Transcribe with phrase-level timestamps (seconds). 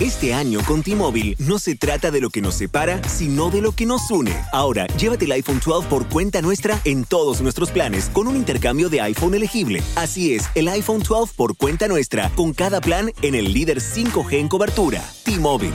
[0.00, 3.70] Este año con T-Mobile no se trata de lo que nos separa, sino de lo
[3.70, 4.34] que nos une.
[4.52, 8.88] Ahora, llévate el iPhone 12 por cuenta nuestra en todos nuestros planes con un intercambio
[8.88, 9.84] de iPhone elegible.
[9.94, 14.32] Así es, el iPhone 12 por cuenta nuestra con cada plan en el líder 5G
[14.32, 15.00] en cobertura.
[15.22, 15.72] T-Mobile.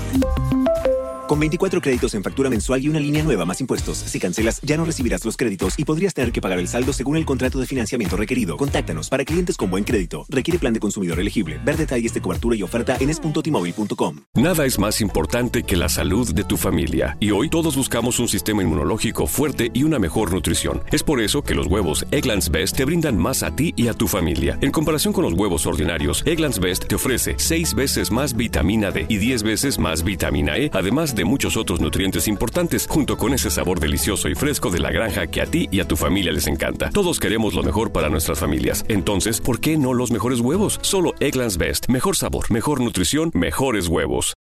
[1.30, 4.78] Con 24 créditos en factura mensual y una línea nueva más impuestos, si cancelas ya
[4.78, 7.68] no recibirás los créditos y podrías tener que pagar el saldo según el contrato de
[7.68, 8.58] financiamiento requerido.
[8.58, 10.26] Contáctanos para clientes con buen crédito.
[10.28, 11.62] Requiere plan de consumidor elegible.
[11.64, 14.22] Ver detalles de cobertura y oferta en es.tmobile.com.
[14.34, 18.28] Nada es más importante que la salud de tu familia y hoy todos buscamos un
[18.28, 20.82] sistema inmunológico fuerte y una mejor nutrición.
[20.92, 23.94] Es por eso que los huevos Egglands Best te brindan más a ti y a
[23.94, 24.58] tu familia.
[24.62, 29.06] En comparación con los huevos ordinarios, Egglands Best te ofrece 6 veces más vitamina D
[29.08, 33.34] y 10 veces más vitamina E, además de de muchos otros nutrientes importantes, junto con
[33.34, 36.32] ese sabor delicioso y fresco de la granja que a ti y a tu familia
[36.32, 36.90] les encanta.
[36.92, 38.86] Todos queremos lo mejor para nuestras familias.
[38.88, 40.80] Entonces, ¿por qué no los mejores huevos?
[40.82, 41.90] Solo Egglands Best.
[41.90, 44.34] Mejor sabor, mejor nutrición, mejores huevos.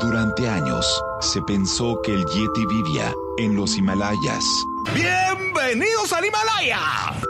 [0.00, 4.44] Durante años, se pensó que el Yeti vivía en los Himalayas.
[4.94, 7.29] ¡Bienvenidos al Himalaya!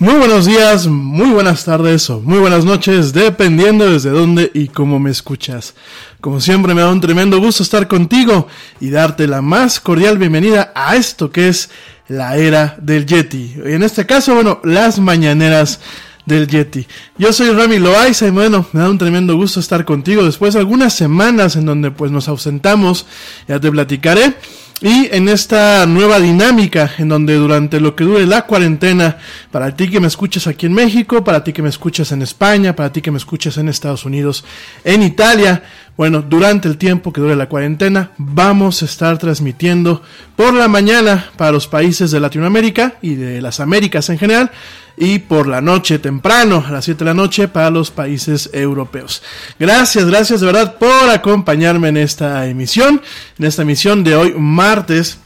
[0.00, 4.98] Muy buenos días, muy buenas tardes o muy buenas noches, dependiendo desde dónde y cómo
[4.98, 5.74] me escuchas.
[6.22, 8.48] Como siempre me da un tremendo gusto estar contigo
[8.80, 11.68] y darte la más cordial bienvenida a esto que es
[12.08, 13.56] la era del Yeti.
[13.62, 15.80] En este caso, bueno, las mañaneras
[16.24, 16.86] del Yeti.
[17.18, 20.60] Yo soy Rami Loaiza y bueno, me da un tremendo gusto estar contigo después de
[20.60, 23.04] algunas semanas en donde pues nos ausentamos,
[23.46, 24.34] ya te platicaré.
[24.82, 29.18] Y en esta nueva dinámica, en donde durante lo que dure la cuarentena,
[29.50, 32.74] para ti que me escuchas aquí en México, para ti que me escuchas en España,
[32.74, 34.42] para ti que me escuchas en Estados Unidos,
[34.82, 35.62] en Italia,
[35.98, 40.00] bueno, durante el tiempo que dure la cuarentena, vamos a estar transmitiendo
[40.34, 44.50] por la mañana para los países de Latinoamérica y de las Américas en general,
[44.96, 49.22] y por la noche temprano, a las 7 de la noche, para los países europeos.
[49.58, 53.00] Gracias, gracias de verdad por acompañarme en esta emisión,
[53.38, 55.18] en esta emisión de hoy, martes.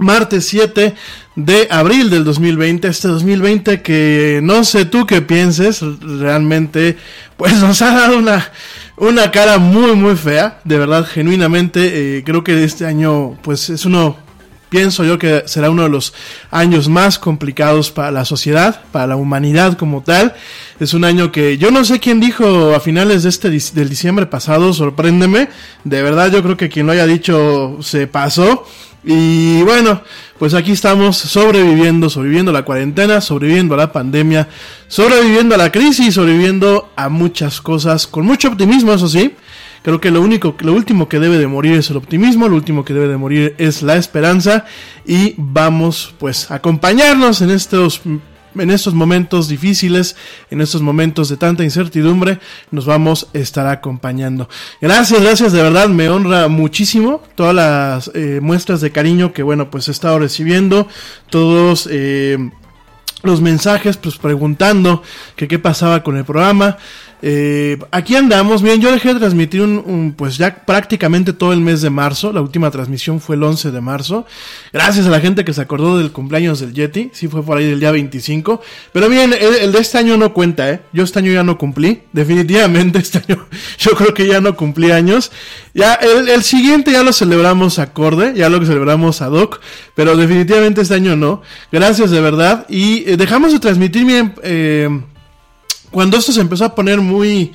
[0.00, 0.94] Martes 7
[1.34, 6.96] de abril del 2020, este 2020 que no sé tú qué pienses, realmente
[7.36, 8.48] pues nos ha dado una,
[8.96, 13.84] una cara muy muy fea, de verdad genuinamente eh, creo que este año pues es
[13.86, 14.16] uno
[14.68, 16.14] pienso yo que será uno de los
[16.50, 20.34] años más complicados para la sociedad, para la humanidad como tal.
[20.80, 24.26] Es un año que yo no sé quién dijo a finales de este del diciembre
[24.26, 25.48] pasado, sorpréndeme.
[25.84, 28.66] De verdad yo creo que quien lo haya dicho se pasó.
[29.04, 30.02] Y bueno,
[30.38, 34.48] pues aquí estamos sobreviviendo, sobreviviendo a la cuarentena, sobreviviendo a la pandemia,
[34.88, 39.34] sobreviviendo a la crisis, sobreviviendo a muchas cosas con mucho optimismo, eso sí.
[39.88, 42.84] Creo que lo único, lo último que debe de morir es el optimismo, lo último
[42.84, 44.66] que debe de morir es la esperanza
[45.06, 50.14] y vamos pues a acompañarnos en estos en estos momentos difíciles,
[50.50, 52.38] en estos momentos de tanta incertidumbre,
[52.70, 54.50] nos vamos a estar acompañando.
[54.78, 59.70] Gracias, gracias, de verdad, me honra muchísimo todas las eh, muestras de cariño que, bueno,
[59.70, 60.86] pues he estado recibiendo,
[61.30, 62.36] todos eh,
[63.22, 65.02] los mensajes, pues preguntando
[65.34, 66.76] que qué pasaba con el programa.
[67.20, 71.82] Eh, aquí andamos, bien, yo dejé de transmitir un, pues ya prácticamente todo el mes
[71.82, 74.24] de marzo, la última transmisión fue el 11 de marzo,
[74.72, 77.66] gracias a la gente que se acordó del cumpleaños del Yeti, sí fue por ahí
[77.66, 78.60] del día 25,
[78.92, 80.80] pero bien, el, de este año no cuenta, ¿eh?
[80.92, 83.48] yo este año ya no cumplí, definitivamente este año
[83.78, 85.32] yo creo que ya no cumplí años,
[85.74, 89.60] ya el, el siguiente ya lo celebramos acorde, ya lo celebramos ad hoc,
[89.96, 94.34] pero definitivamente este año no, gracias de verdad, y eh, dejamos de transmitir bien...
[94.44, 94.88] Eh,
[95.90, 97.52] cuando esto se empezó a poner muy,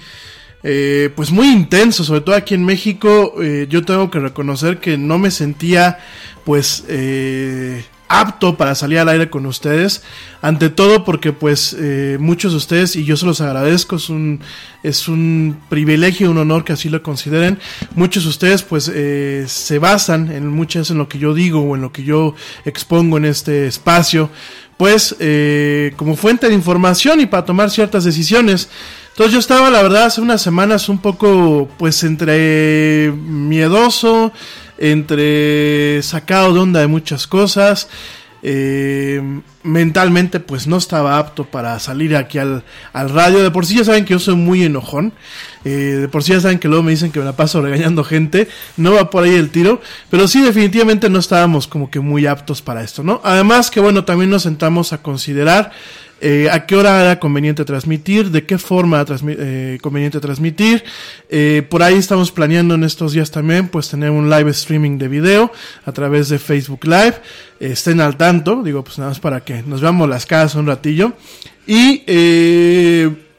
[0.64, 4.98] eh, pues muy intenso, sobre todo aquí en México, eh, yo tengo que reconocer que
[4.98, 6.00] no me sentía,
[6.46, 10.04] pues, eh, apto para salir al aire con ustedes.
[10.42, 11.76] Ante todo porque pues
[12.20, 14.40] muchos de ustedes, y yo se los agradezco, es un,
[14.84, 17.58] es un privilegio, un honor que así lo consideren.
[17.96, 18.92] Muchos de ustedes pues
[19.48, 22.36] se basan en muchas en lo que yo digo o en lo que yo
[22.66, 24.30] expongo en este espacio
[24.84, 28.68] pues eh, como fuente de información y para tomar ciertas decisiones.
[29.12, 34.34] Entonces yo estaba, la verdad, hace unas semanas un poco, pues, entre miedoso,
[34.78, 37.88] entre sacado de onda de muchas cosas.
[38.46, 39.22] Eh,
[39.64, 43.42] mentalmente, pues, no estaba apto para salir aquí al, al radio.
[43.42, 45.14] De por sí ya saben que yo soy muy enojón.
[45.64, 45.70] Eh,
[46.02, 48.50] de por sí ya saben que luego me dicen que me la paso regañando gente.
[48.76, 49.82] No va por ahí el tiro.
[50.10, 53.22] Pero sí, definitivamente no estábamos como que muy aptos para esto, ¿no?
[53.24, 55.72] Además que, bueno, también nos sentamos a considerar
[56.26, 60.82] eh, a qué hora era conveniente transmitir, de qué forma eh, conveniente transmitir.
[61.28, 65.10] Eh, por ahí estamos planeando en estos días también, pues tener un live streaming de
[65.10, 65.52] video
[65.86, 67.16] a través de Facebook Live.
[67.60, 71.12] estén al tanto, digo, pues nada más para que nos veamos las caras un ratillo.
[71.68, 72.04] Y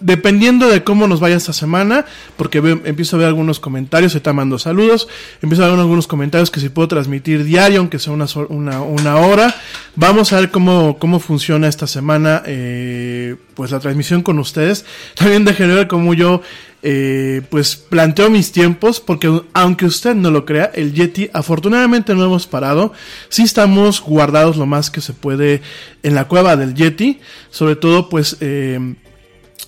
[0.05, 2.05] dependiendo de cómo nos vaya esta semana,
[2.37, 5.09] porque empiezo a ver algunos comentarios, está mando saludos,
[5.41, 9.17] empiezo a ver algunos comentarios que si puedo transmitir diario, aunque sea una, una, una
[9.17, 9.55] hora.
[9.97, 14.85] Vamos a ver cómo, cómo funciona esta semana, eh, pues la transmisión con ustedes.
[15.15, 16.43] También déjenme ver cómo yo,
[16.83, 22.27] eh, pues planteo mis tiempos, porque aunque usted no lo crea, el Yeti afortunadamente no
[22.27, 22.93] hemos parado.
[23.31, 25.63] Sí estamos guardados lo más que se puede
[26.03, 27.21] en la cueva del Yeti,
[27.51, 28.37] sobre todo pues...
[28.41, 28.97] Eh,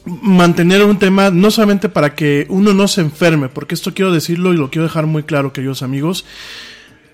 [0.06, 4.54] mantener un tema no solamente para que uno no se enferme, porque esto quiero decirlo
[4.54, 6.24] y lo quiero dejar muy claro, queridos amigos.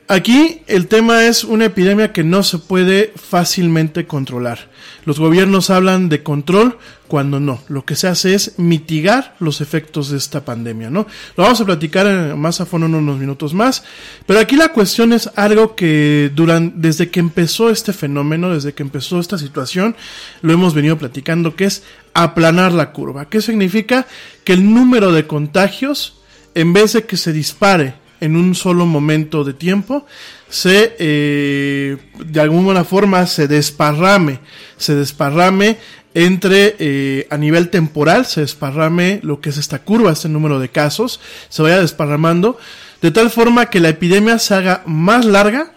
[0.09, 4.69] Aquí el tema es una epidemia que no se puede fácilmente controlar.
[5.07, 6.77] Los gobiernos hablan de control
[7.09, 7.63] cuando no.
[7.69, 11.07] Lo que se hace es mitigar los efectos de esta pandemia, ¿no?
[11.37, 13.85] Lo vamos a platicar más a fondo en unos minutos más.
[14.27, 18.83] Pero aquí la cuestión es algo que durante, desde que empezó este fenómeno, desde que
[18.83, 19.97] empezó esta situación,
[20.43, 21.85] lo hemos venido platicando, que es
[22.15, 23.29] aplanar la curva.
[23.29, 24.07] ¿Qué significa?
[24.45, 26.21] Que el número de contagios,
[26.55, 30.07] en vez de que se dispare en un solo momento de tiempo,
[30.49, 34.41] se eh, de alguna forma se desparrame,
[34.77, 35.79] se desparrame
[36.15, 40.69] entre eh, a nivel temporal se desparrame lo que es esta curva, este número de
[40.69, 42.59] casos, se vaya desparramando,
[43.01, 45.73] de tal forma que la epidemia se haga más larga,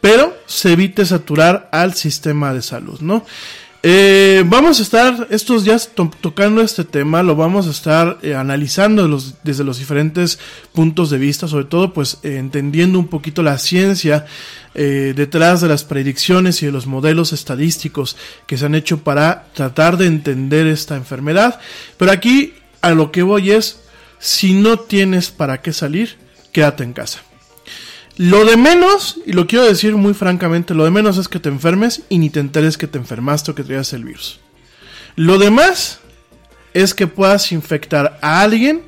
[0.00, 3.24] pero se evite saturar al sistema de salud, ¿no?
[3.86, 8.34] Eh, vamos a estar estos días to- tocando este tema, lo vamos a estar eh,
[8.34, 9.06] analizando
[9.42, 10.38] desde los diferentes
[10.72, 14.24] puntos de vista, sobre todo pues eh, entendiendo un poquito la ciencia
[14.74, 19.48] eh, detrás de las predicciones y de los modelos estadísticos que se han hecho para
[19.52, 21.60] tratar de entender esta enfermedad.
[21.98, 23.80] Pero aquí a lo que voy es,
[24.18, 26.16] si no tienes para qué salir,
[26.52, 27.20] quédate en casa.
[28.16, 31.48] Lo de menos, y lo quiero decir muy francamente, lo de menos es que te
[31.48, 34.38] enfermes y ni te enteres que te enfermaste o que traías el virus.
[35.16, 35.98] Lo demás
[36.74, 38.82] es que puedas infectar a alguien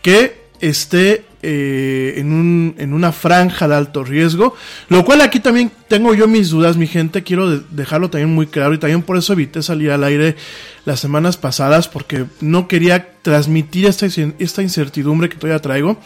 [0.00, 4.54] que esté eh, en, un- en una franja de alto riesgo,
[4.88, 8.46] lo cual aquí también tengo yo mis dudas, mi gente, quiero de- dejarlo también muy
[8.46, 10.36] claro y también por eso evité salir al aire
[10.84, 14.06] las semanas pasadas porque no quería transmitir esta,
[14.38, 15.98] esta incertidumbre que todavía traigo.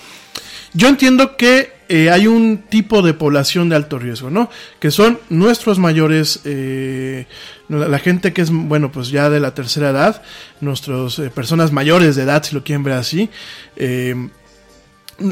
[0.74, 4.50] Yo entiendo que eh, hay un tipo de población de alto riesgo, ¿no?
[4.80, 7.26] Que son nuestros mayores, eh,
[7.68, 10.22] la gente que es, bueno, pues ya de la tercera edad,
[10.60, 13.30] nuestras personas mayores de edad, si lo quieren ver así,
[13.76, 14.14] eh,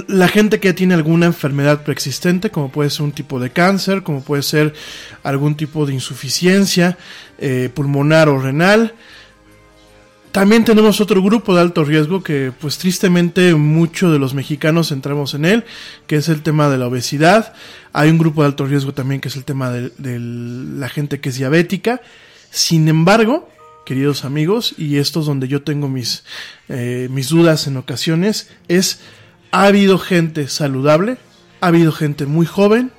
[0.09, 4.23] la gente que tiene alguna enfermedad preexistente, como puede ser un tipo de cáncer, como
[4.23, 4.73] puede ser
[5.23, 6.97] algún tipo de insuficiencia
[7.39, 8.95] eh, pulmonar o renal,
[10.35, 15.33] también tenemos otro grupo de alto riesgo que pues tristemente muchos de los mexicanos entramos
[15.35, 15.65] en él,
[16.09, 17.55] que es el tema de la obesidad.
[17.93, 21.29] Hay un grupo de alto riesgo también que es el tema de, la gente que
[21.29, 22.01] es diabética.
[22.51, 23.49] Sin embargo,
[23.87, 26.25] queridos amigos, y esto es donde yo tengo mis,
[26.69, 28.99] eh, mis dudas en ocasiones, es,
[29.53, 31.17] ha habido gente saludable,
[31.61, 32.91] ha habido gente muy joven,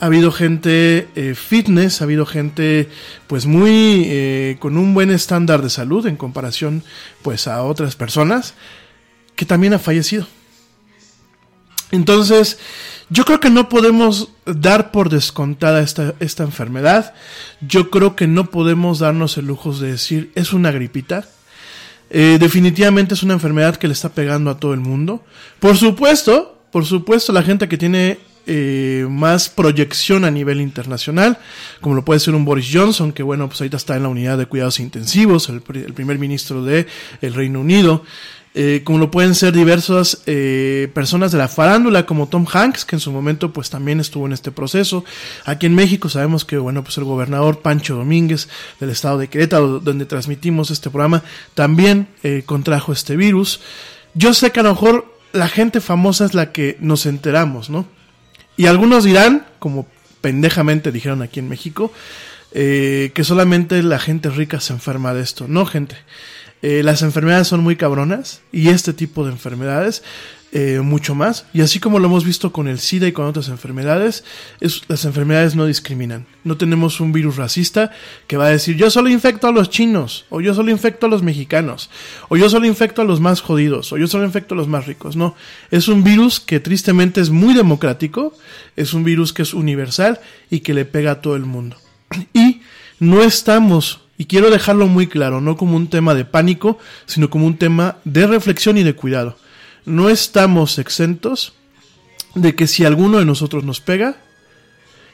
[0.00, 2.88] ha habido gente eh, fitness, ha habido gente
[3.26, 6.84] pues muy eh, con un buen estándar de salud en comparación
[7.22, 8.54] pues a otras personas
[9.36, 10.26] que también ha fallecido.
[11.90, 12.58] Entonces,
[13.08, 17.14] yo creo que no podemos dar por descontada esta, esta enfermedad.
[17.60, 21.24] Yo creo que no podemos darnos el lujo de decir es una gripita.
[22.10, 25.24] Eh, definitivamente es una enfermedad que le está pegando a todo el mundo.
[25.60, 31.38] Por supuesto, por supuesto, la gente que tiene eh, más proyección a nivel internacional,
[31.80, 34.38] como lo puede ser un Boris Johnson, que bueno, pues ahorita está en la unidad
[34.38, 36.86] de cuidados intensivos, el, pri- el primer ministro de
[37.22, 38.02] el Reino Unido,
[38.54, 42.96] eh, como lo pueden ser diversas eh, personas de la farándula, como Tom Hanks, que
[42.96, 45.04] en su momento pues también estuvo en este proceso.
[45.44, 48.48] Aquí en México sabemos que bueno, pues el gobernador Pancho Domínguez
[48.80, 51.22] del estado de Querétaro, donde transmitimos este programa,
[51.54, 53.60] también eh, contrajo este virus.
[54.14, 57.84] Yo sé que a lo mejor la gente famosa es la que nos enteramos, ¿no?
[58.58, 59.86] Y algunos dirán, como
[60.20, 61.92] pendejamente dijeron aquí en México,
[62.52, 65.46] eh, que solamente la gente rica se enferma de esto.
[65.48, 65.96] No, gente.
[66.60, 70.02] Eh, las enfermedades son muy cabronas y este tipo de enfermedades
[70.52, 71.44] eh, mucho más.
[71.52, 74.24] Y así como lo hemos visto con el SIDA y con otras enfermedades,
[74.60, 76.26] es- las enfermedades no discriminan.
[76.44, 77.90] No tenemos un virus racista
[78.26, 81.08] que va a decir yo solo infecto a los chinos, o yo solo infecto a
[81.10, 81.90] los mexicanos,
[82.28, 84.86] o yo solo infecto a los más jodidos, o yo solo infecto a los más
[84.86, 85.16] ricos.
[85.16, 85.34] No,
[85.70, 88.32] es un virus que tristemente es muy democrático,
[88.76, 91.76] es un virus que es universal y que le pega a todo el mundo.
[92.32, 92.62] Y
[93.00, 97.46] no estamos, y quiero dejarlo muy claro, no como un tema de pánico, sino como
[97.46, 99.36] un tema de reflexión y de cuidado.
[99.88, 101.54] No estamos exentos
[102.34, 104.16] de que si alguno de nosotros nos pega,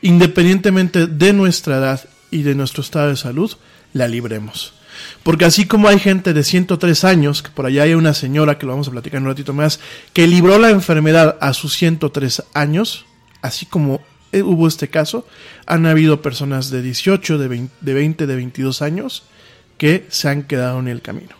[0.02, 3.52] independientemente de nuestra edad y de nuestro estado de salud,
[3.92, 4.74] la libremos.
[5.22, 8.66] Porque así como hay gente de 103 años, que por allá hay una señora que
[8.66, 9.80] lo vamos a platicar en un ratito más,
[10.12, 13.06] que libró la enfermedad a sus 103 años,
[13.42, 14.02] así como
[14.32, 15.26] eh, hubo este caso,
[15.66, 19.22] han habido personas de 18, de 20, de 20, de 22 años
[19.78, 21.34] que se han quedado en el camino.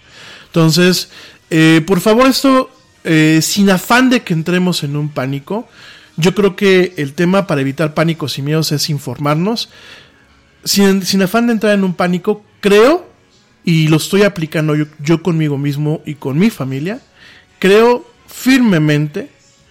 [0.47, 1.11] Entonces,
[1.51, 2.71] eh, por favor, esto,
[3.05, 5.69] eh, sin afán de que entremos en un pánico,
[6.17, 9.69] yo creo que el tema para evitar pánicos y miedos es informarnos.
[10.65, 13.07] Sin, sin afán de entrar en un pánico, creo,
[13.65, 17.01] y lo estoy aplicando yo, yo conmigo mismo y con mi familia,
[17.59, 19.31] creo firmemente,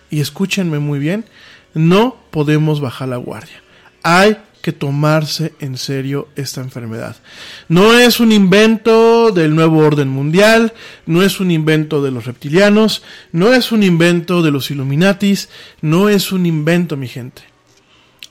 [0.10, 1.26] y escúchenme muy bien,
[1.74, 3.62] no podemos bajar la guardia.
[4.04, 7.18] Hay que tomarse en serio esta enfermedad.
[7.68, 10.72] No es un invento del nuevo orden mundial,
[11.06, 13.04] no es un invento de los reptilianos,
[13.34, 15.50] no es un invento de los Illuminatis,
[15.82, 17.42] no es un invento, mi gente.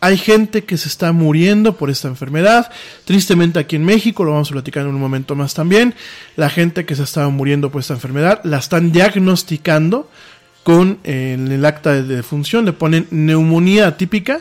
[0.00, 2.72] Hay gente que se está muriendo por esta enfermedad.
[3.04, 5.94] Tristemente aquí en México, lo vamos a platicar en un momento más también.
[6.36, 10.08] La gente que se estaba muriendo por esta enfermedad la están diagnosticando
[10.62, 14.40] con eh, el acta de defunción, le ponen neumonía atípica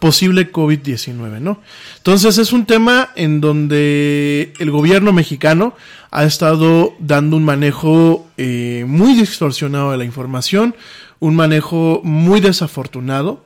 [0.00, 1.62] posible COVID-19, ¿no?
[1.98, 5.74] Entonces es un tema en donde el gobierno mexicano
[6.10, 10.74] ha estado dando un manejo eh, muy distorsionado de la información,
[11.20, 13.44] un manejo muy desafortunado,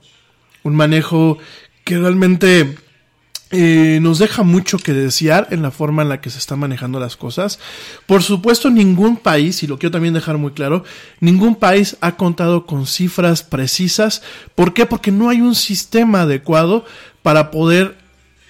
[0.62, 1.38] un manejo
[1.84, 2.76] que realmente
[3.50, 6.98] eh, nos deja mucho que desear en la forma en la que se están manejando
[6.98, 7.58] las cosas.
[8.06, 10.84] Por supuesto, ningún país, y lo quiero también dejar muy claro,
[11.20, 14.22] ningún país ha contado con cifras precisas.
[14.54, 14.86] ¿Por qué?
[14.86, 16.84] Porque no hay un sistema adecuado
[17.22, 18.03] para poder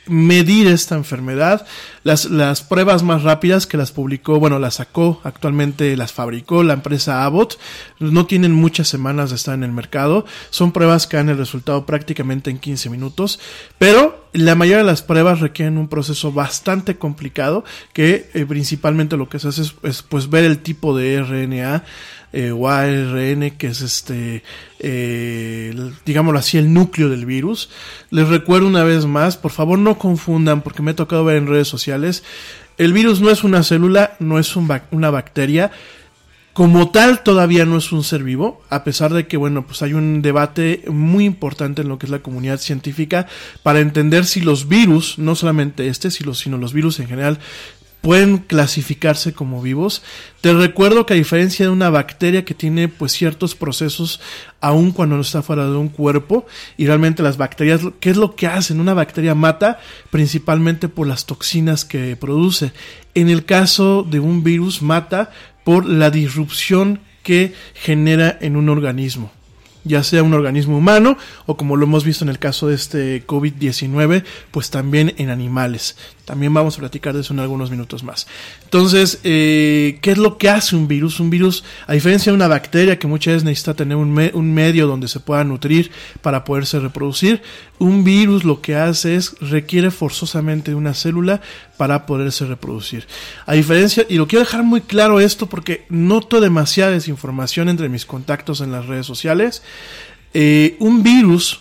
[0.06, 1.66] medir esta enfermedad.
[2.02, 6.74] Las, las pruebas más rápidas que las publicó, bueno, las sacó, actualmente las fabricó la
[6.74, 7.58] empresa Abbott.
[7.98, 10.26] No tienen muchas semanas de estar en el mercado.
[10.50, 13.40] Son pruebas que dan el resultado prácticamente en 15 minutos.
[13.78, 19.28] Pero la mayoría de las pruebas requieren un proceso bastante complicado que eh, principalmente lo
[19.28, 21.84] que se hace es, es pues ver el tipo de RNA
[22.37, 24.42] eh, o ARN, que es este,
[24.81, 25.73] eh,
[26.05, 27.70] digámoslo así, el núcleo del virus.
[28.11, 31.47] Les recuerdo una vez más, por favor no confundan, porque me ha tocado ver en
[31.47, 32.25] redes sociales,
[32.77, 35.70] el virus no es una célula, no es una bacteria,
[36.55, 39.94] como tal todavía no es un ser vivo, a pesar de que, bueno, pues hay
[39.94, 43.29] un debate muy importante en lo que es la comunidad científica
[43.62, 47.38] para entender si los virus, no solamente este, sino los virus en general,
[48.04, 50.02] pueden clasificarse como vivos.
[50.42, 54.20] Te recuerdo que a diferencia de una bacteria que tiene pues ciertos procesos
[54.60, 56.44] aun cuando no está fuera de un cuerpo
[56.76, 58.78] y realmente las bacterias, ¿qué es lo que hacen?
[58.78, 62.72] Una bacteria mata principalmente por las toxinas que produce.
[63.14, 65.30] En el caso de un virus mata
[65.64, 69.32] por la disrupción que genera en un organismo
[69.85, 71.16] ya sea un organismo humano
[71.47, 75.97] o como lo hemos visto en el caso de este COVID-19, pues también en animales.
[76.25, 78.27] También vamos a platicar de eso en algunos minutos más.
[78.64, 81.20] Entonces, eh, ¿qué es lo que hace un virus?
[81.20, 84.87] Un virus, a diferencia de una bacteria que muchas veces necesita tener un, un medio
[84.87, 85.90] donde se pueda nutrir
[86.23, 87.42] para poderse reproducir,
[87.79, 91.42] un virus lo que hace es requiere forzosamente una célula
[91.77, 93.07] para poderse reproducir.
[93.47, 98.07] A diferencia, y lo quiero dejar muy claro esto porque noto demasiada desinformación entre mis
[98.07, 99.62] contactos en las redes sociales.
[100.32, 101.60] Eh, un virus,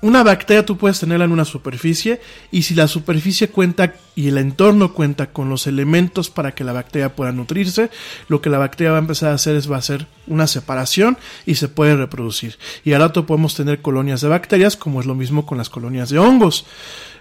[0.00, 4.36] una bacteria tú puedes tenerla en una superficie y si la superficie cuenta y el
[4.36, 7.90] entorno cuenta con los elementos para que la bacteria pueda nutrirse,
[8.28, 11.16] lo que la bacteria va a empezar a hacer es va a hacer una separación
[11.46, 12.58] y se puede reproducir.
[12.84, 16.10] Y al rato podemos tener colonias de bacterias como es lo mismo con las colonias
[16.10, 16.66] de hongos.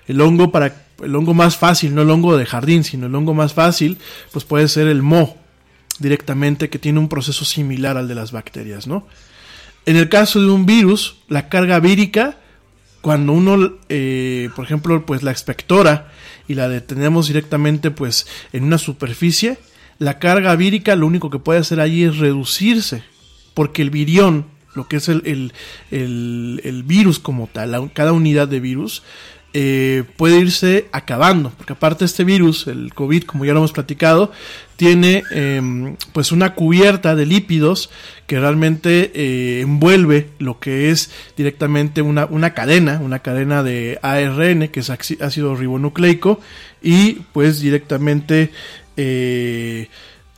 [0.08, 3.34] El hongo para el hongo más fácil, no el hongo de jardín, sino el hongo
[3.34, 3.97] más fácil,
[4.32, 5.38] pues puede ser el moho
[5.99, 9.08] directamente que tiene un proceso similar al de las bacterias, ¿no?
[9.86, 12.38] En el caso de un virus, la carga vírica,
[13.02, 16.12] cuando uno, eh, por ejemplo, pues la expectora
[16.48, 19.58] y la detenemos directamente pues en una superficie,
[20.00, 23.04] la carga vírica lo único que puede hacer allí es reducirse,
[23.54, 28.60] porque el virión, lo que es el, el, el- virus como tal, cada unidad de
[28.60, 29.04] virus,
[29.54, 34.32] eh, puede irse acabando, porque aparte este virus, el COVID, como ya lo hemos platicado,
[34.78, 37.92] tiene em, pues una cubierta de lípidos
[38.26, 44.70] que realmente eh, envuelve lo que es directamente una, una cadena, una cadena de ARN,
[44.70, 46.39] que es ácido ribonucleico,
[46.82, 48.50] y pues directamente
[48.98, 49.88] eh,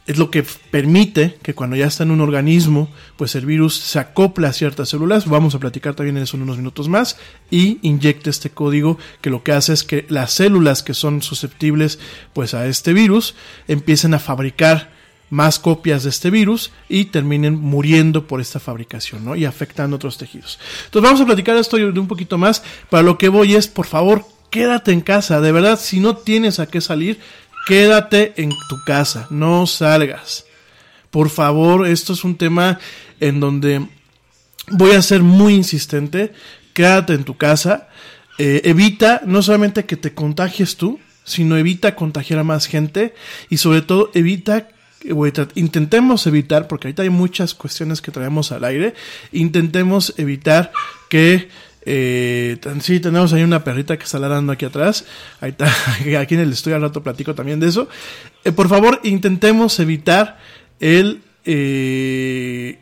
[0.07, 3.97] es lo que permite que cuando ya está en un organismo, pues el virus se
[3.97, 7.17] acopla a ciertas células, vamos a platicar también eso en unos minutos más,
[7.49, 11.99] y inyecta este código que lo que hace es que las células que son susceptibles
[12.33, 13.35] pues a este virus
[13.67, 14.93] empiecen a fabricar
[15.31, 19.35] más copias de este virus y terminen muriendo por esta fabricación, ¿no?
[19.35, 20.59] Y afectando otros tejidos.
[20.85, 22.63] Entonces vamos a platicar esto de un poquito más.
[22.91, 25.41] Para lo que voy es, por favor, quédate en casa.
[25.41, 27.19] De verdad, si no tienes a qué salir,
[27.65, 29.28] quédate en tu casa.
[29.30, 30.45] No salgas.
[31.12, 32.80] Por favor, esto es un tema
[33.19, 33.88] en donde
[34.69, 36.34] voy a ser muy insistente.
[36.73, 37.88] Quédate en tu casa.
[38.38, 43.15] Eh, evita no solamente que te contagies tú, sino evita contagiar a más gente
[43.49, 44.69] y sobre todo evita
[45.56, 48.95] intentemos evitar, porque ahorita hay muchas cuestiones que traemos al aire,
[49.32, 50.71] intentemos evitar
[51.10, 51.49] que
[51.85, 55.05] eh, sí, tenemos ahí una perrita que está ladrando aquí atrás.
[55.41, 57.87] Aquí en el estudio al rato platico también de eso.
[58.43, 60.39] Eh, por favor, intentemos evitar
[60.79, 62.79] el eh,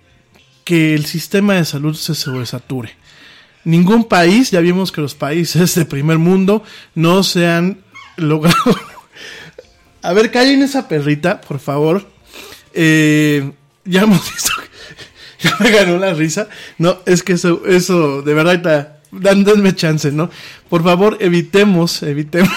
[0.64, 2.96] que el sistema de salud se sobresature.
[3.66, 6.64] Ningún país, ya vimos que los países de primer mundo
[6.96, 7.80] no se han
[8.18, 8.56] logrado.
[10.02, 12.08] A ver, callen esa perrita, por favor.
[12.74, 13.52] Eh,
[13.86, 14.52] ya hemos visto.
[14.58, 16.48] que- me ganó la risa.
[16.78, 20.30] No, es que eso, eso, de verdad, está, dan, denme chance, ¿no?
[20.70, 22.52] Por favor, evitemos, evitemos.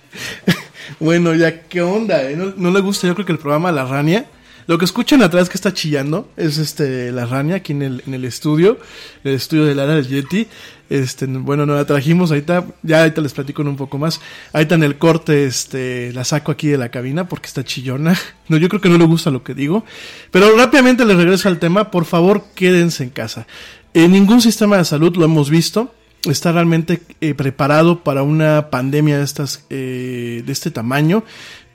[1.00, 2.22] bueno, ya, ¿qué onda?
[2.30, 2.36] eh?
[2.36, 3.06] ¿No, no le gusta?
[3.06, 4.26] Yo creo que el programa La Rania.
[4.66, 8.14] Lo que escuchan atrás que está chillando es este la rania aquí en el, en
[8.14, 8.78] el estudio,
[9.24, 10.46] el estudio de Lara del Yeti.
[10.88, 14.20] Este, bueno, no la trajimos, ahorita, ya ahorita les platico un poco más.
[14.52, 18.18] Ahorita en el corte, este, la saco aquí de la cabina porque está chillona.
[18.48, 19.82] No, yo creo que no le gusta lo que digo.
[20.30, 21.90] Pero rápidamente les regreso al tema.
[21.90, 23.46] Por favor, quédense en casa.
[23.94, 25.92] En ningún sistema de salud lo hemos visto
[26.30, 31.24] está realmente eh, preparado para una pandemia de estas eh, de este tamaño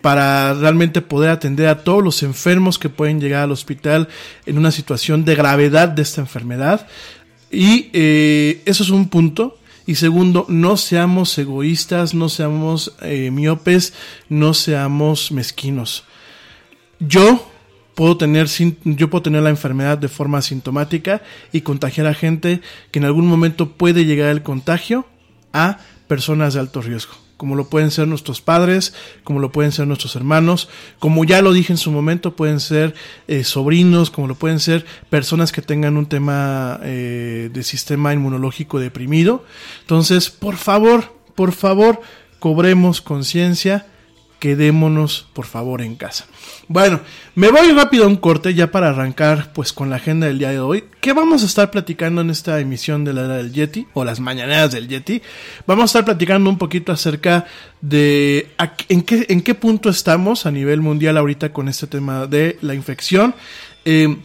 [0.02, 4.08] para realmente poder atender a todos los enfermos que pueden llegar al hospital
[4.46, 6.88] en una situación de gravedad de esta enfermedad.
[7.52, 9.58] Y eh, eso es un punto.
[9.86, 12.94] Y segundo no seamos egoístas no seamos
[13.32, 13.94] miopes
[14.28, 16.04] no seamos mezquinos.
[17.00, 17.50] Yo
[17.98, 18.46] puedo tener,
[18.86, 23.26] yo puedo tener la enfermedad de forma asintomática y contagiar a gente que en algún
[23.26, 25.08] momento puede llegar el contagio
[25.52, 29.88] a personas de alto riesgo, como lo pueden ser nuestros padres, como lo pueden ser
[29.88, 32.94] nuestros hermanos, como ya lo dije en su momento, pueden ser
[33.28, 38.80] eh, sobrinos, como lo pueden ser personas que tengan un tema eh, de sistema inmunológico
[38.80, 39.44] deprimido.
[39.82, 42.00] Entonces, por favor, por favor,
[42.38, 43.88] cobremos conciencia
[44.40, 46.26] quedémonos por favor en casa.
[46.68, 47.02] Bueno,
[47.36, 50.52] me voy rápido a un corte ya para arrancar pues con la agenda del día
[50.52, 50.86] de hoy.
[51.02, 54.20] ¿Qué vamos a estar platicando en esta emisión de la era del Yeti o las
[54.20, 55.22] mañaneras del Yeti?
[55.66, 57.46] Vamos a estar platicando un poquito acerca
[57.82, 58.50] de
[58.90, 62.74] en qué, en qué punto estamos a nivel mundial ahorita con este tema de la
[62.74, 63.34] infección.
[63.86, 64.18] Eh,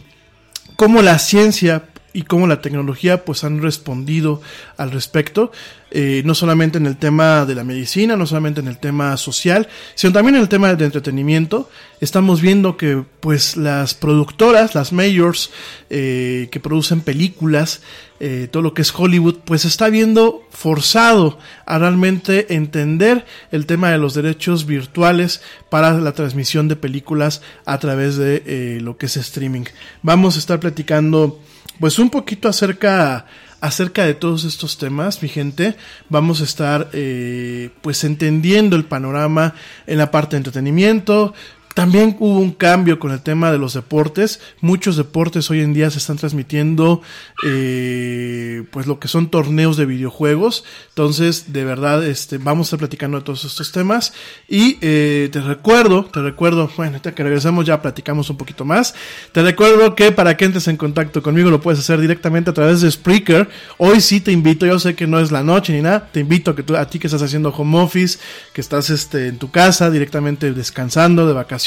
[0.75, 4.39] cómo la ciencia y cómo la tecnología pues han respondido
[4.77, 5.51] al respecto,
[5.89, 9.67] eh, no solamente en el tema de la medicina, no solamente en el tema social,
[9.95, 11.69] sino también en el tema de entretenimiento.
[12.01, 15.49] Estamos viendo que pues las productoras, las mayors
[15.89, 17.81] eh, que producen películas,
[18.19, 23.89] eh, todo lo que es Hollywood, pues está viendo forzado a realmente entender el tema
[23.89, 29.17] de los derechos virtuales para la transmisión de películas a través de lo que es
[29.17, 29.65] streaming.
[30.03, 31.39] Vamos a estar platicando
[31.79, 33.25] pues un poquito acerca
[33.63, 35.77] acerca de todos estos temas, mi gente,
[36.09, 39.55] vamos a estar eh, pues entendiendo el panorama
[39.87, 41.33] en la parte de entretenimiento,
[41.73, 44.39] también hubo un cambio con el tema de los deportes.
[44.61, 47.01] Muchos deportes hoy en día se están transmitiendo,
[47.45, 50.65] eh, pues lo que son torneos de videojuegos.
[50.89, 54.13] Entonces, de verdad, este, vamos a estar platicando de todos estos temas.
[54.47, 58.93] Y eh, te recuerdo, te recuerdo, bueno, ya que regresamos ya platicamos un poquito más.
[59.31, 62.81] Te recuerdo que para que entres en contacto conmigo lo puedes hacer directamente a través
[62.81, 63.49] de Spreaker.
[63.79, 66.51] Hoy sí te invito, yo sé que no es la noche ni nada, te invito
[66.51, 68.19] a que tú, a ti que estás haciendo home office,
[68.53, 71.62] que estás este, en tu casa directamente descansando de vacaciones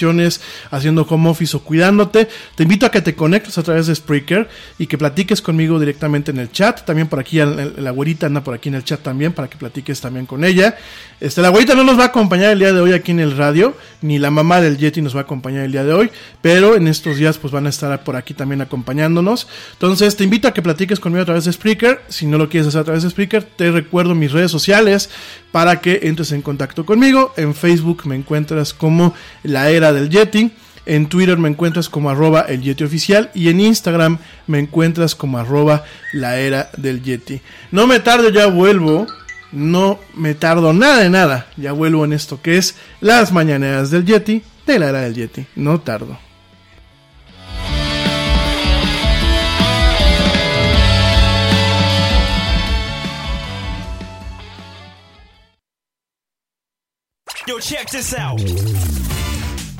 [0.71, 4.49] haciendo home office o cuidándote, te invito a que te conectes a través de Spreaker
[4.79, 6.85] y que platiques conmigo directamente en el chat.
[6.85, 10.01] También por aquí, la güerita anda por aquí en el chat también para que platiques
[10.01, 10.77] también con ella.
[11.21, 13.37] Este, la güerita no nos va a acompañar el día de hoy aquí en el
[13.37, 16.11] radio, ni la mamá del Yeti nos va a acompañar el día de hoy,
[16.43, 19.49] pero en estos días pues van a estar por aquí también acompañándonos.
[19.73, 22.03] Entonces te invito a que platiques conmigo a través de Spreaker.
[22.09, 25.11] Si no lo quieres hacer a través de Spreaker, te recuerdo mis redes sociales
[25.53, 27.33] para que entres en contacto conmigo.
[27.37, 30.51] En Facebook me encuentras como la era del Yeti.
[30.87, 35.39] En Twitter me encuentras como arroba el Yeti oficial y en Instagram me encuentras como
[35.39, 37.41] arroba la era del Yeti.
[37.73, 39.07] No me tardo, ya vuelvo.
[39.53, 41.47] No me tardo nada de nada.
[41.57, 45.47] Ya vuelvo en esto que es las mañaneras del Yeti de la era del Yeti.
[45.57, 46.19] No tardo.
[57.47, 58.41] Yo, check this out.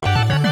[0.00, 0.51] Союз.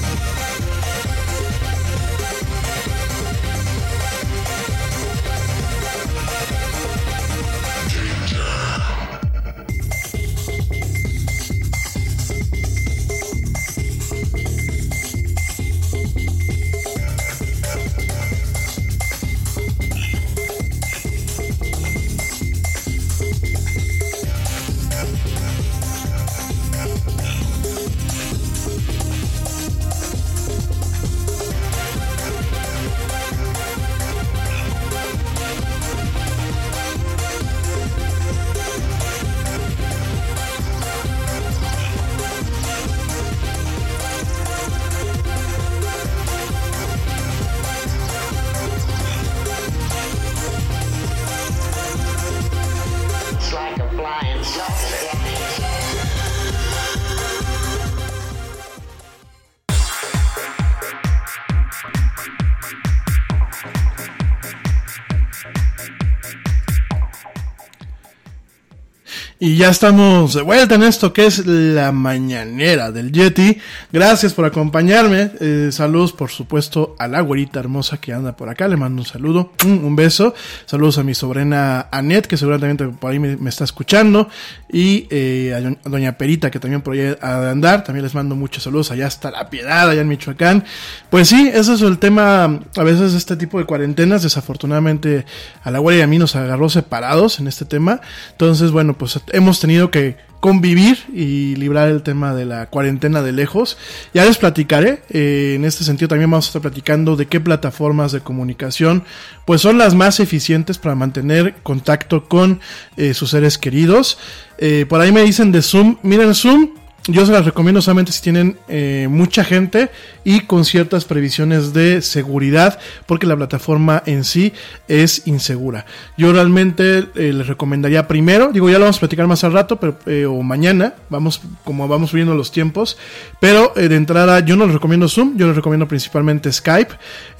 [69.61, 73.59] Ya estamos de vuelta en esto que es la mañanera del Yeti.
[73.91, 75.29] Gracias por acompañarme.
[75.39, 78.67] Eh, saludos, por supuesto, a la güerita hermosa que anda por acá.
[78.67, 80.33] Le mando un saludo, un, beso.
[80.65, 84.29] Saludos a mi sobrina Anet, que seguramente por ahí me, está escuchando.
[84.67, 85.53] Y eh,
[85.85, 87.83] a doña Perita, que también por ahí ha de andar.
[87.83, 90.63] También les mando muchos saludos allá hasta La Piedad, allá en Michoacán.
[91.11, 92.61] Pues sí, ese es el tema.
[92.75, 95.27] A veces este tipo de cuarentenas, desafortunadamente,
[95.61, 98.01] a la güera y a mí nos agarró separados en este tema.
[98.31, 103.31] Entonces, bueno, pues hemos tenido que convivir y librar el tema de la cuarentena de
[103.31, 103.77] lejos.
[104.13, 105.03] Ya les platicaré.
[105.09, 109.03] eh, en este sentido también vamos a estar platicando de qué plataformas de comunicación
[109.45, 112.59] pues son las más eficientes para mantener contacto con
[112.97, 114.17] eh, sus seres queridos.
[114.57, 115.97] Eh, por ahí me dicen de Zoom.
[116.03, 116.80] Miren Zoom.
[117.07, 119.89] Yo se las recomiendo solamente si tienen eh, mucha gente
[120.23, 124.53] y con ciertas previsiones de seguridad, porque la plataforma en sí
[124.87, 125.87] es insegura.
[126.15, 129.79] Yo realmente eh, les recomendaría primero, digo ya lo vamos a platicar más al rato,
[129.79, 132.99] pero, eh, o mañana, vamos como vamos viendo los tiempos,
[133.39, 136.93] pero de entrada yo no les recomiendo Zoom, yo les recomiendo principalmente Skype.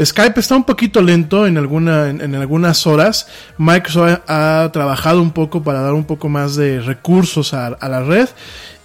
[0.04, 3.28] Skype está un poquito lento en, alguna, en, algunas horas.
[3.60, 8.28] Microsoft ha, trabajado un poco para dar un poco más de recursos a la red.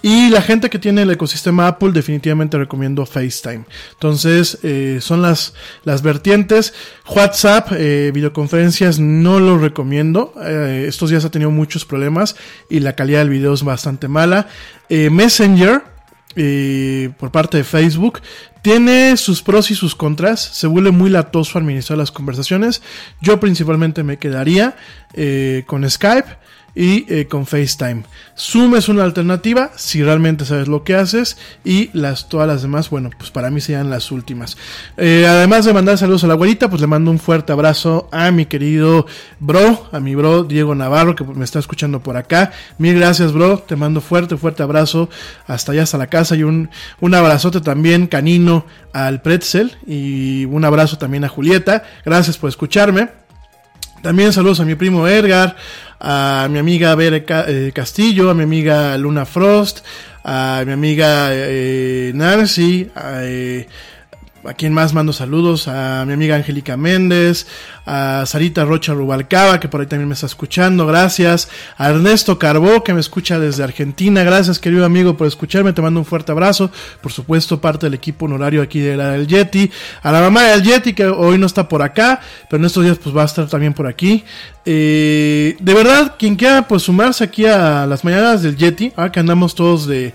[0.09, 3.65] Y la gente que tiene el ecosistema Apple definitivamente recomiendo FaceTime.
[3.91, 6.73] Entonces eh, son las, las vertientes.
[7.13, 10.33] WhatsApp, eh, videoconferencias no lo recomiendo.
[10.41, 12.37] Eh, estos días ha tenido muchos problemas
[12.69, 14.47] y la calidad del video es bastante mala.
[14.87, 15.81] Messenger
[17.17, 18.21] por parte de Facebook.
[18.61, 20.39] Tiene sus pros y sus contras.
[20.39, 22.81] Se vuelve muy latoso administrar las conversaciones.
[23.19, 24.77] Yo principalmente me quedaría
[25.65, 26.46] con Skype
[26.77, 28.03] y eh, con FaceTime.
[28.37, 31.35] Zoom es una alternativa si realmente sabes lo que haces
[31.65, 34.57] y las todas las demás, bueno, pues para mí serían las últimas.
[34.95, 38.29] Eh, además de mandar saludos a la abuelita, pues le mando un fuerte abrazo a
[38.29, 39.07] mi querido
[39.39, 42.51] bro, a mi bro Diego Navarro que me está escuchando por acá.
[42.77, 43.57] Mil gracias, bro.
[43.57, 45.09] Te mando fuerte, fuerte abrazo
[45.47, 50.63] hasta allá, hasta la casa y un, un abrazote también canino al Pretzel y un
[50.63, 51.83] abrazo también a Julieta.
[52.05, 53.26] Gracias por escucharme.
[54.01, 55.55] También saludos a mi primo Edgar,
[55.99, 59.83] a mi amiga Bere eh, Castillo, a mi amiga Luna Frost,
[60.23, 63.67] a mi amiga eh, Nancy, a, eh,
[64.43, 67.47] a quien más mando saludos, a mi amiga Angélica Méndez,
[67.85, 72.83] a Sarita Rocha Rubalcaba, que por ahí también me está escuchando, gracias, a Ernesto Carbó,
[72.83, 76.71] que me escucha desde Argentina, gracias querido amigo por escucharme, te mando un fuerte abrazo,
[77.01, 79.71] por supuesto parte del equipo honorario aquí de la del Yeti,
[80.03, 82.19] a la mamá del Yeti, que hoy no está por acá,
[82.49, 84.23] pero en estos días pues va a estar también por aquí,
[84.65, 89.19] eh, de verdad, quien quiera pues sumarse aquí a las mañanas del Yeti, ahora que
[89.19, 90.13] andamos todos de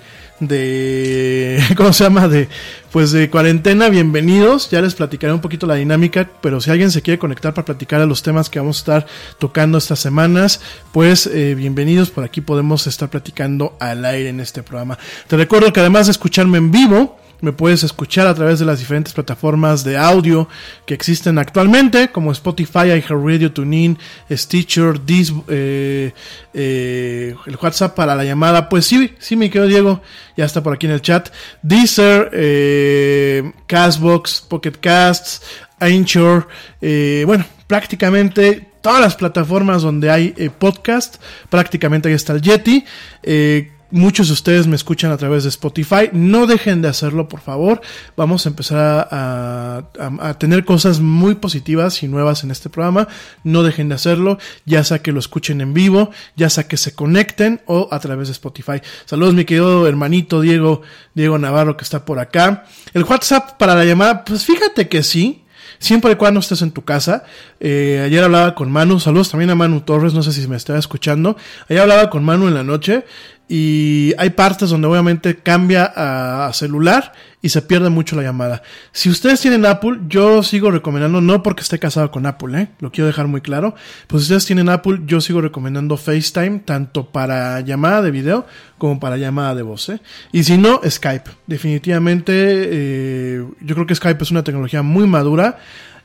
[0.49, 2.29] de ¿cómo se llama?
[2.29, 2.49] de
[2.91, 4.71] pues de cuarentena, bienvenidos.
[4.71, 8.03] Ya les platicaré un poquito la dinámica, pero si alguien se quiere conectar para platicar
[8.03, 9.07] a los temas que vamos a estar
[9.39, 10.61] tocando estas semanas,
[10.93, 14.99] pues eh, bienvenidos, por aquí podemos estar platicando al aire en este programa.
[15.27, 18.79] Te recuerdo que además de escucharme en vivo, me puedes escuchar a través de las
[18.79, 20.49] diferentes plataformas de audio
[20.87, 23.99] que existen actualmente, como Spotify, iHeartRadio, TuneIn,
[24.31, 26.13] Stitcher, Dis, eh,
[26.55, 28.69] eh, el WhatsApp para la llamada.
[28.69, 30.03] Pues sí, sí, mi querido Diego,
[30.37, 31.31] ya está por aquí en el chat.
[31.63, 35.43] Deezer, eh, Castbox, Pocket Casts,
[35.81, 36.47] Anchor,
[36.81, 41.17] eh, bueno, prácticamente todas las plataformas donde hay eh, podcast,
[41.49, 42.85] prácticamente ahí está el Yeti.
[43.23, 46.09] Eh, Muchos de ustedes me escuchan a través de Spotify.
[46.13, 47.83] No dejen de hacerlo, por favor.
[48.17, 48.79] Vamos a empezar
[49.11, 53.07] a, a, a, tener cosas muy positivas y nuevas en este programa.
[53.45, 56.95] No dejen de hacerlo, ya sea que lo escuchen en vivo, ya sea que se
[56.95, 58.81] conecten o a través de Spotify.
[59.05, 60.81] Saludos, mi querido hermanito Diego,
[61.15, 62.65] Diego Navarro, que está por acá.
[62.95, 65.43] El WhatsApp para la llamada, pues fíjate que sí
[65.83, 67.25] siempre y cuando estés en tu casa.
[67.61, 70.79] Eh, ayer hablaba con Manu, saludos también a Manu Torres, no sé si me está
[70.79, 71.37] escuchando.
[71.69, 73.05] Ayer hablaba con Manu en la noche
[73.49, 77.13] y hay partes donde obviamente cambia a, celular
[77.43, 78.63] y se pierde mucho la llamada.
[78.93, 82.69] Si ustedes tienen Apple, yo sigo recomendando, no porque esté casado con Apple, ¿eh?
[82.81, 83.75] lo quiero dejar muy claro,
[84.07, 88.47] pues si ustedes tienen Apple, yo sigo recomendando FaceTime tanto para llamada de video
[88.79, 89.89] como para llamada de voz.
[89.89, 90.01] ¿eh?
[90.33, 91.31] Y si no, Skype.
[91.47, 95.59] Definitivamente, eh, yo creo que Skype es una tecnología muy madura,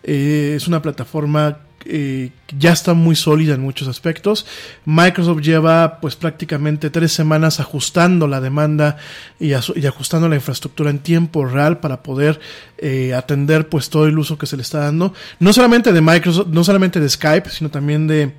[0.04, 1.60] es una plataforma
[1.90, 4.46] eh, ya está muy sólida en muchos aspectos.
[4.86, 8.98] Microsoft lleva pues prácticamente tres semanas ajustando la demanda
[9.40, 12.40] y, ajustando la infraestructura en tiempo real para poder
[12.78, 15.14] eh, atender pues todo el uso que se le está dando.
[15.40, 18.34] No solamente de Microsoft, no solamente de Skype, sino también de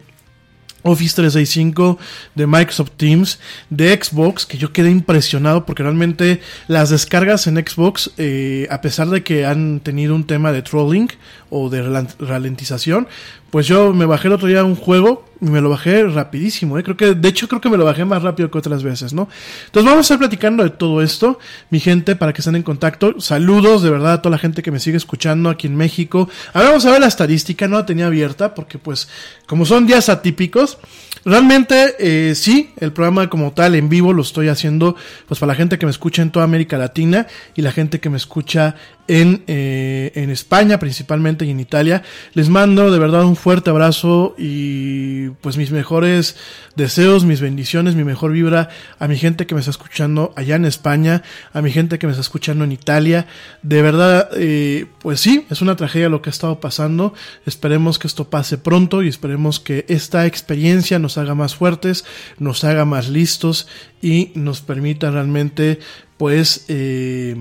[0.82, 1.98] Office 365,
[2.34, 3.38] de Microsoft Teams,
[3.68, 9.08] de Xbox, que yo quedé impresionado porque realmente las descargas en Xbox, eh, a pesar
[9.08, 11.08] de que han tenido un tema de trolling
[11.50, 13.08] o de ralentización,
[13.50, 16.82] pues yo me bajé el otro día un juego y me lo bajé rapidísimo, ¿eh?
[16.82, 19.28] creo que, de hecho creo que me lo bajé más rápido que otras veces, ¿no?
[19.66, 21.38] Entonces vamos a estar platicando de todo esto,
[21.70, 23.20] mi gente, para que estén en contacto.
[23.20, 26.28] Saludos de verdad a toda la gente que me sigue escuchando aquí en México.
[26.52, 29.08] Ahora vamos a ver la estadística, no la tenía abierta porque pues
[29.46, 30.78] como son días atípicos,
[31.24, 34.96] Realmente, eh, sí, el programa como tal en vivo lo estoy haciendo
[35.26, 38.08] pues para la gente que me escucha en toda América Latina y la gente que
[38.08, 38.76] me escucha
[39.08, 42.02] en, eh, en España principalmente y en Italia.
[42.34, 46.36] Les mando de verdad un fuerte abrazo y pues mis mejores
[46.76, 50.64] deseos, mis bendiciones, mi mejor vibra a mi gente que me está escuchando allá en
[50.64, 53.26] España, a mi gente que me está escuchando en Italia.
[53.62, 57.14] De verdad, eh, pues sí, es una tragedia lo que ha estado pasando.
[57.46, 62.04] Esperemos que esto pase pronto y esperemos que esta experiencia nos haga más fuertes,
[62.38, 63.66] nos haga más listos
[64.02, 65.80] y nos permita realmente
[66.18, 67.36] pues eh,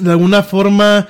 [0.00, 1.06] de alguna forma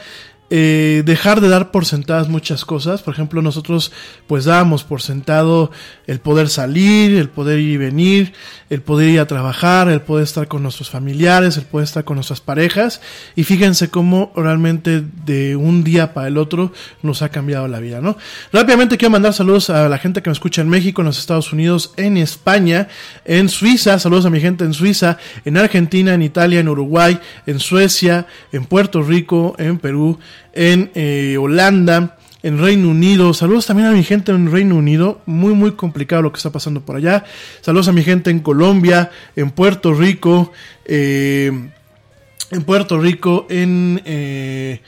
[0.51, 3.03] eh, dejar de dar por sentadas muchas cosas.
[3.03, 3.93] Por ejemplo, nosotros
[4.27, 5.71] pues dábamos por sentado
[6.09, 8.33] el poder salir, el poder ir y venir,
[8.69, 12.17] el poder ir a trabajar, el poder estar con nuestros familiares, el poder estar con
[12.17, 13.01] nuestras parejas.
[13.37, 16.73] Y fíjense cómo realmente de un día para el otro
[17.03, 18.17] nos ha cambiado la vida, ¿no?
[18.53, 21.53] Rápidamente quiero mandar saludos a la gente que me escucha en México, en los Estados
[21.53, 22.89] Unidos, en España,
[23.25, 27.61] en Suiza, saludos a mi gente en Suiza, en Argentina, en Italia, en Uruguay, en
[27.61, 30.19] Suecia, en Puerto Rico, en Perú,
[30.53, 33.35] en eh, Holanda, en Reino Unido.
[33.35, 35.21] Saludos también a mi gente en Reino Unido.
[35.27, 37.25] Muy, muy complicado lo que está pasando por allá.
[37.61, 40.53] Saludos a mi gente en Colombia, en Puerto Rico,
[40.85, 41.53] eh,
[42.51, 44.81] en Puerto Rico, en, eh,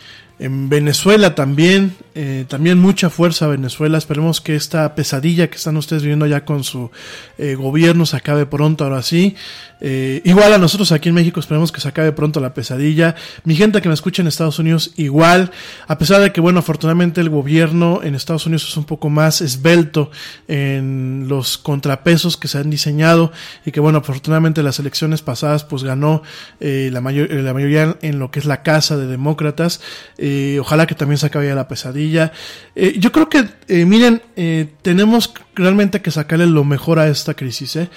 [0.43, 3.97] en Venezuela también, eh, también mucha fuerza Venezuela.
[3.97, 6.91] Esperemos que esta pesadilla que están ustedes viviendo ya con su
[7.39, 9.37] eh, gobierno se acabe pronto, ahora sí.
[9.85, 13.15] Eh, igual a nosotros aquí en México esperemos que se acabe pronto la pesadilla.
[13.45, 15.51] Mi gente que me escucha en Estados Unidos igual,
[15.87, 19.41] a pesar de que bueno, afortunadamente el gobierno en Estados Unidos es un poco más
[19.41, 20.13] esbelto
[20.47, 23.33] en los contrapesos que se han diseñado
[23.67, 26.23] y que bueno, afortunadamente las elecciones pasadas pues ganó
[26.61, 29.81] eh, la, mayor, la mayoría en lo que es la casa de demócratas.
[30.17, 32.33] Eh, ojalá que también se acabe ya la pesadilla.
[32.75, 37.35] Eh, yo creo que, eh, miren, eh, tenemos realmente que sacarle lo mejor a esta
[37.35, 37.77] crisis.
[37.77, 37.89] ¿eh?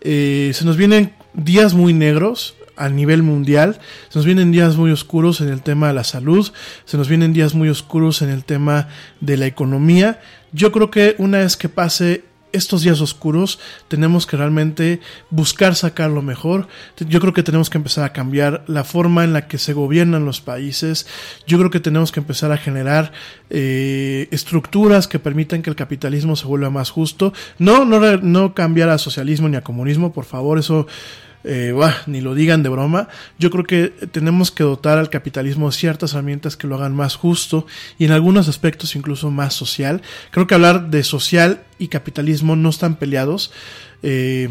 [0.00, 3.78] Eh, se nos vienen días muy negros a nivel mundial,
[4.08, 6.52] se nos vienen días muy oscuros en el tema de la salud,
[6.84, 8.88] se nos vienen días muy oscuros en el tema
[9.20, 10.20] de la economía.
[10.52, 12.24] Yo creo que una vez que pase
[12.54, 15.00] estos días oscuros tenemos que realmente
[15.30, 16.68] buscar sacar lo mejor.
[16.98, 20.24] Yo creo que tenemos que empezar a cambiar la forma en la que se gobiernan
[20.24, 21.06] los países.
[21.46, 23.12] Yo creo que tenemos que empezar a generar
[23.50, 27.32] eh, estructuras que permitan que el capitalismo se vuelva más justo.
[27.58, 30.86] No, no, no cambiar a socialismo ni a comunismo, por favor, eso
[31.44, 33.08] eh, bah, ni lo digan de broma.
[33.38, 37.66] Yo creo que tenemos que dotar al capitalismo ciertas herramientas que lo hagan más justo
[37.98, 40.02] y en algunos aspectos incluso más social.
[40.30, 43.52] Creo que hablar de social y capitalismo no están peleados.
[44.02, 44.48] Eh,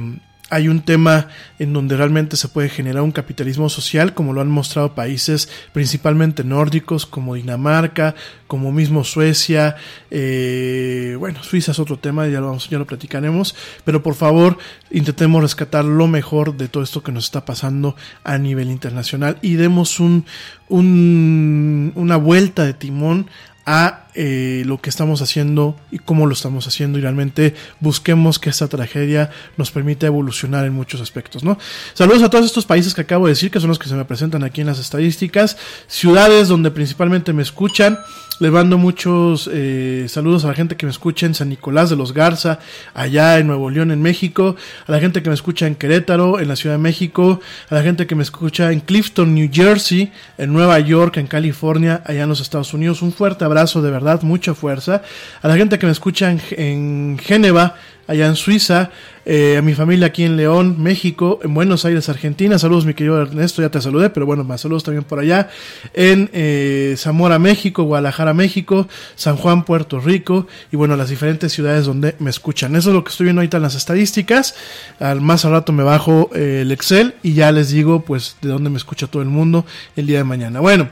[0.54, 4.52] hay un tema en donde realmente se puede generar un capitalismo social, como lo han
[4.52, 8.14] mostrado países principalmente nórdicos, como Dinamarca,
[8.46, 9.76] como mismo Suecia,
[10.12, 14.60] eh, bueno, Suiza es otro tema, ya lo, vamos, ya lo platicaremos, pero por favor
[14.92, 19.56] intentemos rescatar lo mejor de todo esto que nos está pasando a nivel internacional y
[19.56, 20.26] demos un,
[20.70, 23.28] un una vuelta de timón
[23.66, 28.50] a eh, lo que estamos haciendo y cómo lo estamos haciendo y realmente busquemos que
[28.50, 31.58] esta tragedia nos permita evolucionar en muchos aspectos, ¿no?
[31.94, 34.06] Saludos a todos estos países que acabo de decir, que son los que se me
[34.06, 35.58] presentan aquí en las estadísticas,
[35.88, 37.98] ciudades donde principalmente me escuchan,
[38.40, 41.96] les mando muchos eh, saludos a la gente que me escucha en San Nicolás de
[41.96, 42.60] los Garza,
[42.94, 44.56] allá en Nuevo León, en México,
[44.88, 47.84] a la gente que me escucha en Querétaro, en la Ciudad de México, a la
[47.84, 52.30] gente que me escucha en Clifton, New Jersey, en Nueva York, en California, allá en
[52.30, 53.02] los Estados Unidos.
[53.02, 55.02] Un fuerte abrazo, de verdad, mucha fuerza.
[55.42, 57.76] A la gente que me escucha en, en Génova,
[58.08, 58.92] allá en Suiza,
[59.26, 62.60] eh, a mi familia aquí en León, México, en Buenos Aires, Argentina.
[62.60, 65.50] Saludos, mi querido Ernesto, ya te saludé, pero bueno, más saludos también por allá.
[65.94, 71.86] En eh, Zamora, México, Guadalajara, México, San Juan, Puerto Rico, y bueno, las diferentes ciudades
[71.86, 72.76] donde me escuchan.
[72.76, 74.56] Eso es lo que estoy viendo ahorita en las estadísticas.
[75.00, 78.50] Al más al rato me bajo eh, el Excel y ya les digo, pues, de
[78.50, 80.60] dónde me escucha todo el mundo el día de mañana.
[80.60, 80.90] Bueno,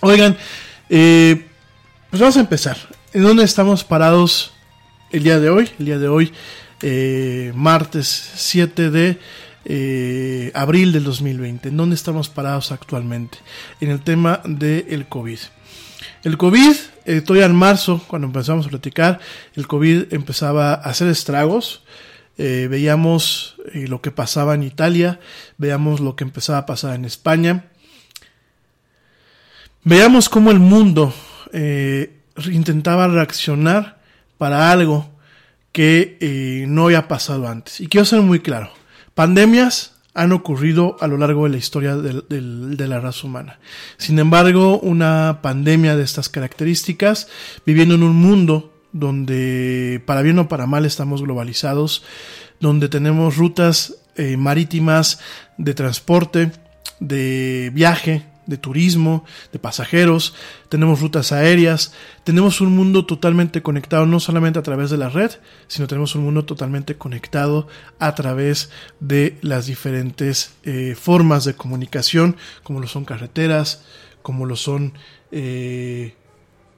[0.00, 0.36] oigan,
[0.88, 2.78] pues vamos a empezar.
[3.12, 4.53] ¿En dónde estamos parados
[5.14, 5.70] el día de hoy?
[5.78, 6.32] El día de hoy,
[6.82, 9.18] eh, martes 7 de
[9.64, 11.68] eh, abril del 2020.
[11.68, 13.38] ¿En dónde estamos parados actualmente?
[13.80, 15.38] En el tema del COVID.
[16.24, 19.20] El COVID, eh, todavía en marzo, cuando empezamos a platicar,
[19.54, 21.84] el COVID empezaba a hacer estragos.
[22.36, 25.20] Eh, veíamos lo que pasaba en Italia,
[25.58, 27.66] veíamos lo que empezaba a pasar en España.
[29.84, 31.14] Veíamos cómo el mundo
[32.50, 33.93] intentaba reaccionar
[34.38, 35.10] para algo
[35.72, 37.80] que eh, no había pasado antes.
[37.80, 38.70] Y quiero ser muy claro,
[39.14, 43.58] pandemias han ocurrido a lo largo de la historia de, la raza humana.
[43.98, 47.26] Sin embargo, una pandemia de estas características,
[47.66, 52.04] viviendo en un mundo donde para bien o para mal estamos globalizados,
[52.60, 55.18] donde tenemos rutas eh, marítimas
[55.58, 56.52] de transporte,
[57.00, 60.34] de viaje, de turismo, de pasajeros,
[60.68, 61.92] tenemos rutas aéreas,
[62.24, 65.30] tenemos un mundo totalmente conectado no solamente a través de la red,
[65.66, 67.68] sino tenemos un mundo totalmente conectado
[67.98, 68.70] a través
[69.00, 73.84] de las diferentes eh, formas de comunicación, como lo son carreteras,
[74.22, 74.94] como lo son
[75.32, 76.14] eh,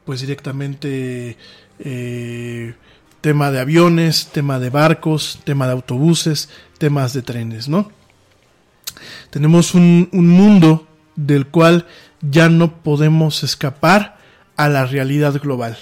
[0.05, 1.37] pues directamente
[1.79, 2.75] eh,
[3.21, 6.49] tema de aviones, tema de barcos, tema de autobuses,
[6.79, 7.91] temas de trenes, ¿no?
[9.31, 10.86] Tenemos un, un mundo
[11.17, 11.87] del cual
[12.21, 14.17] ya no podemos escapar
[14.57, 15.77] a la realidad global.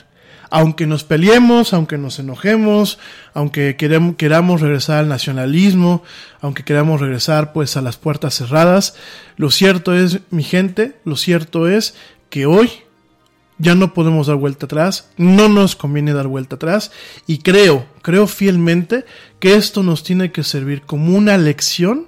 [0.50, 2.98] Aunque nos peleemos, aunque nos enojemos,
[3.32, 6.04] aunque queramos regresar al nacionalismo,
[6.40, 8.94] aunque queramos regresar pues a las puertas cerradas,
[9.36, 11.96] lo cierto es, mi gente, lo cierto es
[12.30, 12.70] que hoy
[13.58, 16.92] ya no podemos dar vuelta atrás, no nos conviene dar vuelta atrás
[17.26, 19.04] y creo, creo fielmente
[19.40, 22.06] que esto nos tiene que servir como una lección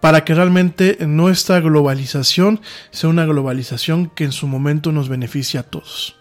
[0.00, 5.64] para que realmente nuestra globalización sea una globalización que en su momento nos beneficie a
[5.64, 6.16] todos.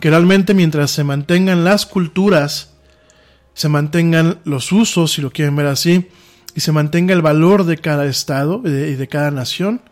[0.00, 2.74] Que realmente mientras se mantengan las culturas,
[3.52, 6.08] se mantengan los usos, si lo quieren ver así,
[6.54, 9.82] y se mantenga el valor de cada estado y de, y de cada nación,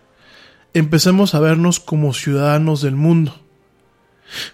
[0.73, 3.39] empecemos a vernos como ciudadanos del mundo.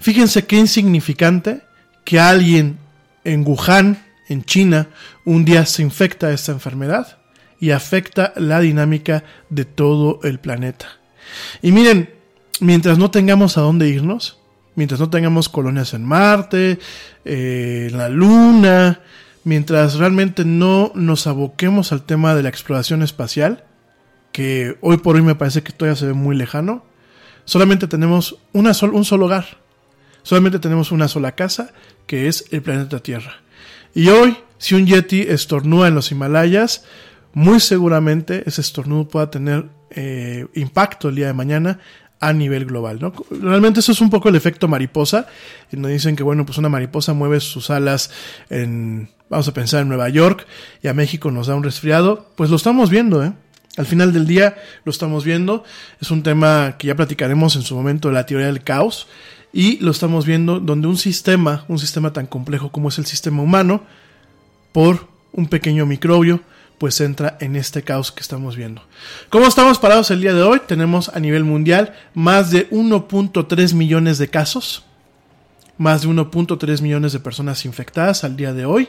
[0.00, 1.62] Fíjense qué insignificante
[2.04, 2.78] que alguien
[3.22, 4.88] en Wuhan, en China,
[5.24, 7.17] un día se infecta de esta enfermedad
[7.60, 10.98] y afecta la dinámica de todo el planeta.
[11.62, 12.10] Y miren,
[12.60, 14.38] mientras no tengamos a dónde irnos,
[14.74, 16.78] mientras no tengamos colonias en Marte,
[17.24, 19.00] eh, en la Luna,
[19.44, 23.64] mientras realmente no nos aboquemos al tema de la exploración espacial,
[24.30, 26.84] que hoy por hoy me parece que todavía se ve muy lejano,
[27.44, 29.58] solamente tenemos una sol- un solo hogar,
[30.22, 31.72] solamente tenemos una sola casa,
[32.06, 33.42] que es el planeta Tierra.
[33.94, 36.84] Y hoy, si un Yeti estornuda en los Himalayas,
[37.38, 41.78] muy seguramente ese estornudo pueda tener eh, impacto el día de mañana
[42.18, 43.12] a nivel global, ¿no?
[43.30, 45.28] Realmente eso es un poco el efecto mariposa,
[45.70, 48.10] nos dicen que bueno, pues una mariposa mueve sus alas
[48.50, 50.48] en, vamos a pensar en Nueva York,
[50.82, 53.32] y a México nos da un resfriado, pues lo estamos viendo, ¿eh?
[53.76, 55.62] Al final del día lo estamos viendo,
[56.00, 59.06] es un tema que ya platicaremos en su momento la teoría del caos,
[59.52, 63.42] y lo estamos viendo donde un sistema, un sistema tan complejo como es el sistema
[63.42, 63.84] humano,
[64.72, 66.42] por un pequeño microbio,
[66.78, 68.82] pues entra en este caos que estamos viendo.
[69.28, 70.60] ¿Cómo estamos parados el día de hoy?
[70.66, 74.84] Tenemos a nivel mundial más de 1.3 millones de casos,
[75.76, 78.88] más de 1.3 millones de personas infectadas al día de hoy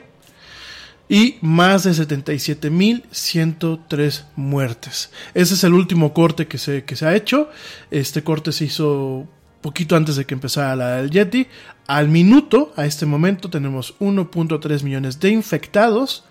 [1.09, 5.11] y más de 77.103 muertes.
[5.33, 7.49] Ese es el último corte que se, que se ha hecho.
[7.89, 9.27] Este corte se hizo
[9.61, 11.47] poquito antes de que empezara la del Yeti.
[11.87, 16.25] Al minuto, a este momento, tenemos 1.3 millones de infectados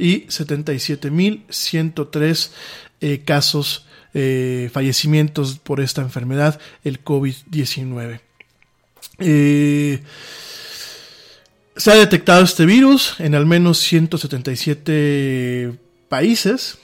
[0.00, 2.50] y 77.103
[3.02, 8.20] eh, casos, eh, fallecimientos por esta enfermedad, el COVID-19.
[9.18, 10.02] Eh,
[11.76, 15.78] se ha detectado este virus en al menos 177
[16.08, 16.78] países.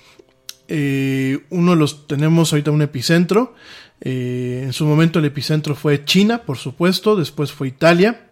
[0.69, 3.57] Eh, uno de los tenemos ahorita un epicentro.
[4.01, 7.17] En su momento el epicentro fue China, por supuesto.
[7.17, 8.29] Después fue Italia.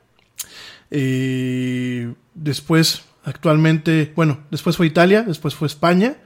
[2.35, 6.17] Después, actualmente, bueno, después fue Italia, después fue España.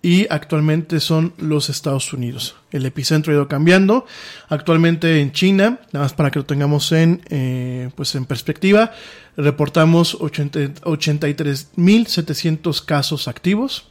[0.00, 2.54] Y actualmente son los Estados Unidos.
[2.70, 4.06] El epicentro ha ido cambiando.
[4.48, 8.92] Actualmente en China, nada más para que lo tengamos en, eh, pues en perspectiva,
[9.36, 13.88] reportamos 83.700 casos activos.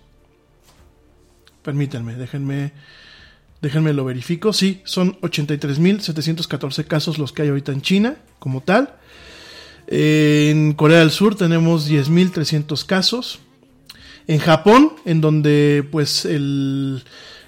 [1.62, 2.72] Permítanme, déjenme,
[3.62, 4.54] déjenme lo verifico.
[4.54, 8.96] Sí, son 83.714 casos los que hay ahorita en China, como tal.
[9.88, 13.40] En Corea del Sur tenemos 10.300 casos.
[14.28, 17.04] En Japón, en donde pues el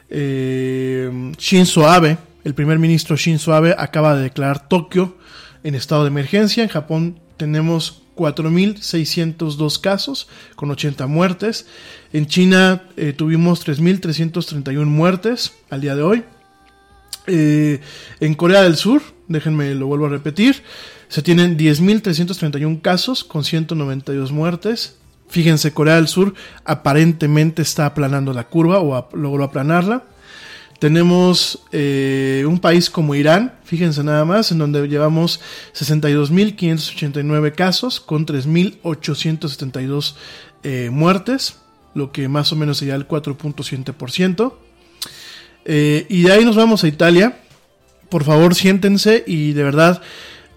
[0.10, 5.18] eh, Shinzo Abe, el primer ministro Shinzo Abe, acaba de declarar Tokio
[5.64, 6.64] en estado de emergencia.
[6.64, 11.68] En Japón tenemos 4.602 casos con 80 muertes.
[12.14, 16.24] En China eh, tuvimos 3.331 muertes al día de hoy.
[17.28, 17.82] Eh,
[18.20, 20.64] en Corea del Sur, déjenme lo vuelvo a repetir,
[21.10, 24.96] se tienen 10.331 casos con 192 muertes.
[25.28, 30.06] Fíjense, Corea del Sur aparentemente está aplanando la curva o logró aplanarla.
[30.80, 35.42] Tenemos eh, un país como Irán, fíjense nada más, en donde llevamos
[35.74, 40.16] 62.589 casos con 3.872
[40.64, 41.58] eh, muertes,
[41.96, 44.54] lo que más o menos sería el 4.7%.
[45.66, 47.40] Eh, y de ahí nos vamos a Italia.
[48.10, 50.02] Por favor, siéntense y de verdad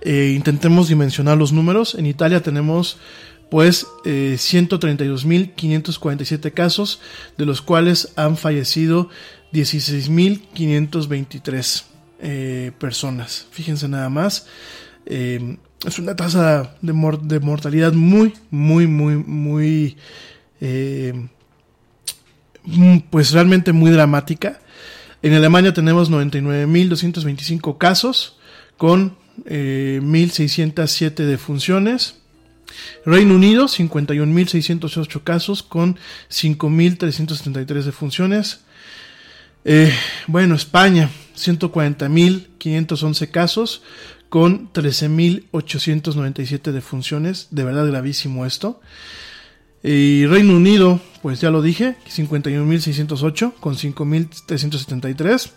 [0.02, 1.94] eh, intentemos dimensionar los números.
[1.94, 2.98] En Italia tenemos
[3.50, 7.00] pues eh, 132.547 casos,
[7.36, 9.10] de los cuales han fallecido
[9.52, 11.82] 16.523
[12.20, 13.46] eh, personas.
[13.50, 14.46] Fíjense nada más.
[15.06, 19.96] Eh, es una tasa de, mor de, mortalidad muy, muy, muy, muy,
[20.60, 21.28] eh,
[23.10, 24.60] pues realmente muy dramática.
[25.20, 28.38] En Alemania tenemos 99.225 casos
[28.76, 29.16] con
[29.46, 32.16] eh, 1.607 defunciones.
[33.04, 35.98] Reino Unido, 51.608 casos con
[36.30, 38.60] 5.373 defunciones.
[39.64, 39.92] Eh,
[40.26, 43.82] bueno, España, 140.511 casos
[44.28, 47.48] con 13.897 defunciones.
[47.50, 48.80] De verdad gravísimo esto.
[49.82, 55.50] Y Reino Unido, pues ya lo dije, 51.608 con 5.373.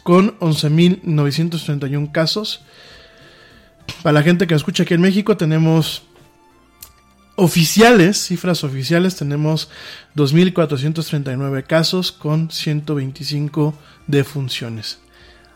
[0.03, 2.61] con 11.931 casos.
[4.03, 6.03] Para la gente que escucha aquí en México tenemos
[7.35, 9.71] oficiales, cifras oficiales, tenemos
[10.15, 13.73] 2.439 casos con 125
[14.05, 14.99] defunciones.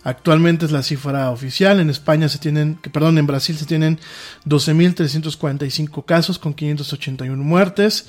[0.04, 1.80] Actualmente es la cifra oficial.
[1.80, 4.00] En España se tienen, perdón, en Brasil se tienen
[4.46, 8.08] 12.345 casos con 581 muertes.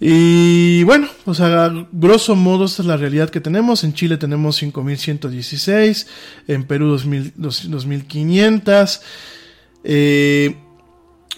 [0.00, 3.84] Y bueno, o sea, grosso modo esta es la realidad que tenemos.
[3.84, 6.06] En Chile tenemos 5.116,
[6.48, 9.00] en Perú 2.000, 2.500.
[9.84, 10.56] Eh,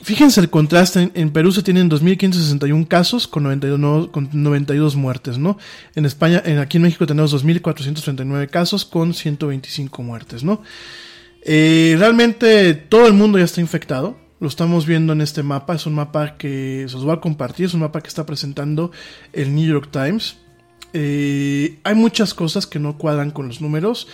[0.03, 5.59] fíjense el contraste, en, Perú se tienen 2.561 casos con 92, con 92 muertes, ¿no?
[5.95, 10.63] En España, en, aquí en México tenemos 2.439 casos con 125 muertes, ¿no?
[11.49, 14.17] Eh, realmente todo el mundo ya está infectado.
[14.41, 15.77] Lo estamos viendo en este mapa.
[15.77, 17.67] Es un mapa que se os voy a compartir.
[17.67, 18.91] Es un mapa que está presentando
[19.33, 20.39] el New York Times.
[20.93, 24.09] Eh, hay muchas cosas que no cuadran con los números.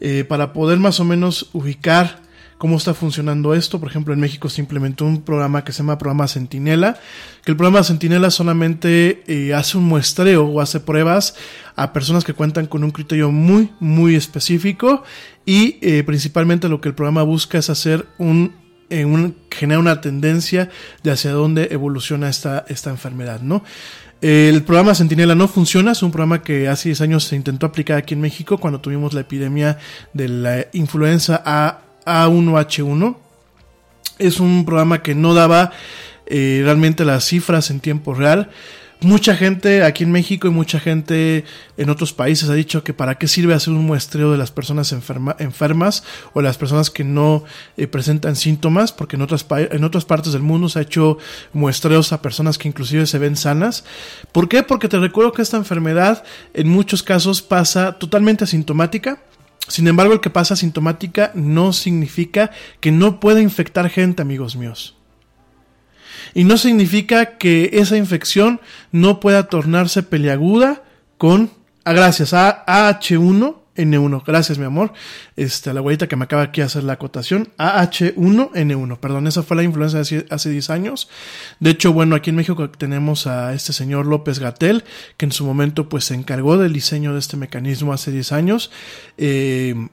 [0.00, 2.22] Eh, para poder más o menos ubicar
[2.58, 3.80] cómo está funcionando esto.
[3.80, 6.98] Por ejemplo, en México se implementó un programa que se llama Programa Centinela,
[7.44, 11.36] que el programa Centinela solamente eh, hace un muestreo o hace pruebas
[11.76, 15.04] a personas que cuentan con un criterio muy, muy específico
[15.46, 18.52] y eh, principalmente lo que el programa busca es hacer un
[18.90, 20.70] eh, un, genera una tendencia
[21.02, 23.62] de hacia dónde evoluciona esta, esta enfermedad, ¿no?
[24.22, 27.98] El programa Centinela no funciona, es un programa que hace 10 años se intentó aplicar
[27.98, 29.78] aquí en México cuando tuvimos la epidemia
[30.14, 33.16] de la influenza A, A1H1.
[34.18, 35.72] Es un programa que no daba
[36.26, 38.50] eh, realmente las cifras en tiempo real.
[39.00, 41.44] Mucha gente aquí en México y mucha gente
[41.76, 44.90] en otros países ha dicho que para qué sirve hacer un muestreo de las personas
[44.90, 46.02] enferma, enfermas
[46.32, 47.44] o las personas que no
[47.76, 51.16] eh, presentan síntomas, porque en otras, en otras partes del mundo se ha hecho
[51.52, 53.84] muestreos a personas que inclusive se ven sanas.
[54.32, 54.64] ¿Por qué?
[54.64, 59.22] Porque te recuerdo que esta enfermedad en muchos casos pasa totalmente asintomática.
[59.68, 62.50] Sin embargo, el que pasa asintomática no significa
[62.80, 64.96] que no pueda infectar gente, amigos míos.
[66.34, 68.60] Y no significa que esa infección
[68.92, 70.82] no pueda tornarse peliaguda
[71.16, 71.50] con,
[71.84, 72.64] ah, gracias, a
[73.78, 74.22] AH1N1.
[74.26, 74.92] Gracias, mi amor.
[75.36, 77.48] Este, a la güeyita que me acaba aquí de hacer la acotación.
[77.58, 78.98] AH1N1.
[78.98, 81.08] Perdón, esa fue la influencia de hace 10 años.
[81.60, 84.84] De hecho, bueno, aquí en México tenemos a este señor López Gatel,
[85.16, 88.70] que en su momento pues se encargó del diseño de este mecanismo hace 10 años.
[89.16, 89.88] Eh,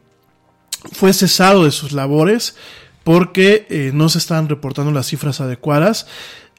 [0.92, 2.56] fue cesado de sus labores
[3.04, 6.08] porque eh, no se estaban reportando las cifras adecuadas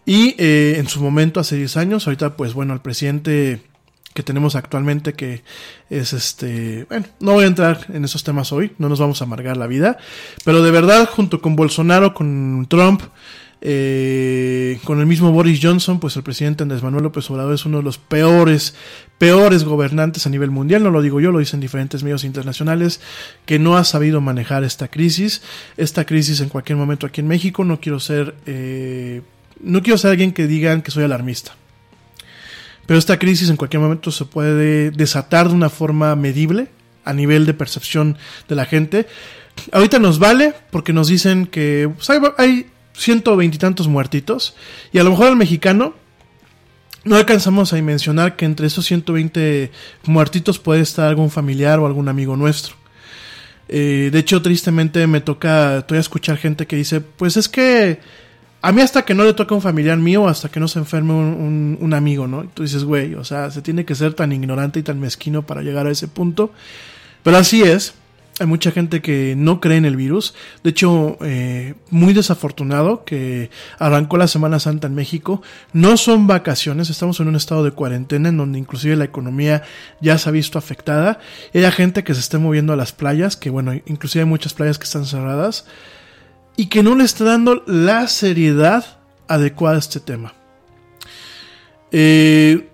[0.05, 3.62] y eh, en su momento hace 10 años, ahorita pues bueno, el presidente
[4.16, 5.44] que tenemos actualmente que
[5.90, 9.26] es este, bueno, no voy a entrar en esos temas hoy, no nos vamos a
[9.26, 9.98] amargar la vida,
[10.44, 13.02] pero de verdad junto con Bolsonaro, con Trump,
[13.60, 17.78] eh, con el mismo Boris Johnson, pues el presidente Andrés Manuel López Obrador es uno
[17.78, 18.74] de los peores,
[19.18, 23.00] peores gobernantes a nivel mundial, no lo digo yo, lo dicen diferentes medios internacionales,
[23.44, 25.42] que no ha sabido manejar esta crisis,
[25.76, 29.20] esta crisis en cualquier momento aquí en México, no quiero ser, eh,
[29.60, 31.54] no quiero ser alguien que digan que soy alarmista.
[32.87, 36.68] Pero esta crisis en cualquier momento se puede desatar de una forma medible
[37.05, 38.16] a nivel de percepción
[38.49, 39.07] de la gente.
[39.72, 44.55] Ahorita nos vale porque nos dicen que pues, hay, hay ciento veintitantos muertitos.
[44.93, 45.95] Y a lo mejor al mexicano
[47.05, 49.70] no alcanzamos a mencionar que entre esos 120
[50.07, 52.74] muertitos puede estar algún familiar o algún amigo nuestro.
[53.68, 58.01] Eh, de hecho, tristemente me toca todavía escuchar gente que dice, pues es que
[58.66, 61.12] a mí hasta que no le toca un familiar mío, hasta que no se enferme
[61.12, 62.42] un, un, un amigo, ¿no?
[62.42, 65.46] Y tú dices, güey, o sea, se tiene que ser tan ignorante y tan mezquino
[65.46, 66.50] para llegar a ese punto.
[67.22, 67.94] Pero así es.
[68.40, 70.34] Hay mucha gente que no cree en el virus.
[70.64, 75.42] De hecho, eh, muy desafortunado que arrancó la Semana Santa en México.
[75.72, 79.62] No son vacaciones, estamos en un estado de cuarentena en donde inclusive la economía
[80.00, 81.20] ya se ha visto afectada.
[81.54, 84.54] Y hay gente que se esté moviendo a las playas, que bueno, inclusive hay muchas
[84.54, 85.66] playas que están cerradas.
[86.57, 88.98] Y que no le está dando la seriedad
[89.28, 90.34] adecuada a este tema.
[91.92, 92.68] Eh,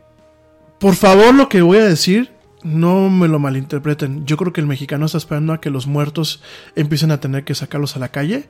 [0.78, 2.30] por favor, lo que voy a decir
[2.62, 4.24] no me lo malinterpreten.
[4.24, 6.42] Yo creo que el mexicano está esperando a que los muertos
[6.76, 8.48] empiecen a tener que sacarlos a la calle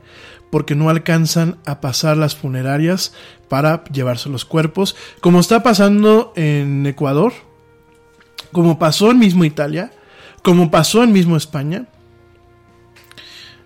[0.51, 3.15] porque no alcanzan a pasar las funerarias
[3.49, 7.33] para llevarse los cuerpos, como está pasando en Ecuador,
[8.53, 9.93] como pasó en mismo Italia,
[10.43, 11.87] como pasó en mismo España.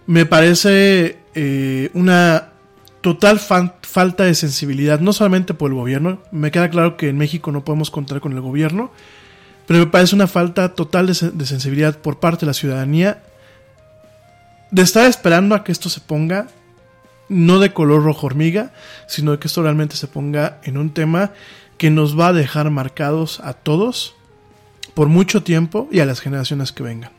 [0.06, 2.49] Me parece eh, una
[3.01, 6.20] total falta de sensibilidad, no solamente por el gobierno.
[6.32, 8.91] Me queda claro que en México no podemos contar con el gobierno
[9.66, 13.22] pero me parece una falta total de, de, sensibilidad por parte de la ciudadanía
[14.70, 16.49] de estar esperando a que esto se ponga
[17.28, 18.72] no de color rojo hormiga,
[19.09, 21.32] sino de que esto realmente se ponga en un tema
[21.76, 24.14] que nos va a dejar marcados a todos
[24.95, 27.15] por mucho tiempo y a las generaciones que vengan.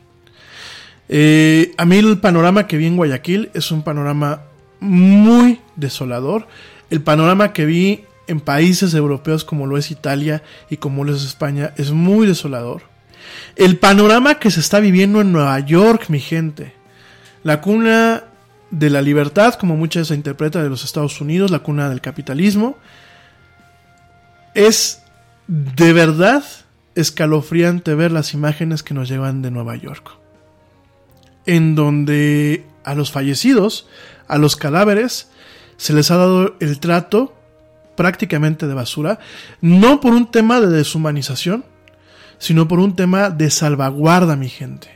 [1.08, 4.42] Eh, a mí el panorama que vi en Guayaquil es un panorama
[4.80, 6.46] muy desolador.
[6.90, 11.24] El panorama que vi en países europeos como lo es Italia y como lo es
[11.24, 12.82] España es muy desolador.
[13.56, 16.74] El panorama que se está viviendo en Nueva York, mi gente.
[17.42, 18.24] La cuna
[18.70, 22.76] de la libertad, como muchas se interpreta de los Estados Unidos, la cuna del capitalismo.
[24.54, 25.02] Es
[25.46, 26.44] de verdad
[26.94, 30.17] escalofriante ver las imágenes que nos llevan de Nueva York.
[31.48, 33.88] En donde a los fallecidos,
[34.28, 35.30] a los cadáveres,
[35.78, 37.34] se les ha dado el trato
[37.96, 39.18] prácticamente de basura,
[39.60, 41.64] no por un tema de deshumanización,
[42.38, 44.90] sino por un tema de salvaguarda, mi gente.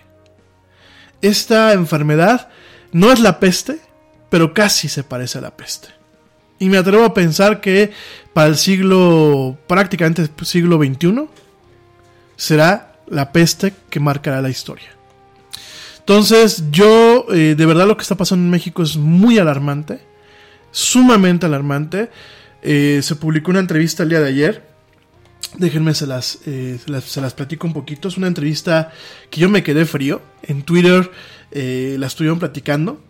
[1.20, 2.48] Esta enfermedad
[2.92, 3.80] no es la peste,
[4.28, 5.88] pero casi se parece a la peste.
[6.58, 7.92] Y me atrevo a pensar que
[8.32, 11.28] para el siglo, prácticamente siglo XXI,
[12.36, 14.90] será la peste que marcará la historia.
[16.02, 20.00] Entonces, yo, eh, de verdad lo que está pasando en México es muy alarmante,
[20.72, 22.10] sumamente alarmante.
[22.60, 24.68] Eh, se publicó una entrevista el día de ayer.
[25.58, 28.08] Déjenme, se las, eh, se las, platico un poquito.
[28.08, 28.90] Es una entrevista
[29.30, 30.22] que yo me quedé frío.
[30.42, 31.10] En Twitter
[31.52, 33.00] la estuvieron platicando.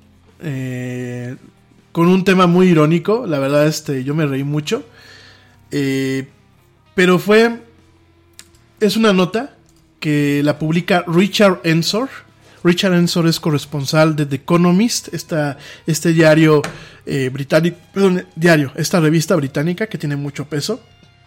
[1.93, 3.27] con un tema muy irónico.
[3.27, 4.85] La verdad, este, yo me reí mucho.
[5.71, 7.61] pero fue
[8.81, 9.55] es una nota
[10.01, 12.11] que la publica Richard Ensor.
[12.65, 16.63] Richard Ensor es corresponsal de The Economist, esta, este diario
[17.07, 20.81] eh, británico, perdón, diario, esta revista británica que tiene mucho peso.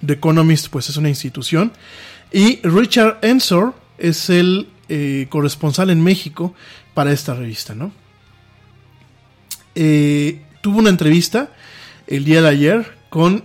[0.05, 1.71] The Economist, pues es una institución.
[2.31, 6.53] Y Richard Ensor es el eh, corresponsal en México
[6.93, 7.91] para esta revista, ¿no?
[9.73, 11.49] Eh, tuvo una entrevista
[12.07, 13.43] el día de ayer con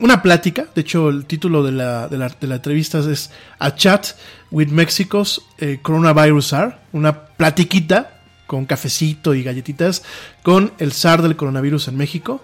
[0.00, 4.08] una plática, de hecho el título de la, de la, entrevista es A Chat
[4.50, 10.02] with Mexico's eh, Coronavirus SAR, una platiquita con cafecito y galletitas
[10.42, 12.42] con el SAR del coronavirus en México.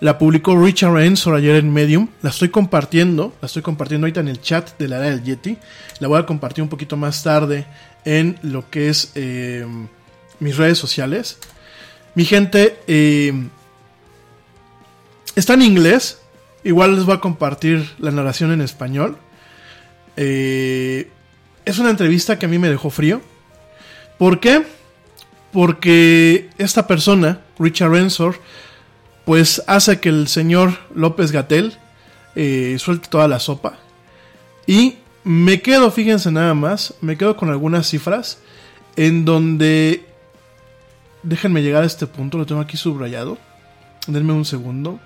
[0.00, 2.08] La publicó Richard Ensor ayer en Medium.
[2.20, 5.56] La estoy compartiendo, la estoy compartiendo ahorita en el chat de la área del Yeti.
[6.00, 7.66] La voy a compartir un poquito más tarde
[8.04, 9.66] en lo que es eh,
[10.40, 11.38] mis redes sociales.
[12.14, 13.32] Mi gente, eh,
[15.34, 16.20] está en inglés,
[16.66, 19.16] Igual les voy a compartir la narración en español.
[20.16, 21.08] Eh,
[21.64, 23.20] es una entrevista que a mí me dejó frío.
[24.18, 24.64] ¿Por qué?
[25.52, 28.40] Porque esta persona, Richard Rensor,
[29.24, 31.72] pues hace que el señor López Gatel
[32.34, 33.78] eh, suelte toda la sopa.
[34.66, 38.40] Y me quedo, fíjense nada más, me quedo con algunas cifras
[38.96, 40.04] en donde...
[41.22, 43.38] Déjenme llegar a este punto, lo tengo aquí subrayado.
[44.08, 44.98] Denme un segundo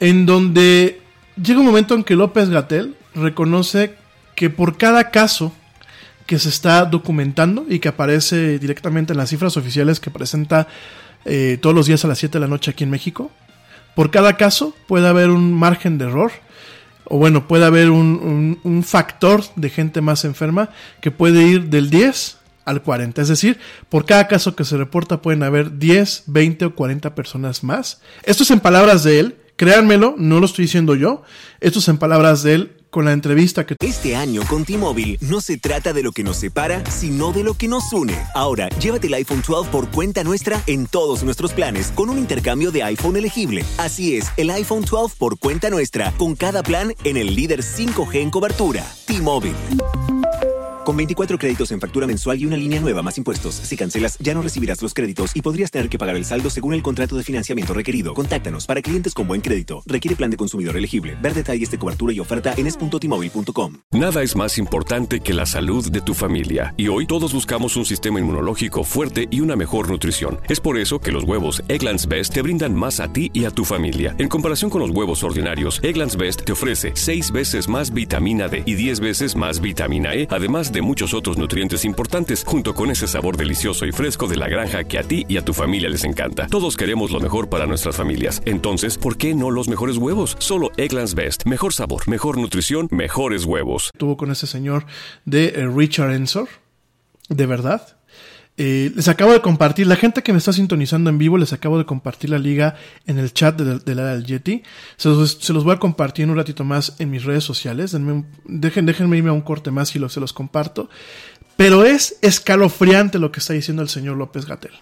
[0.00, 1.00] en donde
[1.42, 3.94] llega un momento en que López Gatel reconoce
[4.34, 5.52] que por cada caso
[6.26, 10.68] que se está documentando y que aparece directamente en las cifras oficiales que presenta
[11.24, 13.30] eh, todos los días a las 7 de la noche aquí en México,
[13.94, 16.32] por cada caso puede haber un margen de error,
[17.04, 20.70] o bueno, puede haber un, un factor de gente más enferma
[21.00, 23.20] que puede ir del 10 al 40.
[23.20, 23.58] Es decir,
[23.90, 28.00] por cada caso que se reporta pueden haber 10, 20 o 40 personas más.
[28.22, 31.22] Esto es en palabras de él, Créanmelo, no lo estoy diciendo yo.
[31.60, 33.76] Esto es en palabras de él con la entrevista que...
[33.80, 37.54] Este año con T-Mobile no se trata de lo que nos separa, sino de lo
[37.54, 38.16] que nos une.
[38.34, 42.70] Ahora, llévate el iPhone 12 por cuenta nuestra en todos nuestros planes con un intercambio
[42.70, 43.64] de iPhone elegible.
[43.78, 48.16] Así es, el iPhone 12 por cuenta nuestra, con cada plan en el líder 5G
[48.16, 48.84] en cobertura.
[49.06, 49.54] T-Mobile.
[50.84, 54.34] Con 24 créditos en factura mensual y una línea nueva más impuestos, si cancelas ya
[54.34, 57.22] no recibirás los créditos y podrías tener que pagar el saldo según el contrato de
[57.22, 58.12] financiamiento requerido.
[58.12, 59.82] Contáctanos para clientes con buen crédito.
[59.86, 61.16] Requiere plan de consumidor elegible.
[61.22, 63.78] Ver detalles de cobertura y oferta en es.timóvil.com.
[63.92, 66.74] Nada es más importante que la salud de tu familia.
[66.76, 70.38] Y hoy todos buscamos un sistema inmunológico fuerte y una mejor nutrición.
[70.50, 73.50] Es por eso que los huevos Egglands Best te brindan más a ti y a
[73.50, 74.14] tu familia.
[74.18, 78.64] En comparación con los huevos ordinarios, Egglands Best te ofrece 6 veces más vitamina D
[78.66, 83.06] y 10 veces más vitamina E, además de muchos otros nutrientes importantes, junto con ese
[83.06, 86.04] sabor delicioso y fresco de la granja que a ti y a tu familia les
[86.04, 86.46] encanta.
[86.46, 88.42] Todos queremos lo mejor para nuestras familias.
[88.44, 90.36] Entonces, ¿por qué no los mejores huevos?
[90.38, 91.44] Solo Egglands Best.
[91.46, 93.90] Mejor sabor, mejor nutrición, mejores huevos.
[93.96, 94.86] Tuvo con ese señor
[95.24, 96.48] de eh, Richard Ensor.
[97.28, 97.93] De verdad.
[98.56, 101.76] Eh, les acabo de compartir, la gente que me está sintonizando en vivo, les acabo
[101.76, 104.62] de compartir la liga en el chat de, la del Yeti.
[104.96, 107.96] Se los, voy a compartir en un ratito más en mis redes sociales.
[108.44, 110.88] déjenme irme a un corte más y lo, se los comparto.
[111.56, 114.72] Pero es escalofriante lo que está diciendo el señor López Gatel.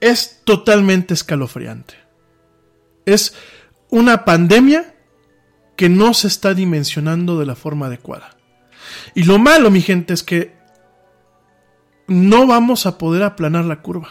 [0.00, 1.94] Es totalmente escalofriante.
[3.06, 3.34] Es
[3.88, 4.94] una pandemia
[5.76, 8.36] que no se está dimensionando de la forma adecuada.
[9.14, 10.55] Y lo malo, mi gente, es que
[12.08, 14.10] no vamos a poder aplanar la curva.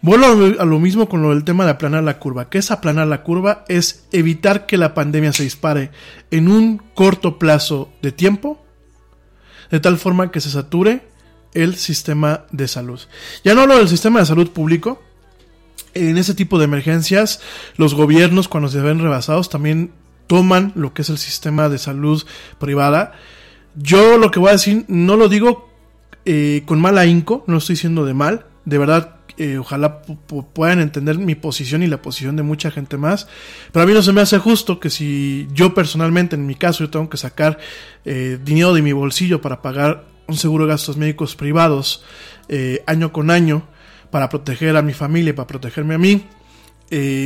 [0.00, 0.26] Vuelvo
[0.60, 2.48] a lo- mismo con lo del tema de aplanar la curva.
[2.48, 3.64] ¿Qué es aplanar la curva?
[3.68, 5.90] Es evitar que la pandemia se dispare
[6.30, 8.64] en un corto plazo de tiempo,
[9.70, 11.08] de tal forma que se sature
[11.52, 13.00] el sistema de salud.
[13.42, 15.02] Ya no hablo del sistema de salud público.
[15.94, 17.40] En ese tipo de emergencias,
[17.76, 19.92] los gobiernos, cuando se ven rebasados, también
[20.28, 22.22] toman lo que es el sistema de salud
[22.60, 23.14] privada.
[23.74, 25.67] Yo lo que voy a decir, no lo digo
[26.30, 28.44] eh, con mal ahínco, no estoy diciendo de mal.
[28.66, 32.70] De verdad, eh, ojalá pu- pu- puedan entender mi posición y la posición de mucha
[32.70, 33.28] gente más.
[33.72, 36.84] Pero a mí no se me hace justo que si yo personalmente, en mi caso,
[36.84, 37.58] yo tengo que sacar
[38.04, 42.04] eh, dinero de mi bolsillo para pagar un seguro de gastos médicos privados
[42.50, 43.62] eh, año con año
[44.10, 46.26] para proteger a mi familia y para protegerme a mí,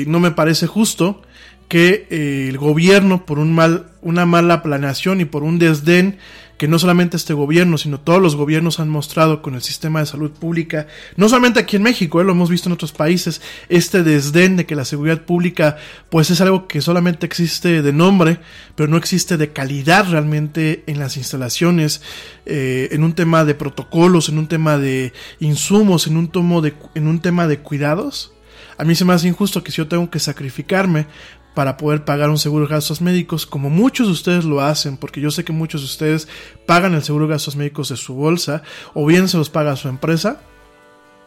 [0.07, 1.23] no me parece justo
[1.69, 2.07] que
[2.49, 6.19] el gobierno por un mal, una mala planeación y por un desdén
[6.63, 10.07] que no solamente este gobierno, sino todos los gobiernos han mostrado con el sistema de
[10.07, 10.87] salud pública,
[11.17, 14.65] no solamente aquí en México, eh, lo hemos visto en otros países, este desdén de
[14.65, 15.77] que la seguridad pública
[16.09, 18.39] pues es algo que solamente existe de nombre,
[18.77, 22.01] pero no existe de calidad realmente en las instalaciones,
[22.47, 26.75] eh, en un tema de protocolos, en un tema de insumos, en un, tomo de,
[26.95, 28.35] en un tema de cuidados.
[28.79, 31.09] A mí se me hace injusto que si yo tengo que sacrificarme
[31.55, 35.21] para poder pagar un seguro de gastos médicos, como muchos de ustedes lo hacen, porque
[35.21, 36.29] yo sé que muchos de ustedes
[36.67, 38.63] pagan el seguro de gastos médicos de su bolsa,
[38.95, 40.41] o bien se los paga su empresa,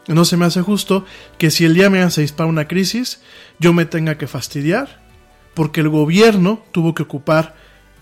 [0.08, 1.04] no se me hace justo
[1.38, 3.20] que si el día me se dispara una crisis,
[3.58, 5.00] yo me tenga que fastidiar,
[5.54, 7.54] porque el gobierno tuvo que ocupar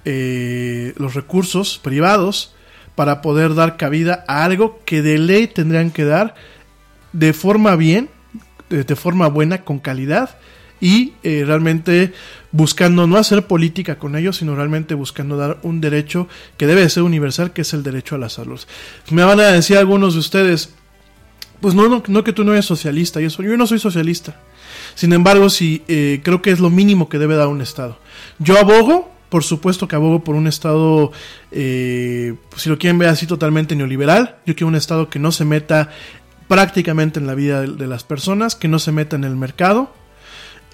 [0.04, 2.54] eh, los recursos privados
[2.94, 6.34] para poder dar cabida a algo que de ley tendrían que dar
[7.12, 8.10] de forma bien,
[8.70, 10.36] de, de forma buena, con calidad
[10.84, 12.12] y eh, realmente
[12.52, 16.28] buscando no hacer política con ellos, sino realmente buscando dar un derecho
[16.58, 18.60] que debe de ser universal, que es el derecho a la salud.
[19.10, 20.74] Me van a decir algunos de ustedes,
[21.62, 24.38] pues no, no, no que tú no eres socialista, y eso, yo no soy socialista.
[24.94, 27.98] Sin embargo, sí eh, creo que es lo mínimo que debe dar un Estado.
[28.38, 31.12] Yo abogo, por supuesto que abogo por un Estado,
[31.50, 34.36] eh, pues, si lo quieren ver así, totalmente neoliberal.
[34.44, 35.88] Yo quiero un Estado que no se meta
[36.46, 39.90] prácticamente en la vida de las personas, que no se meta en el mercado.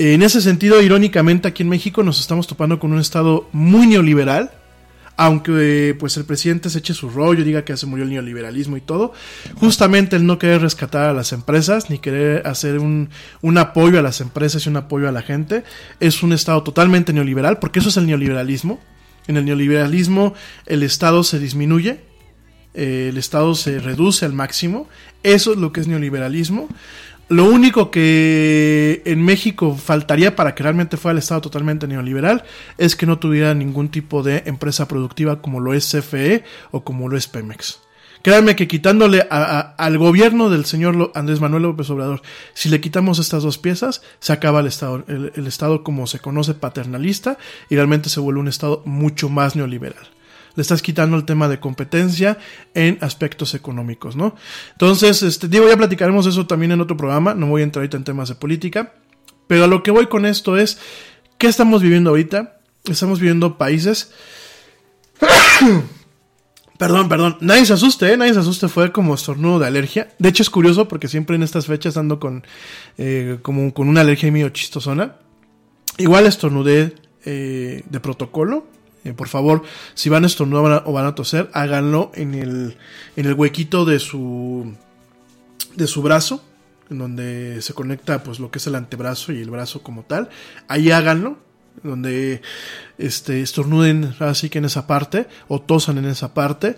[0.02, 4.50] En ese sentido, irónicamente, aquí en México nos estamos topando con un Estado muy neoliberal,
[5.18, 8.78] aunque eh, pues el presidente se eche su rollo, diga que se murió el neoliberalismo
[8.78, 9.12] y todo,
[9.56, 13.10] justamente el no querer rescatar a las empresas, ni querer hacer un,
[13.42, 15.64] un apoyo a las empresas y un apoyo a la gente,
[16.00, 18.80] es un Estado totalmente neoliberal, porque eso es el neoliberalismo.
[19.26, 20.32] En el neoliberalismo
[20.64, 22.00] el Estado se disminuye,
[22.72, 24.88] eh, el Estado se reduce al máximo,
[25.22, 26.68] eso es lo que es neoliberalismo.
[27.30, 32.42] Lo único que en México faltaría para que realmente fuera el Estado totalmente neoliberal
[32.76, 37.08] es que no tuviera ningún tipo de empresa productiva como lo es CFE o como
[37.08, 37.82] lo es Pemex.
[38.22, 42.20] Créanme que quitándole al gobierno del señor Andrés Manuel López Obrador,
[42.52, 46.54] si le quitamos estas dos piezas, se acaba el Estado, el Estado como se conoce
[46.54, 50.08] paternalista y realmente se vuelve un Estado mucho más neoliberal
[50.54, 52.38] le estás quitando el tema de competencia
[52.74, 54.34] en aspectos económicos, ¿no?
[54.72, 57.96] Entonces, este, digo, ya platicaremos eso también en otro programa, no voy a entrar ahorita
[57.96, 58.94] en temas de política,
[59.46, 60.78] pero a lo que voy con esto es,
[61.38, 62.60] ¿qué estamos viviendo ahorita?
[62.84, 64.12] Estamos viviendo países...
[66.80, 67.36] Perdón, perdón.
[67.42, 68.16] Nadie se asuste, ¿eh?
[68.16, 68.66] Nadie se asuste.
[68.66, 70.08] Fue como estornudo de alergia.
[70.18, 72.42] De hecho, es curioso porque siempre en estas fechas ando con,
[72.96, 75.16] eh, como con una alergia medio chistosona.
[75.98, 76.94] Igual estornudé
[77.26, 78.66] eh, de protocolo.
[79.04, 79.62] Eh, por favor,
[79.94, 82.76] si van a estornudar o van a toser, háganlo en el,
[83.16, 84.74] en el huequito de su,
[85.74, 86.44] de su brazo,
[86.90, 90.28] en donde se conecta pues lo que es el antebrazo y el brazo como tal.
[90.68, 91.38] Ahí háganlo,
[91.82, 92.42] donde
[92.98, 96.76] este, estornuden así que en esa parte, o tosan en esa parte.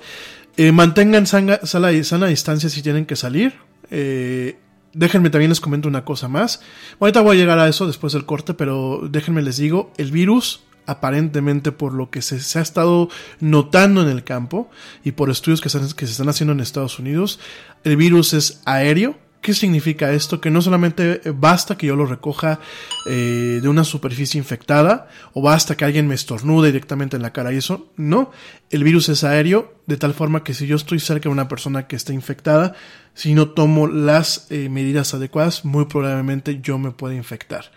[0.57, 1.89] Eh, mantengan sana, sana,
[2.27, 3.55] distancia si tienen que salir.
[3.91, 4.59] Eh,
[4.93, 6.61] déjenme también les comento una cosa más.
[7.01, 10.63] Ahorita voy a llegar a eso después del corte, pero déjenme les digo, el virus
[10.87, 13.09] aparentemente por lo que se, ha estado
[13.41, 14.71] notando en el campo
[15.05, 17.41] y por estudios que se están haciendo en Estados Unidos,
[17.85, 19.17] el virus es aéreo.
[19.43, 20.41] ¿Qué significa esto?
[20.41, 22.61] Que no solamente basta que yo lo recoja
[23.07, 27.53] eh, de una superficie infectada o basta que alguien me estornude directamente en la cara
[27.53, 27.91] y eso.
[27.97, 28.31] No,
[28.71, 31.89] el virus es aéreo de tal forma que si yo estoy cerca de una persona
[31.89, 32.75] que está infectada,
[33.15, 37.73] si no tomo las eh, medidas adecuadas, muy probablemente yo me pueda infectar.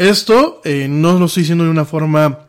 [0.00, 2.46] Esto eh, no lo estoy diciendo de una forma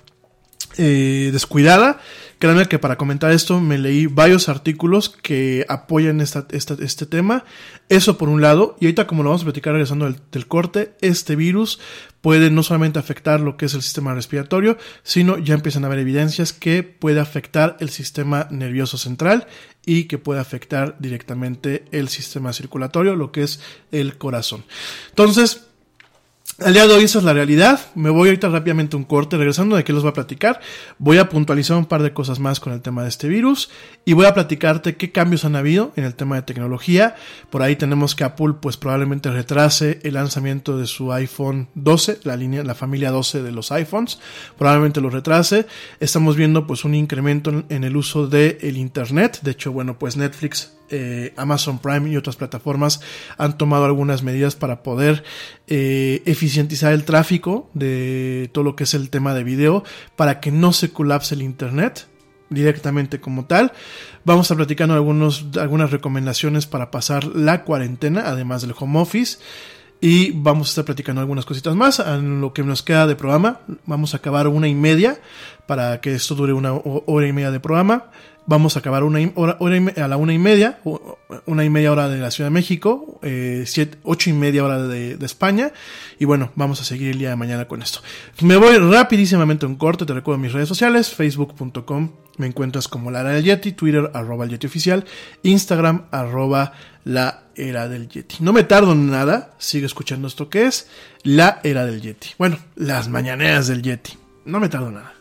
[0.78, 2.00] eh, descuidada.
[2.40, 7.44] Créanme que para comentar esto me leí varios artículos que apoyan esta, esta, este tema.
[7.90, 8.78] Eso por un lado.
[8.80, 11.82] Y ahorita como lo vamos a platicar regresando del, del, corte, este virus
[12.22, 16.00] puede no solamente afectar lo que es el sistema respiratorio, sino ya empiezan a haber
[16.00, 19.46] evidencias que puede afectar el sistema nervioso central
[19.86, 23.60] y que puede afectar directamente el sistema circulatorio, lo que es
[23.92, 24.64] el corazón.
[25.10, 25.68] Entonces,
[26.60, 27.80] al día de hoy esa es la realidad.
[27.96, 30.60] Me voy ahorita rápidamente un corte, regresando de qué los voy a platicar.
[31.00, 33.70] Voy a puntualizar un par de cosas más con el tema de este virus
[34.06, 37.16] y voy a platicarte qué cambios han habido en el tema de tecnología.
[37.50, 42.36] Por ahí tenemos que Apple pues probablemente retrase el lanzamiento de su iPhone 12, la
[42.36, 44.20] línea, la familia 12 de los iPhones.
[44.58, 45.66] Probablemente lo retrase.
[46.00, 49.40] Estamos viendo pues un incremento en el uso del el internet.
[49.42, 53.02] De hecho, bueno, pues Netflix eh, Amazon Prime y otras plataformas
[53.38, 55.24] han tomado algunas medidas para poder
[55.68, 59.84] eh, eficientizar el tráfico de todo lo que es el tema de video
[60.16, 62.08] para que no se colapse el internet
[62.50, 63.72] directamente como tal.
[64.26, 69.40] Vamos a platicando algunos, algunas recomendaciones para pasar la cuarentena, además del home office.
[70.04, 72.00] Y vamos a estar platicando algunas cositas más.
[72.00, 75.22] En lo que nos queda de programa, vamos a acabar una y media
[75.68, 78.06] para que esto dure una hora y media de programa.
[78.48, 80.80] Vamos a acabar una hora, a la una y media,
[81.46, 83.66] una y media hora de la Ciudad de México, eh,
[84.04, 85.72] ocho y media hora de, España.
[86.20, 88.02] Y bueno, vamos a seguir el día de mañana con esto.
[88.42, 93.22] Me voy rapidísimamente un corte, te recuerdo mis redes sociales, facebook.com, me encuentras como la
[93.22, 95.06] era del Yeti, Twitter arroba el Yeti oficial,
[95.44, 96.74] Instagram arroba
[97.04, 98.38] la era del Yeti.
[98.40, 100.88] No me tardo en nada, sigue escuchando esto que es
[101.24, 102.30] la era del Yeti.
[102.38, 104.14] Bueno, las mañaneras del Yeti.
[104.46, 105.21] No me tardo nada.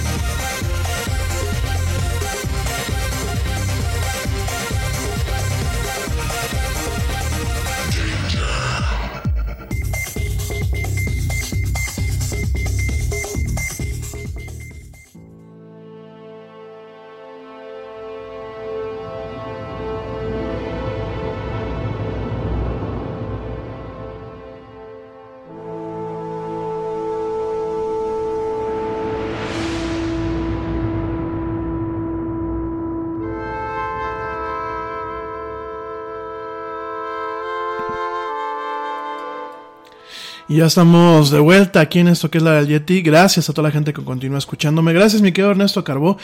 [40.51, 43.01] Y ya estamos de vuelta aquí en esto que es la del Yeti.
[43.01, 44.91] Gracias a toda la gente que continúa escuchándome.
[44.91, 46.17] Gracias, mi querido Ernesto Carbó.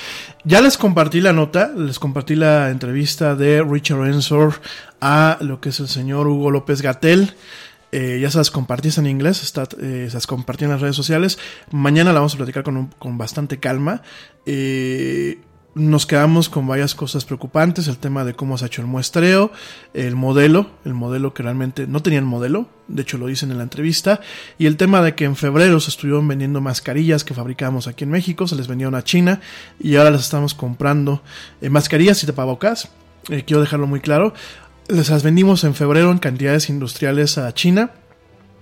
[0.44, 4.56] Ya les compartí la nota, les compartí la entrevista de Richard Ensor
[5.00, 7.36] a lo que es el señor Hugo López Gatel.
[7.94, 11.40] Eh, ya se las compartí en inglés, eh, se las compartí en las redes sociales.
[11.72, 14.02] Mañana la vamos a platicar con, un- con bastante calma.
[14.46, 15.40] Eh,
[15.78, 19.52] nos quedamos con varias cosas preocupantes, el tema de cómo se ha hecho el muestreo,
[19.94, 23.64] el modelo, el modelo que realmente no tenían modelo, de hecho lo dicen en la
[23.64, 24.20] entrevista,
[24.58, 28.12] y el tema de que en febrero se estuvieron vendiendo mascarillas que fabricamos aquí en
[28.12, 29.40] México, se les vendieron a China
[29.80, 31.22] y ahora las estamos comprando,
[31.62, 32.90] eh, mascarillas y tapabocas,
[33.30, 34.34] eh, quiero dejarlo muy claro,
[34.88, 37.92] les las vendimos en febrero en cantidades industriales a China,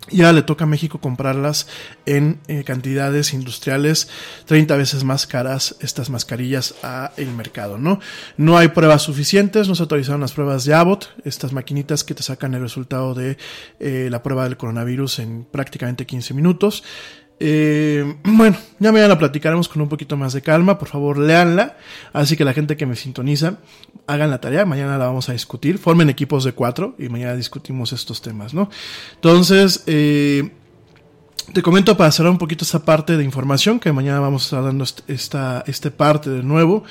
[0.09, 1.67] y ahora le toca a México comprarlas
[2.05, 4.07] en eh, cantidades industriales
[4.45, 7.99] 30 veces más caras estas mascarillas a el mercado, ¿no?
[8.37, 12.23] No hay pruebas suficientes, no se autorizaron las pruebas de Abbott, estas maquinitas que te
[12.23, 13.37] sacan el resultado de
[13.79, 16.83] eh, la prueba del coronavirus en prácticamente 15 minutos.
[17.39, 21.75] Eh, bueno, ya mañana la platicaremos con un poquito más de calma, por favor léanla,
[22.13, 23.57] así que la gente que me sintoniza,
[24.07, 27.91] hagan la tarea, mañana la vamos a discutir, formen equipos de cuatro y mañana discutimos
[27.91, 28.69] estos temas, ¿no?
[29.15, 30.49] Entonces, eh,
[31.53, 34.63] te comento para cerrar un poquito esta parte de información, que mañana vamos a estar
[34.63, 36.83] dando est- esta, este parte de nuevo.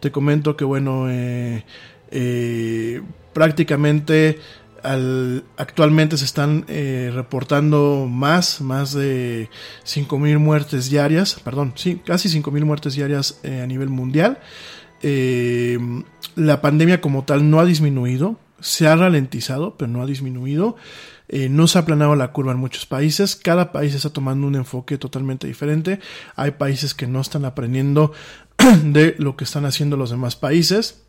[0.00, 1.64] Te comento que, bueno, eh,
[2.10, 3.00] eh,
[3.32, 4.38] prácticamente
[4.82, 9.48] al- actualmente se están eh, reportando más, más de
[9.84, 14.38] 5.000 muertes diarias, perdón, sí, casi 5.000 muertes diarias eh, a nivel mundial.
[15.02, 15.78] Eh,
[16.36, 20.76] la pandemia como tal no ha disminuido, se ha ralentizado, pero no ha disminuido.
[21.48, 23.36] No se ha aplanado la curva en muchos países.
[23.36, 25.98] Cada país está tomando un enfoque totalmente diferente.
[26.36, 28.12] Hay países que no están aprendiendo
[28.84, 31.01] de lo que están haciendo los demás países.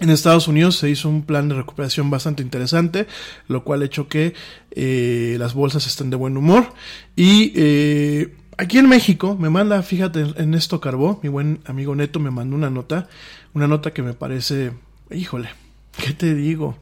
[0.00, 3.08] En Estados Unidos se hizo un plan de recuperación bastante interesante,
[3.48, 4.34] lo cual ha hecho que
[4.70, 6.72] eh, las bolsas estén de buen humor.
[7.16, 12.20] Y eh, aquí en México me manda, fíjate, en esto Carbó, mi buen amigo Neto
[12.20, 13.08] me mandó una nota,
[13.54, 14.72] una nota que me parece,
[15.10, 15.48] híjole,
[15.96, 16.78] ¿qué te digo?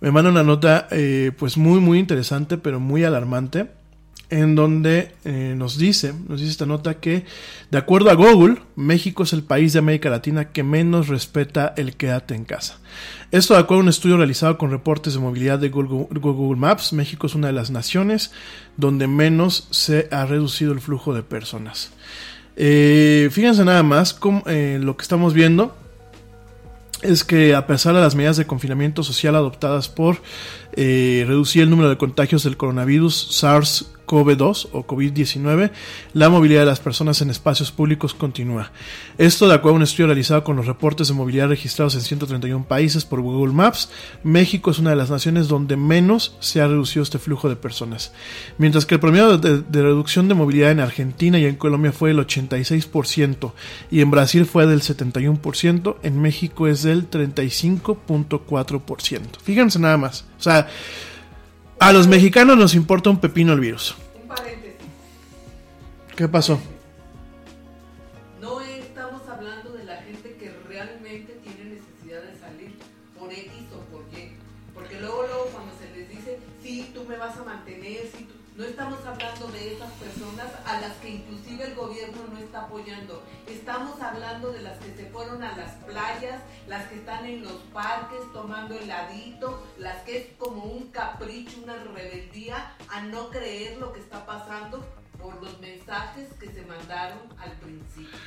[0.00, 3.66] Me manda una nota eh, pues muy muy interesante, pero muy alarmante,
[4.28, 7.24] en donde eh, nos dice, nos dice esta nota que
[7.70, 11.94] de acuerdo a Google, México es el país de América Latina que menos respeta el
[11.96, 12.80] quédate en casa.
[13.30, 17.26] Esto de acuerdo a un estudio realizado con reportes de movilidad de Google, Maps, México
[17.26, 18.32] es una de las naciones
[18.76, 21.92] donde menos se ha reducido el flujo de personas.
[22.56, 25.76] Eh, fíjense nada más eh, lo que estamos viendo
[27.02, 30.22] es que a pesar de las medidas de confinamiento social adoptadas por
[30.74, 33.14] reducir el número de contagios del coronavirus
[34.06, 35.70] SARS-CoV-2 o COVID-19,
[36.12, 38.70] la movilidad de las personas en espacios públicos continúa.
[39.18, 42.66] Esto de acuerdo a un estudio realizado con los reportes de movilidad registrados en 131
[42.66, 43.90] países por Google Maps,
[44.22, 48.12] México es una de las naciones donde menos se ha reducido este flujo de personas.
[48.58, 52.10] Mientras que el promedio de, de reducción de movilidad en Argentina y en Colombia fue
[52.10, 53.52] del 86%
[53.90, 59.20] y en Brasil fue del 71%, en México es del 35.4%.
[59.42, 60.26] Fíjense nada más.
[60.38, 60.68] O sea,
[61.78, 63.94] a los mexicanos nos importa un pepino el virus.
[64.20, 64.76] Un paréntesis.
[66.16, 66.58] ¿Qué pasó?
[68.40, 72.74] No estamos hablando de la gente que realmente tiene necesidad de salir
[73.18, 74.32] por X o por Y.
[74.74, 78.34] Porque luego, luego cuando se les dice, sí, tú me vas a mantener, sí, tú...
[78.56, 83.22] no estamos hablando de esas personas a las que inclusive el gobierno no está apoyando.
[83.48, 87.60] Estamos hablando de las que se fueron a las playas, las que están en los
[87.72, 93.92] parques tomando heladito, las que es como un capricho, una rebeldía a no creer lo
[93.92, 94.84] que está pasando
[95.20, 98.18] por los mensajes que se mandaron al principio.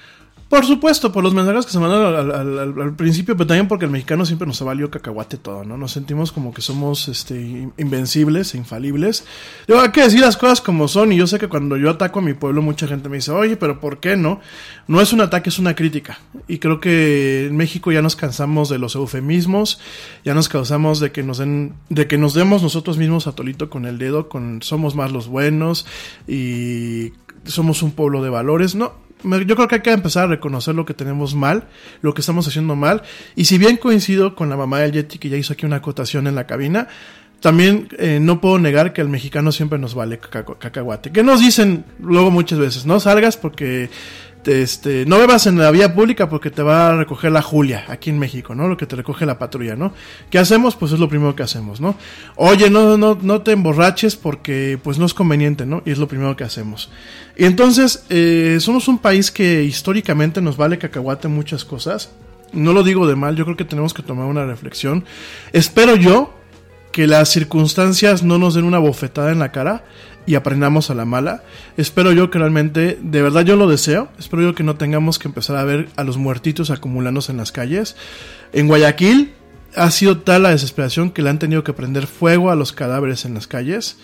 [0.50, 2.32] Por supuesto, por los mensajes que se mandaron
[2.80, 5.78] al, principio, pero también porque el mexicano siempre nos ha valido cacahuate todo, ¿no?
[5.78, 9.26] Nos sentimos como que somos este, in- invencibles e infalibles.
[9.68, 12.18] Digo, hay que decir las cosas como son, y yo sé que cuando yo ataco
[12.18, 14.42] a mi pueblo, mucha gente me dice, oye, pero ¿por qué no?
[14.88, 16.18] No es un ataque, es una crítica.
[16.48, 19.80] Y creo que en México ya nos cansamos de los eufemismos,
[20.26, 23.70] ya nos cansamos de que nos den, de que nos demos nosotros mismos a tolito
[23.70, 25.86] con el dedo, con somos más los buenos,
[26.28, 27.14] y
[27.44, 29.08] somos un pueblo de valores, no.
[29.24, 31.64] Yo creo que hay que empezar a reconocer lo que tenemos mal,
[32.02, 33.02] lo que estamos haciendo mal.
[33.36, 36.28] Y si bien coincido con la mamá del Yeti que ya hizo aquí una acotación
[36.28, 36.88] en la cabina,
[37.42, 41.12] también eh, no puedo negar que al mexicano siempre nos vale caca- cacahuate.
[41.12, 43.90] Que nos dicen luego muchas veces, no salgas porque
[44.46, 48.10] este, no bebas en la vía pública porque te va a recoger la Julia aquí
[48.10, 48.68] en México, ¿no?
[48.68, 49.94] Lo que te recoge la patrulla, ¿no?
[50.30, 50.76] ¿Qué hacemos?
[50.76, 51.96] Pues es lo primero que hacemos, ¿no?
[52.36, 55.82] Oye, no, no, no te emborraches porque pues no es conveniente, ¿no?
[55.86, 56.90] Y es lo primero que hacemos.
[57.38, 62.12] Y entonces, eh, somos un país que históricamente nos vale cacahuate muchas cosas.
[62.52, 65.06] No lo digo de mal, yo creo que tenemos que tomar una reflexión.
[65.54, 66.34] Espero yo
[66.92, 69.84] que las circunstancias no nos den una bofetada en la cara
[70.30, 71.42] y aprendamos a la mala.
[71.76, 75.28] Espero yo que realmente, de verdad yo lo deseo, espero yo que no tengamos que
[75.28, 77.96] empezar a ver a los muertitos acumulándose en las calles.
[78.54, 79.34] En Guayaquil
[79.76, 83.26] ha sido tal la desesperación que le han tenido que prender fuego a los cadáveres
[83.26, 83.98] en las calles.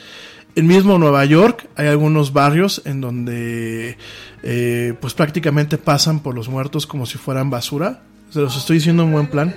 [0.56, 4.00] En mismo Nueva York hay algunos barrios en donde
[4.42, 8.02] eh, pues prácticamente pasan por los muertos como si fueran basura.
[8.32, 9.54] Se los estoy diciendo en buen plan.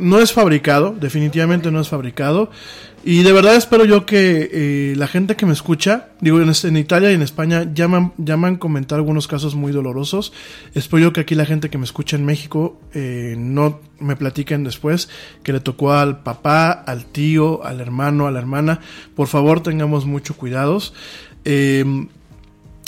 [0.00, 2.50] No es fabricado, definitivamente no es fabricado.
[3.02, 6.68] Y de verdad espero yo que eh, la gente que me escucha, digo, en, este-
[6.68, 10.34] en Italia y en España llaman, llaman comentar algunos casos muy dolorosos.
[10.74, 14.64] Espero yo que aquí la gente que me escucha en México eh, no me platiquen
[14.64, 15.08] después
[15.42, 18.80] que le tocó al papá, al tío, al hermano, a la hermana.
[19.14, 20.92] Por favor, tengamos mucho cuidados.
[21.46, 21.84] Eh,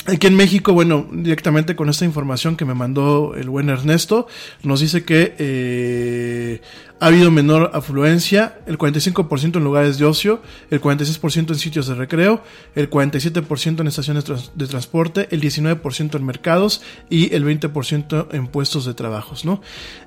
[0.05, 4.27] Aquí en México, bueno, directamente con esta información que me mandó el buen Ernesto,
[4.65, 6.61] nos dice que eh,
[7.03, 11.97] ha habido menor afluencia, el 45% en lugares de ocio, el 46% en sitios de
[11.97, 12.43] recreo,
[12.77, 14.25] el 47% en estaciones
[14.55, 16.81] de transporte, el 19% en mercados
[17.11, 19.61] y el 20% en puestos de trabajos, ¿no?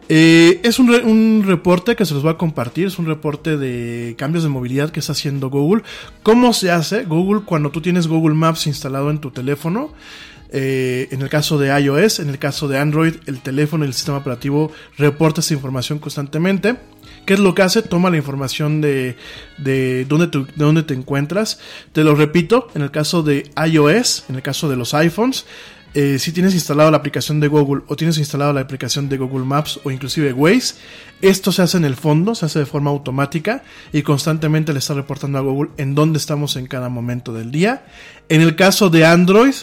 [0.08, 3.58] Eh, es un, re- un reporte que se los va a compartir, es un reporte
[3.58, 5.84] de cambios de movilidad que está haciendo Google.
[6.24, 9.92] ¿Cómo se hace Google cuando tú tienes Google Maps instalado en tu teléfono?
[10.58, 13.94] Eh, en el caso de iOS, en el caso de Android, el teléfono y el
[13.94, 16.78] sistema operativo reporta esta información constantemente.
[17.26, 17.82] ¿Qué es lo que hace?
[17.82, 19.18] Toma la información de,
[19.58, 21.60] de, dónde, te, de dónde te encuentras.
[21.92, 25.46] Te lo repito, en el caso de iOS, en el caso de los iPhones,
[25.94, 29.46] eh, si tienes instalado la aplicación de Google o tienes instalado la aplicación de Google
[29.46, 30.76] Maps o inclusive Waze,
[31.22, 34.94] esto se hace en el fondo, se hace de forma automática y constantemente le está
[34.94, 37.86] reportando a Google en dónde estamos en cada momento del día.
[38.30, 39.54] En el caso de Android,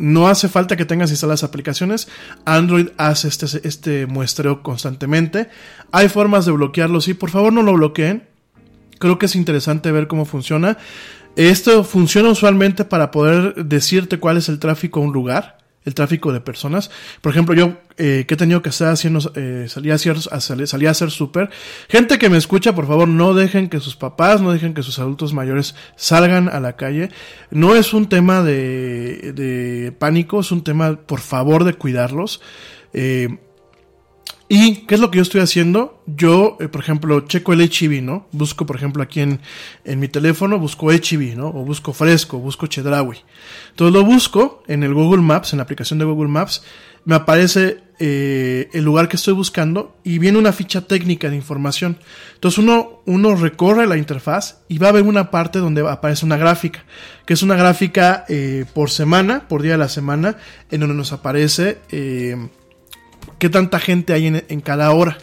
[0.00, 2.08] no hace falta que tengas instaladas aplicaciones.
[2.46, 5.50] Android hace este, este muestreo constantemente.
[5.92, 7.14] Hay formas de bloquearlo, sí.
[7.14, 8.26] Por favor, no lo bloqueen.
[8.98, 10.78] Creo que es interesante ver cómo funciona.
[11.36, 16.32] Esto funciona usualmente para poder decirte cuál es el tráfico a un lugar, el tráfico
[16.32, 16.90] de personas.
[17.20, 20.40] Por ejemplo, yo eh, que he tenido que estar haciendo, eh, salí a hacer, a
[20.40, 21.50] salir, salí a hacer súper.
[21.88, 24.98] Gente que me escucha, por favor, no dejen que sus papás, no dejen que sus
[24.98, 27.10] adultos mayores salgan a la calle.
[27.50, 32.40] No es un tema de, de pánico, es un tema, por favor, de cuidarlos.
[32.92, 33.38] Eh,
[34.52, 36.02] ¿Y qué es lo que yo estoy haciendo?
[36.06, 38.26] Yo, eh, por ejemplo, checo el HIV, ¿no?
[38.32, 39.40] Busco, por ejemplo, aquí en,
[39.84, 41.46] en mi teléfono, busco HIV, ¿no?
[41.50, 43.18] O busco Fresco, busco Chedraui.
[43.70, 46.64] Entonces lo busco en el Google Maps, en la aplicación de Google Maps,
[47.04, 51.98] me aparece eh, el lugar que estoy buscando y viene una ficha técnica de información.
[52.34, 56.36] Entonces uno, uno recorre la interfaz y va a ver una parte donde aparece una
[56.36, 56.84] gráfica,
[57.24, 60.38] que es una gráfica eh, por semana, por día de la semana,
[60.72, 61.78] en donde nos aparece...
[63.40, 65.18] Qué tanta gente hay en, en cada hora.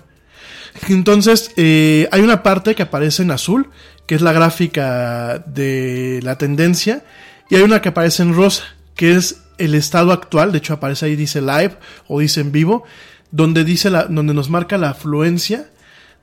[0.89, 3.69] Entonces, eh, hay una parte que aparece en azul,
[4.05, 7.03] que es la gráfica de la tendencia,
[7.49, 8.63] y hay una que aparece en rosa,
[8.95, 11.77] que es el estado actual, de hecho aparece ahí dice live
[12.07, 12.83] o dice en vivo,
[13.31, 15.69] donde dice la, donde nos marca la afluencia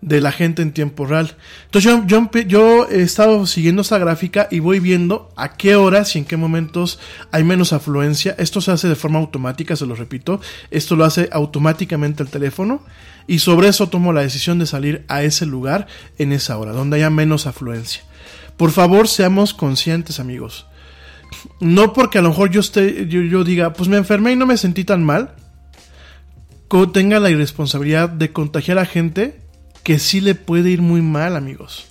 [0.05, 1.35] de la gente en tiempo real.
[1.65, 1.93] Entonces
[2.47, 6.37] yo, he estado siguiendo esta gráfica y voy viendo a qué horas y en qué
[6.37, 6.99] momentos
[7.33, 8.35] hay menos afluencia.
[8.39, 10.41] Esto se hace de forma automática, se lo repito.
[10.71, 12.83] Esto lo hace automáticamente el teléfono
[13.27, 15.87] y sobre eso tomo la decisión de salir a ese lugar
[16.19, 18.03] en esa hora, donde haya menos afluencia.
[18.57, 20.67] Por favor, seamos conscientes, amigos.
[21.61, 24.47] No porque a lo mejor yo, esté, yo, yo diga, pues me enfermé y no
[24.47, 25.35] me sentí tan mal,
[26.93, 29.41] tenga la irresponsabilidad de contagiar a gente
[29.85, 31.87] que sí le puede ir muy mal, amigos.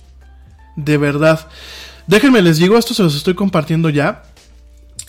[0.76, 1.48] De verdad.
[2.06, 4.24] Déjenme les digo, esto se los estoy compartiendo ya.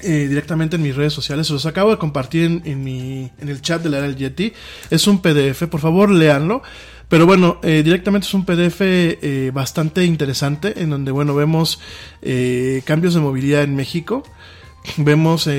[0.01, 1.47] eh, directamente en mis redes sociales.
[1.47, 4.53] Se los acabo de compartir en, mi, en el chat de la era del Yeti.
[4.89, 6.61] Es un PDF, por favor, léanlo.
[7.09, 11.79] Pero bueno, eh, directamente es un PDF eh, bastante interesante en donde, bueno, vemos
[12.21, 14.23] eh, cambios de movilidad en México.
[14.97, 15.49] Vemos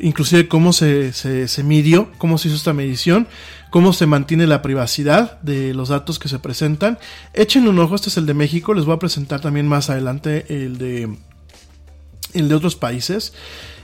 [0.00, 3.26] inclusive cómo se, se, se midió, cómo se hizo esta medición,
[3.70, 6.98] cómo se mantiene la privacidad de los datos que se presentan.
[7.32, 10.46] Echen un ojo, este es el de México, les voy a presentar también más adelante
[10.48, 11.16] el de
[12.34, 13.32] el de otros países.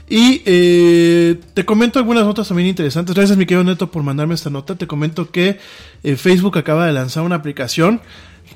[0.09, 3.13] Y eh, te comento algunas notas también interesantes.
[3.13, 4.75] Gracias, mi querido Neto, por mandarme esta nota.
[4.75, 5.59] Te comento que
[6.03, 8.01] eh, Facebook acaba de lanzar una aplicación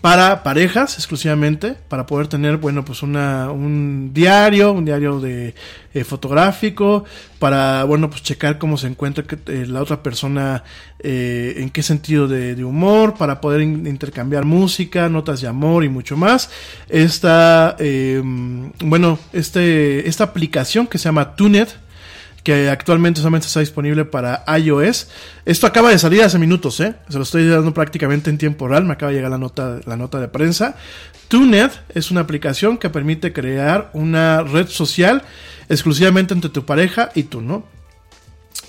[0.02, 5.53] para parejas exclusivamente, para poder tener, bueno, pues una, un diario, un diario de
[5.94, 7.06] eh, fotográfico,
[7.38, 10.64] para, bueno, pues checar cómo se encuentra eh, la otra persona,
[10.99, 15.90] eh, en qué sentido de, humor, para poder in- intercambiar música, notas de amor y
[15.90, 16.49] mucho más.
[16.90, 18.22] Esta, eh,
[18.84, 21.78] bueno, este, esta aplicación que se llama Tunet,
[22.44, 25.08] que actualmente solamente está disponible para iOS.
[25.46, 26.96] Esto acaba de salir hace minutos, ¿eh?
[27.10, 29.98] Se lo estoy dando prácticamente en tiempo real, me acaba de llegar la nota, la
[29.98, 30.76] nota de prensa.
[31.28, 35.24] TuneIt es una aplicación que permite crear una red social
[35.70, 37.66] exclusivamente entre tu pareja y tú, ¿no?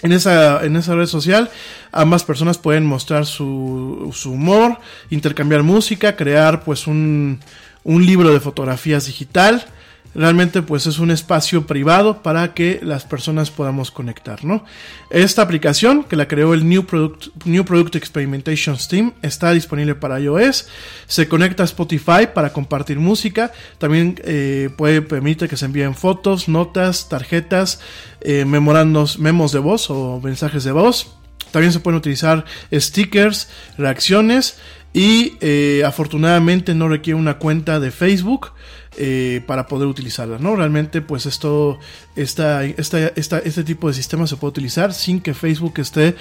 [0.02, 1.48] En esa, en esa red social,
[1.92, 4.78] ambas personas pueden mostrar su, su humor,
[5.10, 7.40] intercambiar música, crear pues un,
[7.84, 9.64] un libro de fotografías digital.
[10.14, 14.64] Realmente pues es un espacio privado para que las personas podamos conectar, ¿no?
[15.08, 20.20] Esta aplicación que la creó el New Product, New Product Experimentation Team está disponible para
[20.20, 20.68] iOS.
[21.06, 23.52] Se conecta a Spotify para compartir música.
[23.78, 27.80] También eh, puede permite que se envíen fotos, notas, tarjetas,
[28.20, 31.16] eh, memorandos, memos de voz o mensajes de voz.
[31.52, 33.48] También se pueden utilizar stickers,
[33.78, 34.58] reacciones
[34.92, 38.52] y eh, afortunadamente no requiere una cuenta de Facebook
[38.96, 40.56] eh, para poder utilizarla, ¿no?
[40.56, 41.78] Realmente, pues esto,
[42.16, 46.14] este tipo de sistema se puede utilizar sin que Facebook esté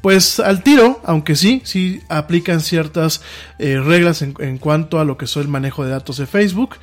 [0.00, 3.22] pues al tiro, aunque sí, sí aplican ciertas
[3.58, 6.76] eh, reglas en, en, cuanto a lo que es el manejo de datos de Facebook.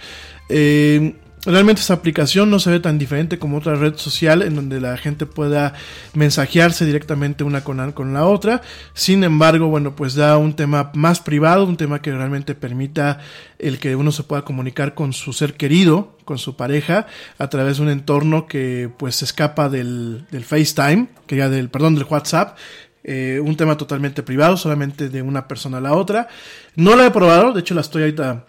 [0.49, 1.15] Eh,
[1.45, 4.97] realmente esta aplicación no se ve tan diferente como otra red social en donde la
[4.97, 5.73] gente pueda
[6.13, 8.61] mensajearse directamente una con, la otra.
[8.93, 13.19] Sin embargo, bueno, pues da un tema más privado, un tema que realmente permita
[13.59, 17.07] el que uno se pueda comunicar con su ser querido, con su pareja,
[17.37, 21.69] a través de un entorno que pues se escapa del, del FaceTime, que ya del,
[21.69, 22.57] perdón, del WhatsApp,
[23.03, 26.27] eh, un tema totalmente privado, solamente de una persona a la otra.
[26.75, 28.45] No la he probado, de hecho la estoy ahorita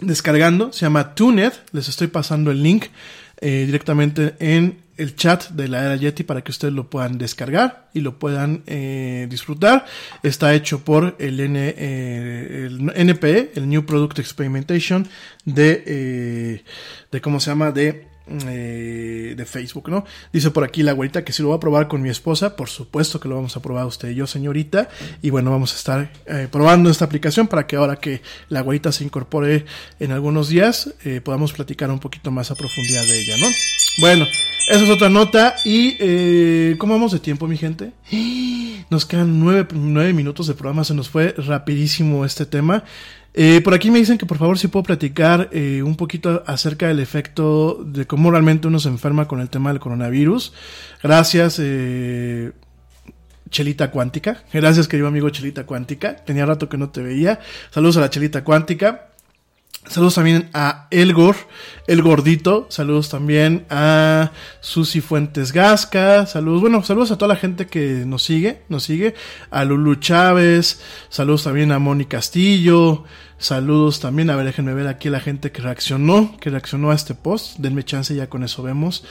[0.00, 2.86] descargando, se llama TuneIt, les estoy pasando el link
[3.40, 7.90] eh, directamente en el chat de la era Yeti para que ustedes lo puedan descargar
[7.92, 9.86] y lo puedan eh, disfrutar.
[10.22, 15.08] Está hecho por el, N, eh, el NPE, el New Product Experimentation
[15.44, 16.62] de,
[17.10, 20.04] de cómo se llama, de eh, de Facebook, ¿no?
[20.32, 22.70] Dice por aquí la güerita que si lo va a probar con mi esposa, por
[22.70, 24.88] supuesto que lo vamos a probar usted y yo, señorita,
[25.20, 28.92] y bueno, vamos a estar eh, probando esta aplicación para que ahora que la güerita
[28.92, 29.66] se incorpore
[30.00, 33.46] en algunos días, eh, podamos platicar un poquito más a profundidad de ella, ¿no?
[34.00, 34.24] Bueno,
[34.70, 37.92] esa es otra nota y ¿cómo vamos de tiempo, mi gente?
[38.90, 42.84] Nos quedan nueve, nueve minutos de programa, se nos fue rapidísimo este tema.
[43.36, 46.86] Eh, por aquí me dicen que por favor si puedo platicar eh, un poquito acerca
[46.86, 50.52] del efecto de cómo realmente uno se enferma con el tema del coronavirus.
[51.02, 52.52] Gracias, eh,
[53.50, 54.44] Chelita Cuántica.
[54.52, 56.14] Gracias, querido amigo Chelita Cuántica.
[56.16, 57.40] Tenía rato que no te veía.
[57.70, 59.08] Saludos a la Chelita Cuántica.
[59.86, 61.36] Saludos también a Elgor,
[61.86, 62.66] el gordito.
[62.70, 66.24] Saludos también a Susi Fuentes Gasca.
[66.26, 69.14] Saludos, bueno, saludos a toda la gente que nos sigue, nos sigue.
[69.50, 70.80] A Lulu Chávez.
[71.10, 73.04] Saludos también a Moni Castillo.
[73.38, 77.14] Saludos también, a ver, déjenme ver aquí la gente que reaccionó, que reaccionó a este
[77.14, 77.58] post.
[77.58, 79.04] Denme chance, ya con eso vemos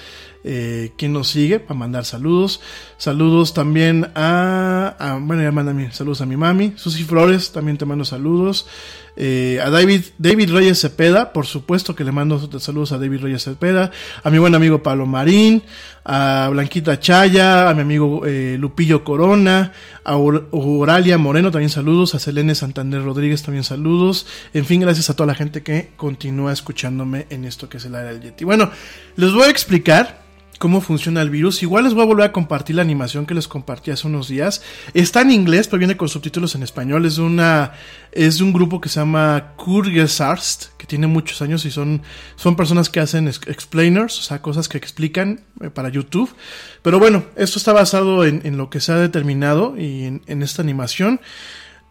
[0.43, 2.61] eh, quién nos sigue para mandar saludos.
[2.97, 6.73] Saludos también a, bueno, ya mandan saludos a mi mami.
[6.75, 8.67] Susi Flores, también te mando saludos.
[9.15, 13.43] Eh, a David, David Reyes Cepeda, por supuesto que le mando saludos a David Reyes
[13.43, 13.91] Cepeda,
[14.23, 15.61] a mi buen amigo Pablo Marín,
[16.03, 19.71] a Blanquita Chaya, a mi amigo eh, Lupillo Corona,
[20.03, 25.15] a Oralia Moreno también saludos, a Selene Santander Rodríguez también saludos, en fin, gracias a
[25.15, 28.45] toda la gente que continúa escuchándome en esto que es el área del Yeti.
[28.45, 28.71] Bueno,
[29.15, 30.23] les voy a explicar
[30.63, 31.61] cómo funciona el virus.
[31.61, 34.63] Igual les voy a volver a compartir la animación que les compartí hace unos días.
[34.93, 37.05] Está en inglés, pero viene con subtítulos en español.
[37.05, 37.73] Es de una
[38.13, 42.01] es de un grupo que se llama Kurgesarst, que tiene muchos años y son
[42.37, 46.33] son personas que hacen explainers, o sea, cosas que explican eh, para YouTube.
[46.81, 50.61] Pero bueno, esto está basado en, lo que se ha determinado y en, en esta
[50.61, 51.19] animación.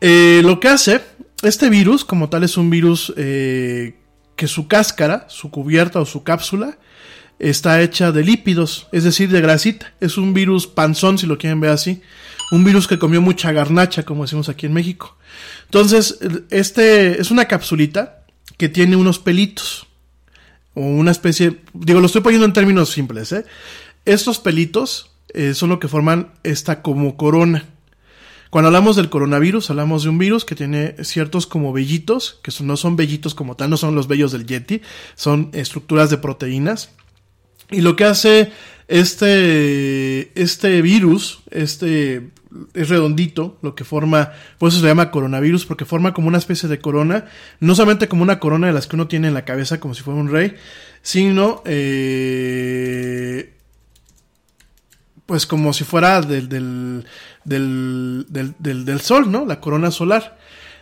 [0.01, 1.03] Eh, lo que hace
[1.43, 3.97] este virus, como tal, es un virus eh,
[4.35, 6.79] que su cáscara, su cubierta o su cápsula
[7.43, 9.93] está hecha de lípidos, es decir, de grasita.
[10.01, 12.01] Es un virus panzón, si lo quieren ver así.
[12.53, 15.17] Un virus que comió mucha garnacha, como decimos aquí en México.
[15.65, 16.19] Entonces,
[16.51, 18.25] este es una capsulita
[18.57, 19.87] que tiene unos pelitos.
[20.75, 23.45] O una especie, digo, lo estoy poniendo en términos simples, ¿eh?
[24.05, 27.67] Estos pelitos eh, son lo que forman esta como corona.
[28.51, 32.77] Cuando hablamos del coronavirus, hablamos de un virus que tiene ciertos como vellitos, que no
[32.77, 34.83] son vellitos como tal, no son los vellos del Yeti,
[35.15, 36.91] son estructuras de proteínas.
[37.73, 38.53] Y lo que hace
[38.89, 42.31] este, este virus, este
[42.75, 46.69] es redondito, lo que forma, por eso se llama coronavirus, porque forma como una especie
[46.69, 47.25] de corona,
[47.61, 50.03] no solamente como una corona de las que uno tiene en la cabeza como si
[50.03, 50.55] fuera un rey,
[51.01, 53.55] sino eh,
[55.27, 57.07] pues como si fuera del, del,
[57.45, 59.47] del, del, sol, ¿no?
[59.47, 60.39] La corona solar.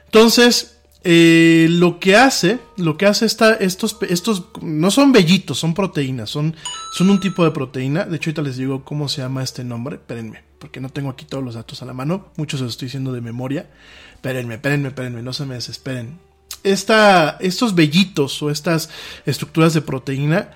[0.06, 5.72] Entonces, eh, lo que hace, lo que hace esta, estos, estos, no son vellitos, son
[5.72, 6.54] proteínas, son,
[6.92, 8.04] son un tipo de proteína.
[8.04, 9.96] De hecho, ahorita les digo cómo se llama este nombre.
[9.96, 12.28] Espérenme, porque no tengo aquí todos los datos a la mano.
[12.36, 13.70] Muchos los estoy diciendo de memoria.
[14.12, 16.18] Espérenme, espérenme, espérenme, no se me desesperen.
[16.62, 18.90] Esta, estos vellitos o estas
[19.24, 20.50] estructuras de proteína,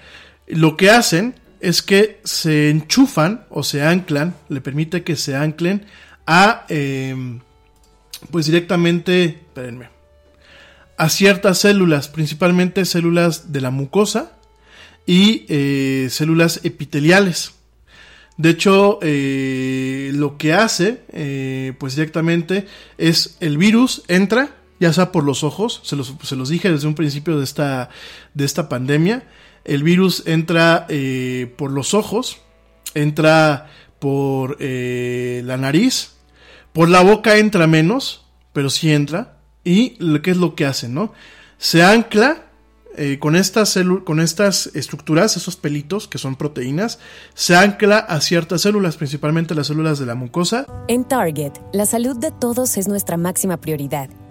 [0.47, 5.87] lo que hacen es que se enchufan o se anclan, le permite que se anclen
[6.27, 7.41] a, em,
[8.31, 9.94] pues directamente, espérenme,
[10.97, 14.33] a ciertas células, principalmente células de la mucosa
[15.07, 17.53] y eh, células epiteliales.
[18.37, 22.67] De hecho, eh, lo que hace, eh, pues directamente,
[22.99, 26.89] es el virus entra, ya sea por los ojos, se los, se los dije desde
[26.89, 27.91] un principio de esta,
[28.35, 29.29] de esta pandemia,
[29.65, 30.87] el virus entra
[31.57, 32.39] por los ojos,
[32.95, 36.17] entra por la nariz,
[36.75, 39.34] por la boca entra menos, pero sí entra.
[39.65, 41.13] Y qué es lo que hace, ¿no?
[41.59, 42.45] Se ancla
[42.97, 47.01] eh, con, estas con estas estructuras, esos pelitos que son proteínas,
[47.35, 50.67] se ancla a ciertas células, principalmente las células de la mucosa.
[50.87, 54.11] En Target, la salud de todos es nuestra máxima prioridad.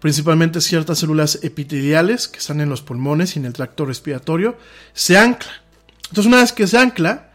[0.00, 4.56] Principalmente ciertas células epiteliales que están en los pulmones y en el tracto respiratorio,
[4.92, 5.52] se ancla.
[6.08, 7.30] Entonces una vez que se ancla,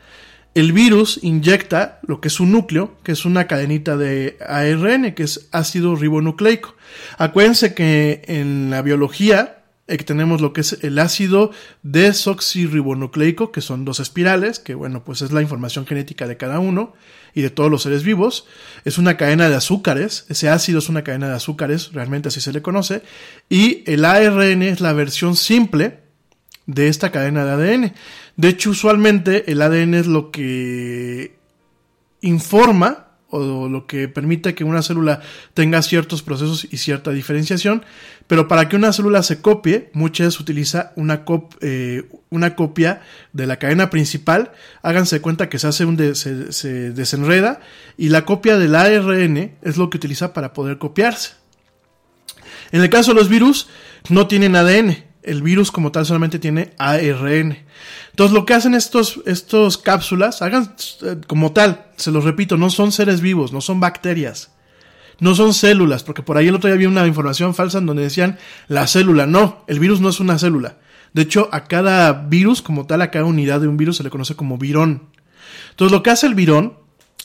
[0.56, 5.24] el virus inyecta lo que es un núcleo, que es una cadenita de ARN, que
[5.24, 6.76] es ácido ribonucleico.
[7.18, 11.52] Acuérdense que en la biología tenemos lo que es el ácido
[11.84, 16.94] desoxirribonucleico, que son dos espirales, que bueno, pues es la información genética de cada uno
[17.34, 18.48] y de todos los seres vivos.
[18.86, 22.54] Es una cadena de azúcares, ese ácido es una cadena de azúcares, realmente así se
[22.54, 23.04] le conoce,
[23.50, 26.00] y el ARN es la versión simple
[26.66, 27.94] de esta cadena de ADN.
[28.38, 31.36] De hecho, usualmente el ADN es lo que
[32.22, 35.22] informa o lo que permite que una célula
[35.54, 37.84] tenga ciertos procesos y cierta diferenciación,
[38.28, 41.26] pero para que una célula se copie, muchas veces utiliza una,
[41.62, 43.02] eh, una copia
[43.34, 44.52] de la cadena principal,
[44.84, 47.60] háganse cuenta que se hace un se, desenreda
[47.98, 51.32] y la copia del ARN es lo que utiliza para poder copiarse.
[52.72, 53.68] En el caso de los virus,
[54.10, 57.58] no tienen ADN, el virus como tal solamente tiene ARN.
[58.10, 62.70] Entonces lo que hacen estos, estos cápsulas, hagan eh, como tal, se los repito, no
[62.70, 64.52] son seres vivos, no son bacterias,
[65.20, 68.04] no son células, porque por ahí el otro día había una información falsa en donde
[68.04, 68.38] decían
[68.68, 70.78] la célula, no, el virus no es una célula.
[71.14, 74.10] De hecho, a cada virus como tal, a cada unidad de un virus se le
[74.10, 75.10] conoce como virón.
[75.72, 76.78] Entonces lo que hace el virón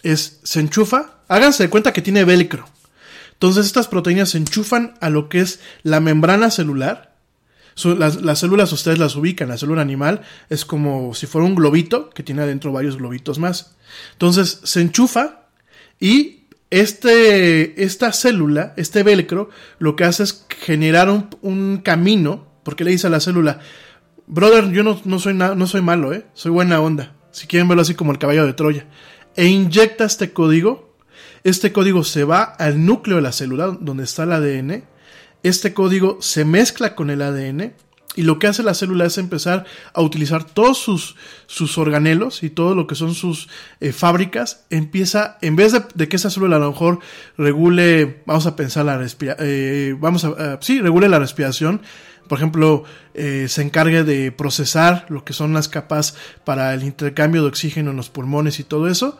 [0.02, 2.66] es, se enchufa, háganse de cuenta que tiene velcro.
[3.32, 7.07] Entonces estas proteínas se enchufan a lo que es la membrana celular
[7.84, 12.22] las, células ustedes las ubican, la célula animal es como si fuera un globito que
[12.22, 13.76] tiene adentro varios globitos más.
[14.12, 15.46] Entonces se enchufa
[16.00, 21.08] y este, esta célula, este velcro, lo que hace es generar
[21.40, 23.60] un, camino, porque le dice a la célula,
[24.26, 26.26] brother, yo no, no soy, no soy malo, ¿eh?
[26.34, 28.86] soy buena onda, si quieren verlo así como el caballo de Troya,
[29.34, 30.94] e inyecta este código,
[31.44, 34.84] este código se va al núcleo de la célula, donde está el ADN,
[35.42, 37.74] este código se mezcla con el ADN
[38.16, 41.14] Y lo que hace la célula es empezar a utilizar todos sus,
[41.46, 43.48] sus organelos y todo lo que son sus
[43.80, 44.64] eh, fábricas.
[44.70, 46.98] Empieza, en vez de, que esa célula a lo mejor
[47.36, 51.82] regule, vamos a pensar la respiración, eh, vamos a, uh, sí, regule la respiración.
[52.28, 52.84] Por ejemplo,
[53.14, 57.90] eh, se encargue de procesar lo que son las capas para el intercambio de oxígeno
[57.92, 59.18] en los pulmones y todo eso.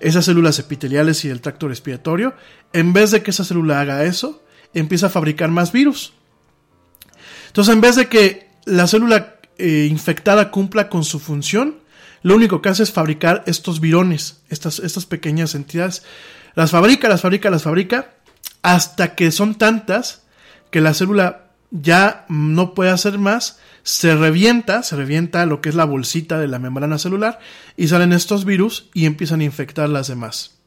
[0.00, 2.34] Esas células epiteliales y el tracto respiratorio.
[2.72, 4.42] En vez de que esa célula haga eso,
[4.74, 6.12] empieza a fabricar más virus.
[7.48, 11.76] Entonces, en vez de que la célula eh, infectada cumpla con su función,
[12.22, 16.02] lo único que hace es fabricar estos virones, estas, estas pequeñas entidades.
[16.54, 18.14] Las fabrica, las fabrica, las fabrica,
[18.62, 20.22] hasta que son tantas
[20.70, 25.74] que la célula ya no puede hacer más, se revienta, se revienta lo que es
[25.74, 27.38] la bolsita de la membrana celular
[27.76, 30.58] y salen estos virus y empiezan a infectar las demás.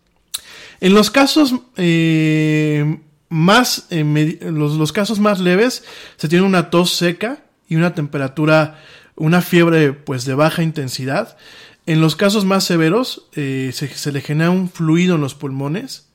[0.79, 2.99] En los casos eh,
[3.31, 5.85] más, eh, los, los, casos más leves,
[6.17, 8.83] se tiene una tos seca y una temperatura,
[9.15, 11.37] una fiebre pues de baja intensidad.
[11.85, 16.09] En los casos más severos, eh, se, se, le genera un fluido en los pulmones.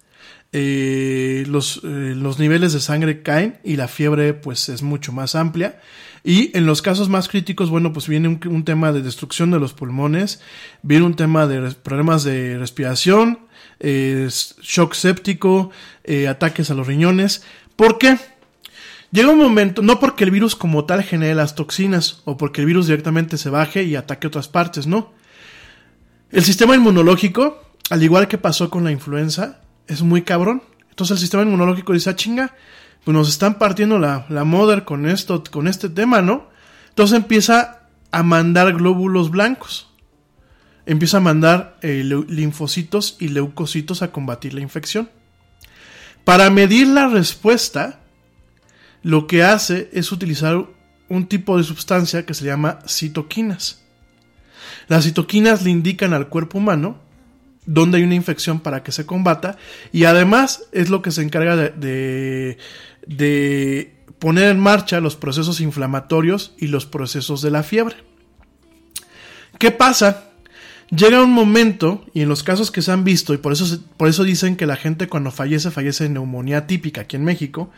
[0.52, 5.80] Eh, los, los niveles de sangre caen y la fiebre pues es mucho más amplia.
[6.22, 9.59] Y en los casos más críticos, bueno, pues viene un, un tema de destrucción de
[9.59, 10.43] los pulmones,
[10.82, 13.38] viene un tema de problemas de respiración,
[13.81, 15.70] shock séptico,
[16.05, 17.43] eh, ataques a los riñones.
[17.77, 18.19] ¿Por qué?
[19.12, 22.66] Llega un momento, no porque el virus como tal genere las toxinas o porque el
[22.66, 25.12] virus directamente se baje y ataque otras partes, no.
[26.31, 30.62] El sistema inmunológico, al igual que pasó con la influenza, es muy cabrón.
[30.90, 32.55] Entonces el sistema inmunológico dice, ah, chinga,
[33.05, 36.48] pues nos están partiendo la, la mother con esto, con este tema, ¿no?
[36.89, 39.89] Entonces empieza a mandar glóbulos blancos
[40.86, 45.10] empieza a mandar eh, linfocitos y leucocitos a combatir la infección.
[46.24, 48.00] Para medir la respuesta,
[49.02, 50.66] lo que hace es utilizar
[51.08, 53.82] un tipo de sustancia que se llama citoquinas.
[54.88, 56.98] Las citoquinas le indican al cuerpo humano
[57.66, 59.58] dónde hay una infección para que se combata
[59.92, 62.58] y además es lo que se encarga de,
[64.18, 67.96] poner en marcha los procesos inflamatorios y los procesos de la fiebre.
[69.58, 70.30] ¿Qué pasa?
[70.90, 74.08] Llega un momento, y en los casos que se han visto, y por eso, por
[74.08, 77.70] eso dicen que la gente cuando fallece fallece de neumonía típica aquí en México,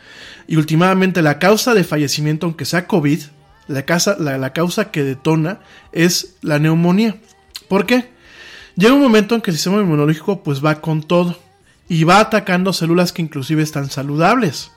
[0.47, 3.19] y últimamente la causa de fallecimiento, aunque sea COVID,
[3.67, 5.59] la, causa, la, la causa que detona
[5.91, 7.17] es la neumonía.
[7.67, 8.09] ¿Por qué?
[8.75, 11.37] Llega un momento en que el sistema inmunológico pues va con todo
[11.89, 14.71] y va atacando células que inclusive están saludables,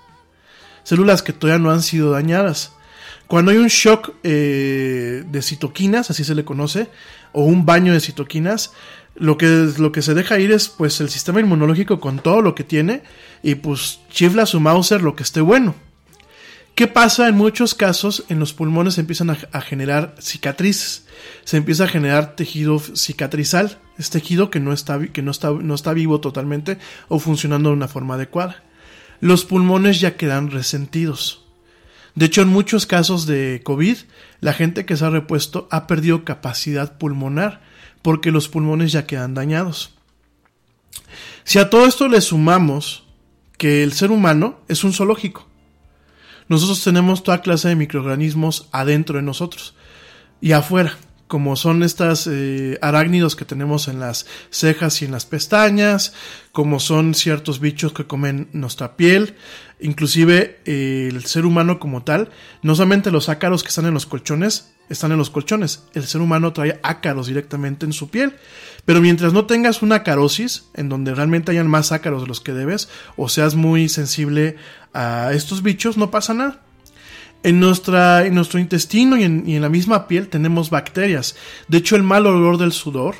[0.85, 2.73] células que todavía no han sido dañadas.
[3.29, 6.89] Cuando hay un shock eh, de citoquinas, así se le conoce,
[7.33, 8.73] o un baño de citoquinas,
[9.15, 12.55] lo que, lo que se deja ir es pues el sistema inmunológico con todo lo
[12.55, 13.03] que tiene
[13.43, 15.75] y pues chifla su Mauser lo que esté bueno.
[16.75, 17.29] ¿Qué pasa?
[17.29, 21.07] En muchos casos en los pulmones se empiezan a, a, generar cicatrices,
[21.45, 25.75] se empieza a generar tejido cicatrizal, es tejido que no está, que no está, no
[25.75, 26.79] está vivo totalmente
[27.09, 28.63] o funcionando de una forma adecuada.
[29.21, 31.42] Los pulmones ya quedan resentidos.
[32.15, 33.97] De hecho, en muchos casos de COVID,
[34.41, 37.63] la gente que se ha repuesto ha perdido capacidad pulmonar
[38.03, 39.95] porque los pulmones ya quedan dañados.
[41.45, 43.05] Si a todo esto le sumamos
[43.57, 45.49] que el ser humano es un zoológico,
[46.49, 49.75] nosotros tenemos toda clase de microorganismos adentro de nosotros
[50.41, 50.99] y afuera,
[51.29, 56.13] como son estas eh, arácnidos que tenemos en las cejas y en las pestañas,
[56.51, 59.37] como son ciertos bichos que comen nuestra piel,
[59.83, 62.31] inclusive eh, el ser humano como tal,
[62.63, 66.21] no solamente los ácaros que están en los colchones, están en los colchones, el ser
[66.21, 68.35] humano trae ácaros directamente en su piel,
[68.85, 72.53] pero mientras no tengas una acarosis, en donde realmente hayan más ácaros de los que
[72.53, 74.57] debes, o seas muy sensible
[74.93, 76.61] a estos bichos, no pasa nada.
[77.43, 81.35] En, nuestra, en nuestro intestino y en la misma piel tenemos bacterias.
[81.67, 83.17] De hecho, el mal olor del sudor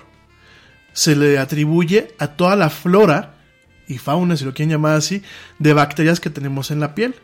[0.93, 3.42] se le atribuye a toda la flora
[3.89, 5.23] y fauna, si lo quieren llamar así,
[5.59, 7.15] de bacterias que tenemos en la piel.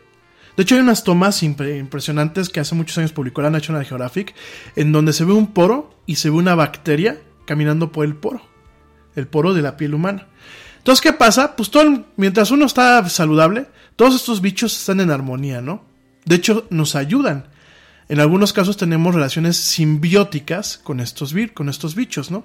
[0.57, 4.35] De hecho, hay unas tomas impresionantes que hace muchos años publicó la National Geographic,
[4.75, 8.41] en donde se ve un poro y se ve una bacteria caminando por el poro,
[9.15, 10.27] el poro de la piel humana.
[10.77, 11.55] Entonces, ¿qué pasa?
[11.55, 15.83] Pues todo, mientras uno está saludable, todos estos bichos están en armonía, ¿no?
[16.25, 17.47] De hecho, nos ayudan.
[18.07, 22.43] En algunos casos tenemos relaciones simbióticas con estos, con estos bichos, ¿no?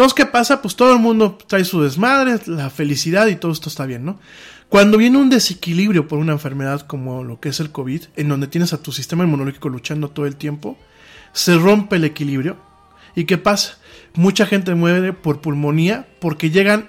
[0.00, 0.62] Entonces, ¿qué pasa?
[0.62, 4.18] Pues todo el mundo trae su desmadre, la felicidad y todo esto está bien, ¿no?
[4.70, 8.46] Cuando viene un desequilibrio por una enfermedad como lo que es el COVID, en donde
[8.46, 10.78] tienes a tu sistema inmunológico luchando todo el tiempo,
[11.34, 12.56] se rompe el equilibrio.
[13.14, 13.76] ¿Y qué pasa?
[14.14, 16.88] Mucha gente muere por pulmonía porque llegan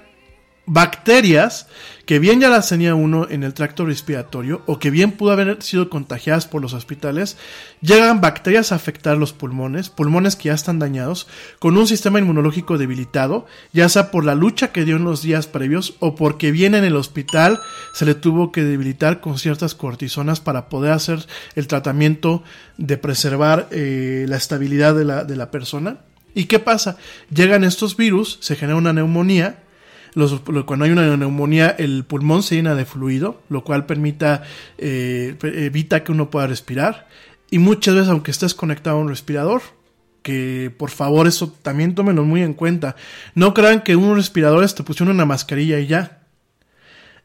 [0.66, 1.66] bacterias
[2.06, 5.62] que bien ya las tenía uno en el tracto respiratorio o que bien pudo haber
[5.62, 7.36] sido contagiadas por los hospitales,
[7.80, 11.26] llegan bacterias a afectar los pulmones, pulmones que ya están dañados,
[11.58, 15.46] con un sistema inmunológico debilitado, ya sea por la lucha que dio en los días
[15.46, 17.60] previos o porque viene en el hospital
[17.94, 22.42] se le tuvo que debilitar con ciertas cortisonas para poder hacer el tratamiento
[22.78, 25.98] de preservar eh, la estabilidad de la, de la persona.
[26.34, 26.96] ¿Y qué pasa?
[27.30, 29.61] Llegan estos virus, se genera una neumonía,
[30.66, 34.42] cuando hay una neumonía, el pulmón se llena de fluido, lo cual permita,
[34.78, 37.08] eh, evita que uno pueda respirar.
[37.50, 39.62] Y muchas veces, aunque estés conectado a un respirador,
[40.22, 42.96] que por favor eso también tómenlo muy en cuenta.
[43.34, 46.22] No crean que un respirador te pusieron una mascarilla y ya.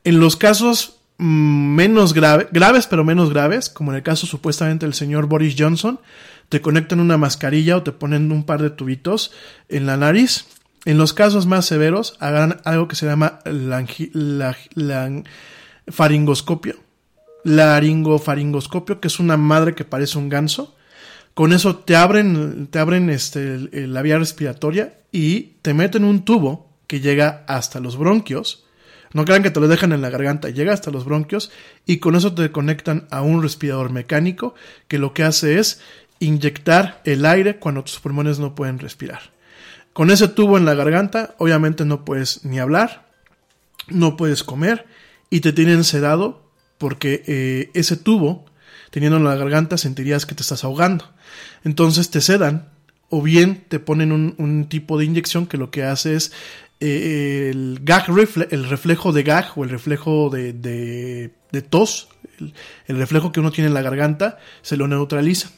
[0.03, 4.93] En los casos mm, menos graves pero menos graves, como en el caso supuestamente del
[4.93, 5.99] señor Boris Johnson,
[6.49, 9.31] te conectan una mascarilla o te ponen un par de tubitos
[9.69, 10.45] en la nariz
[10.88, 13.85] en los casos más severos, hagan algo que se llama la,
[15.89, 16.77] faringoscopio.
[17.43, 20.77] Laringofaringoscopio, que es una madre que parece un ganso.
[21.34, 26.72] Con eso te abren, te abren este, la vía respiratoria y te meten un tubo
[26.88, 28.65] que llega hasta los bronquios.
[29.11, 31.51] No crean que te lo dejan en la garganta, llega hasta los bronquios
[31.85, 34.55] y con eso te conectan a un respirador mecánico
[34.88, 35.81] que lo que hace es
[36.19, 39.35] inyectar el aire cuando tus pulmones no pueden respirar.
[39.97, 43.07] Con ese tubo en la garganta, obviamente no puedes ni hablar,
[43.87, 44.85] no puedes comer
[45.31, 48.45] y te tienen sedado porque eh, ese tubo,
[48.91, 51.11] teniendo en la garganta, sentirías que te estás ahogando.
[51.63, 52.69] Entonces te sedan
[53.09, 56.31] o bien te ponen un, tipo de inyección que lo que hace es
[56.79, 58.05] eh, el gag
[58.51, 61.31] el reflejo de gag o el reflejo de,
[61.71, 62.53] tos, el,
[62.85, 65.49] el, reflejo que uno tiene en la garganta, se lo neutraliza.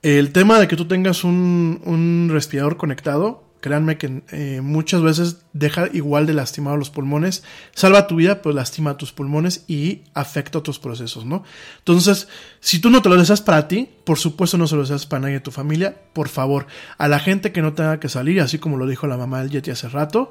[0.00, 5.38] El tema de que tú tengas un, un respirador conectado Créanme que eh, muchas veces
[5.52, 7.42] deja igual de lastimado los pulmones,
[7.74, 11.42] salva tu vida, pero lastima tus pulmones y afecta otros procesos, ¿no?
[11.78, 12.28] Entonces,
[12.60, 15.22] si tú no te lo deseas para ti, por supuesto no se lo deseas para
[15.22, 16.66] nadie de tu familia, por favor,
[16.98, 19.50] a la gente que no tenga que salir, así como lo dijo la mamá del
[19.50, 20.30] Yeti hace rato,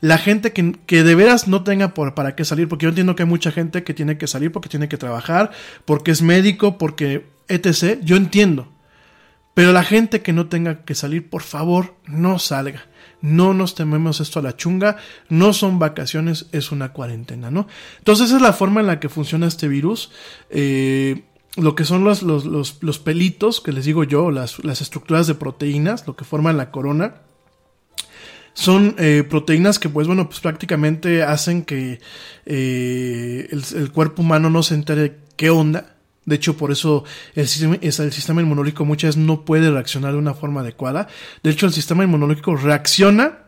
[0.00, 3.16] la gente que, que de veras no tenga por, para qué salir, porque yo entiendo
[3.16, 5.50] que hay mucha gente que tiene que salir porque tiene que trabajar,
[5.84, 7.98] porque es médico, porque etc.
[8.02, 8.68] Yo entiendo,
[9.58, 12.86] pero la gente que no tenga que salir, por favor, no salga.
[13.20, 14.98] No nos tememos esto a la chunga,
[15.30, 17.66] no son vacaciones, es una cuarentena, ¿no?
[17.98, 20.12] Entonces esa es la forma en la que funciona este virus.
[20.48, 21.24] Eh,
[21.56, 25.34] lo que son los, los, los, pelitos, que les digo yo, las, las, estructuras de
[25.34, 27.22] proteínas, lo que forman la corona,
[28.54, 31.98] son eh, proteínas que, pues bueno, pues prácticamente hacen que
[32.46, 35.97] eh, el, el, cuerpo humano no se entere qué onda,
[36.28, 40.18] de hecho, por eso el sistema, el sistema inmunológico muchas veces no puede reaccionar de
[40.18, 41.08] una forma adecuada.
[41.42, 43.38] De hecho, el sistema inmunológico reacciona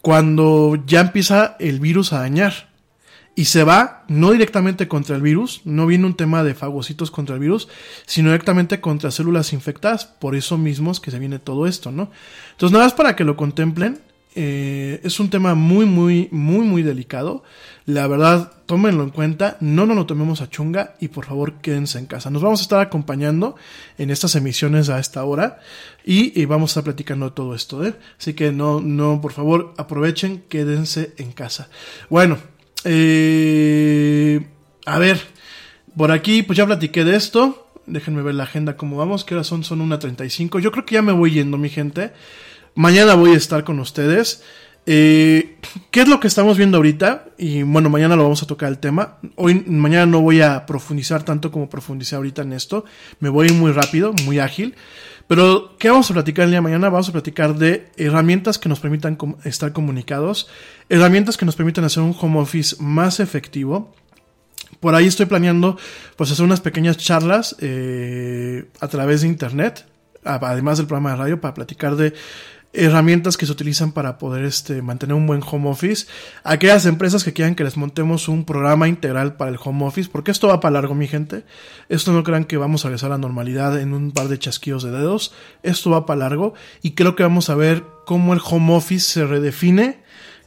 [0.00, 2.72] cuando ya empieza el virus a dañar.
[3.34, 7.34] Y se va no directamente contra el virus, no viene un tema de fagocitos contra
[7.34, 7.68] el virus,
[8.06, 10.06] sino directamente contra células infectadas.
[10.06, 12.10] Por eso mismo es que se viene todo esto, ¿no?
[12.52, 14.00] Entonces, nada más para que lo contemplen,
[14.34, 17.42] eh, es un tema muy, muy, muy, muy delicado.
[17.84, 21.98] La verdad, tómenlo en cuenta, no nos lo tomemos a chunga y por favor quédense
[21.98, 22.30] en casa.
[22.30, 23.56] Nos vamos a estar acompañando
[23.98, 25.60] en estas emisiones a esta hora
[26.04, 27.84] y, vamos a estar platicando de todo esto.
[27.84, 27.94] ¿eh?
[28.18, 31.68] Así que no, no, por favor, aprovechen, quédense en casa.
[32.08, 32.38] Bueno,
[32.84, 34.46] eh,
[34.86, 35.20] a ver,
[35.96, 37.68] por aquí pues ya platiqué de esto.
[37.86, 40.60] Déjenme ver la agenda cómo vamos, que ahora son, son 1.35.
[40.60, 42.12] Yo creo que ya me voy yendo, mi gente.
[42.74, 44.42] Mañana voy a estar con ustedes.
[44.86, 45.58] Eh,
[45.90, 47.26] ¿Qué es lo que estamos viendo ahorita?
[47.36, 49.18] Y bueno, mañana lo vamos a tocar el tema.
[49.36, 52.84] Hoy, mañana no voy a profundizar tanto como profundicé ahorita en esto.
[53.20, 54.74] Me voy muy rápido, muy ágil.
[55.28, 56.88] Pero, ¿qué vamos a platicar el día de mañana?
[56.88, 60.48] Vamos a platicar de herramientas que nos permitan estar comunicados,
[60.88, 63.94] herramientas que nos permitan hacer un home office más efectivo.
[64.80, 65.76] Por ahí estoy planeando,
[66.16, 69.86] pues, hacer unas pequeñas charlas eh, a través de internet,
[70.24, 72.14] además del programa de radio, para platicar de
[72.72, 76.06] herramientas que se utilizan para poder este, mantener un buen home office.
[76.42, 80.30] Aquellas empresas que quieran que les montemos un programa integral para el home office, porque
[80.30, 81.44] esto va para largo, mi gente.
[81.88, 84.82] Esto no crean que vamos a regresar a la normalidad en un par de chasquidos
[84.82, 85.34] de dedos.
[85.62, 89.26] Esto va para largo y creo que vamos a ver cómo el home office se
[89.26, 90.02] redefine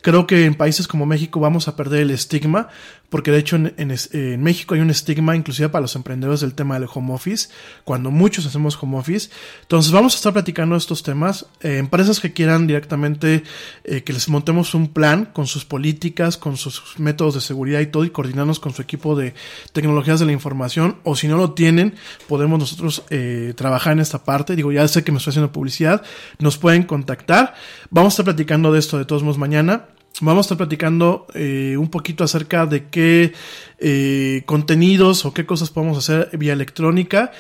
[0.06, 2.68] Creo que en países como México vamos a perder el estigma,
[3.10, 6.90] porque de hecho en, México hay un estigma inclusive para los emprendedores del tema del
[6.94, 7.50] home office,
[7.84, 9.30] cuando muchos hacemos home office.
[9.62, 11.46] Entonces vamos a estar platicando estos temas.
[11.62, 13.44] Eh, empresas que quieran directamente
[13.84, 17.88] eh, que les montemos un plan con sus políticas, con sus métodos de seguridad y
[17.88, 19.34] todo, y coordinarnos con su equipo de
[19.74, 21.96] tecnologías de la información, o si no lo tienen,
[22.28, 24.56] podemos nosotros eh, trabajar en esta parte.
[24.56, 26.04] Digo, ya sé que me estoy haciendo publicidad,
[26.40, 27.56] nos pueden contactar.
[27.90, 29.86] Vamos a estar platicando de esto de todos modos mañana.
[30.22, 33.34] Vamos a estar platicando eh, un poquito acerca de qué
[33.80, 37.32] eh, contenidos o qué cosas podemos hacer vía electrónica.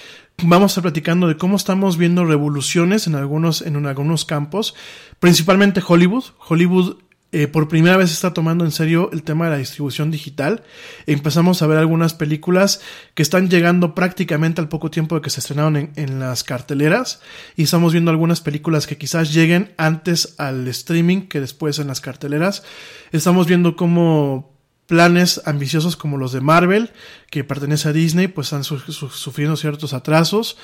[0.43, 4.75] Vamos a estar platicando de cómo estamos viendo revoluciones en algunos, en algunos campos,
[5.21, 6.25] principalmente Hollywood.
[6.45, 6.97] Hollywood
[7.37, 10.63] eh, por primera vez está tomando en serio el tema de la distribución digital.
[11.05, 12.79] Empezamos a ver algunas películas
[13.13, 17.19] que están llegando prácticamente al poco tiempo de que se estrenaron en, las carteleras
[17.57, 21.99] y estamos viendo algunas películas que quizás lleguen antes al streaming que después en las
[21.99, 22.63] carteleras.
[23.11, 24.53] Estamos viendo cómo
[24.85, 26.91] planes ambiciosos como los de Marvel,
[27.31, 30.55] que pertenece a Disney, pues están su su sufriendo ciertos atrasos.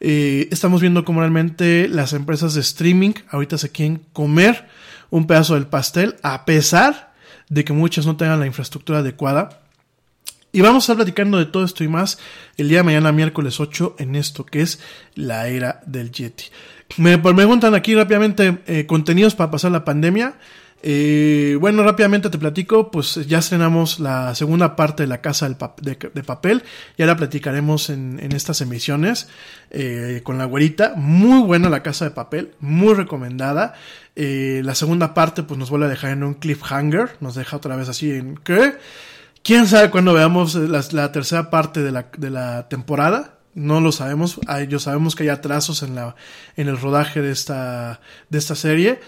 [0.00, 4.68] Eh, estamos viendo cómo realmente las empresas de streaming ahorita se quieren comer
[5.10, 7.14] un pedazo del pastel, a pesar
[7.48, 9.60] de que muchas no tengan la infraestructura adecuada.
[10.52, 12.18] Y vamos a estar platicando de todo esto y más
[12.56, 14.78] el día de mañana, miércoles 8, en esto que es
[15.14, 16.44] la era del Yeti.
[16.96, 20.34] Me preguntan aquí rápidamente eh, contenidos para pasar la pandemia.
[20.86, 26.22] Eh, bueno, rápidamente te platico, pues ya estrenamos la segunda parte de la casa de,
[26.22, 26.62] papel,
[26.98, 29.28] ya la platicaremos en, estas emisiones
[29.70, 33.72] eh, con la güerita, muy buena la casa de papel, muy recomendada,
[34.14, 37.76] eh, la segunda parte pues nos vuelve a dejar en un cliffhanger, nos deja otra
[37.76, 38.74] vez así en ¿qué?
[39.42, 43.38] ¿Quién sabe cuándo veamos la, tercera parte de la, de la temporada?
[43.54, 46.16] no lo sabemos, yo sabemos que hay atrasos en la
[46.56, 49.00] en el rodaje de esta de esta serie.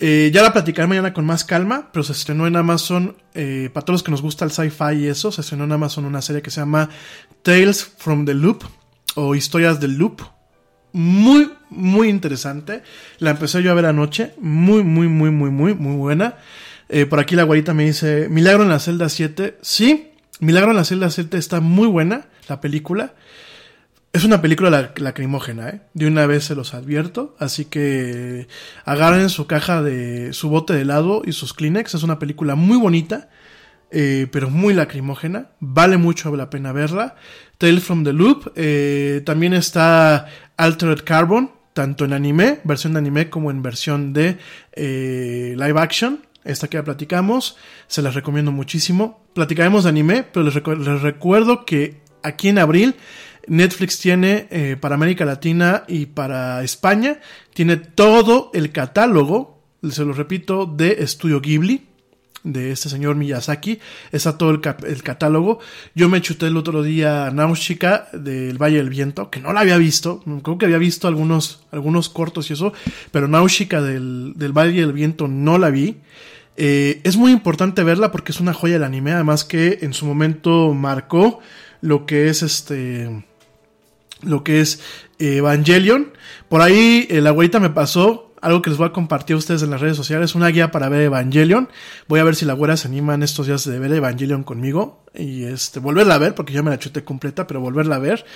[0.00, 3.84] Eh, ya la platicaré mañana con más calma, pero se estrenó en Amazon, eh, para
[3.84, 6.42] todos los que nos gusta el sci-fi y eso, se estrenó en Amazon una serie
[6.42, 6.90] que se llama
[7.42, 8.64] Tales from the Loop
[9.14, 10.22] o Historias del Loop.
[10.92, 12.82] Muy, muy interesante.
[13.18, 14.34] La empecé yo a ver anoche.
[14.40, 16.36] Muy, muy, muy, muy, muy, muy buena.
[16.88, 19.58] Eh, por aquí la guarita me dice, Milagro en la celda 7.
[19.60, 23.14] Sí, Milagro en la celda 7 está muy buena, la película.
[24.14, 25.80] Es una película lacrimógena, ¿eh?
[25.92, 27.34] De una vez se los advierto.
[27.40, 28.46] Así que
[28.84, 31.94] agarren su caja de su bote de helado y sus Kleenex.
[31.94, 33.28] Es una película muy bonita,
[33.90, 35.48] eh, pero muy lacrimógena.
[35.58, 37.16] Vale mucho la pena verla.
[37.58, 38.52] Tale from the Loop.
[38.54, 44.38] Eh, también está Altered Carbon, tanto en anime, versión de anime, como en versión de
[44.74, 46.20] eh, live action.
[46.44, 47.56] Esta que ya platicamos,
[47.88, 49.26] se las recomiendo muchísimo.
[49.34, 52.94] Platicaremos de anime, pero les, recu les recuerdo que aquí en abril
[53.48, 57.20] Netflix tiene eh, para América Latina y para España,
[57.52, 61.86] tiene todo el catálogo, se lo repito, de Estudio Ghibli,
[62.44, 63.80] de este señor Miyazaki,
[64.12, 64.60] está todo el,
[65.02, 65.60] catálogo.
[65.94, 69.78] Yo me chuté el otro día Náusica del Valle del Viento, que no la había
[69.78, 72.74] visto, creo que había visto algunos, algunos cortos y eso,
[73.10, 75.96] pero Náusica del, del Valle del Viento no la vi.
[76.56, 80.06] Eh, es muy importante verla porque es una joya del anime, además que en su
[80.06, 81.40] momento marcó
[81.80, 83.24] lo que es este
[84.22, 84.80] lo que es
[85.18, 86.12] Evangelion.
[86.48, 89.62] Por ahí eh, la güerita me pasó algo que les voy a compartir a ustedes
[89.62, 91.70] en las redes sociales, una guía para ver Evangelion.
[92.08, 95.02] Voy a ver si la güera se anima en estos días de ver Evangelion conmigo
[95.14, 98.26] y este volverla a ver porque ya me la chuté completa, pero volverla a ver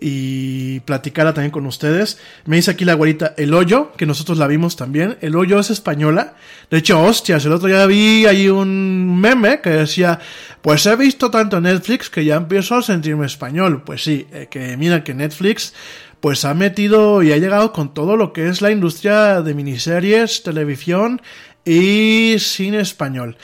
[0.00, 2.18] y platicarla también con ustedes.
[2.46, 5.18] Me dice aquí la güerita El Hoyo, que nosotros la vimos también.
[5.20, 6.36] El Hoyo es española.
[6.70, 10.20] De hecho, hostias, el otro día vi ahí un meme que decía,
[10.62, 13.82] pues he visto tanto Netflix que ya empiezo a sentirme español.
[13.84, 15.74] Pues sí, eh, que mira que Netflix
[16.20, 20.42] pues ha metido y ha llegado con todo lo que es la industria de miniseries,
[20.42, 21.22] televisión
[21.64, 23.36] y cine español.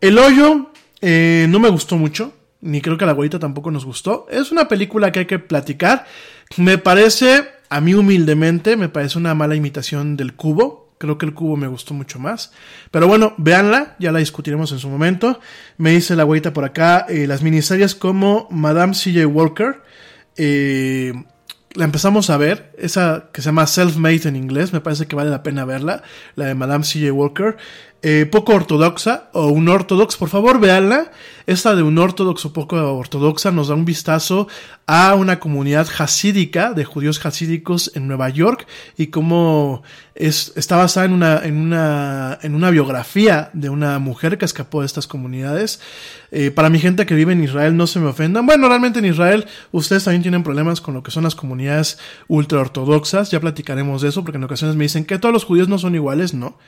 [0.00, 0.70] El hoyo
[1.00, 4.26] eh, no me gustó mucho, ni creo que la abuelita tampoco nos gustó.
[4.30, 6.06] Es una película que hay que platicar.
[6.56, 10.83] Me parece, a mí humildemente, me parece una mala imitación del cubo.
[11.04, 12.50] Creo que el cubo me gustó mucho más.
[12.90, 15.38] Pero bueno, véanla, ya la discutiremos en su momento.
[15.76, 19.26] Me dice la abuelita por acá, eh, las miniseries como Madame C.J.
[19.26, 19.82] Walker.
[20.38, 21.12] Eh,
[21.74, 25.28] la empezamos a ver, esa que se llama Self-Made en inglés, me parece que vale
[25.28, 26.02] la pena verla,
[26.36, 27.12] la de Madame C.J.
[27.12, 27.58] Walker.
[28.06, 31.10] Eh, poco ortodoxa o un ortodox, por favor véanla.
[31.46, 34.46] Esta de un ortodoxo poco ortodoxa nos da un vistazo
[34.86, 38.66] a una comunidad hasídica de judíos hasídicos en Nueva York
[38.98, 39.82] y cómo
[40.14, 44.80] es, está basada en una, en una, en una biografía de una mujer que escapó
[44.80, 45.80] de estas comunidades.
[46.30, 48.44] Eh, para mi gente que vive en Israel, no se me ofendan.
[48.44, 51.98] Bueno, realmente en Israel ustedes también tienen problemas con lo que son las comunidades
[52.28, 53.30] ultra ortodoxas.
[53.30, 55.94] Ya platicaremos de eso porque en ocasiones me dicen que todos los judíos no son
[55.94, 56.58] iguales, ¿no?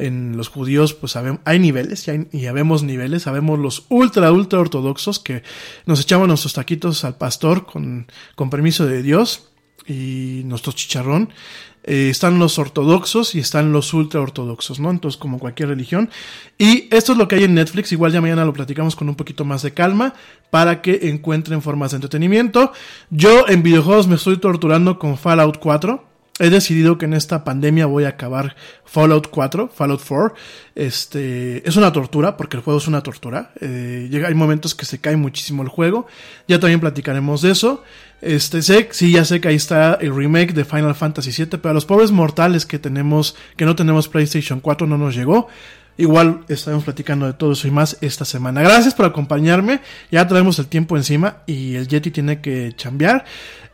[0.00, 4.60] En los judíos, pues hay niveles, y, hay, y habemos niveles, sabemos los ultra, ultra
[4.60, 5.42] ortodoxos que
[5.86, 9.50] nos echamos nuestros taquitos al pastor con, con permiso de Dios
[9.86, 11.30] y nuestro chicharrón.
[11.82, 14.90] Eh, están los ortodoxos y están los ultra ortodoxos, ¿no?
[14.90, 16.10] Entonces, como cualquier religión.
[16.58, 17.90] Y esto es lo que hay en Netflix.
[17.92, 20.12] Igual ya mañana lo platicamos con un poquito más de calma
[20.50, 22.72] para que encuentren formas de entretenimiento.
[23.08, 26.09] Yo en videojuegos me estoy torturando con Fallout 4
[26.40, 30.34] he decidido que en esta pandemia voy a acabar Fallout 4, Fallout 4.
[30.74, 33.52] Este, es una tortura, porque el juego es una tortura.
[33.60, 36.06] Eh, llega, hay momentos que se cae muchísimo el juego.
[36.48, 37.84] Ya también platicaremos de eso.
[38.22, 41.70] Este, sé, sí, ya sé que ahí está el remake de Final Fantasy VII, pero
[41.70, 45.48] a los pobres mortales que tenemos, que no tenemos PlayStation 4 no nos llegó.
[45.96, 48.62] Igual estaremos platicando de todo eso y más esta semana.
[48.62, 49.80] Gracias por acompañarme.
[50.10, 53.24] Ya traemos el tiempo encima y el Yeti tiene que chambear.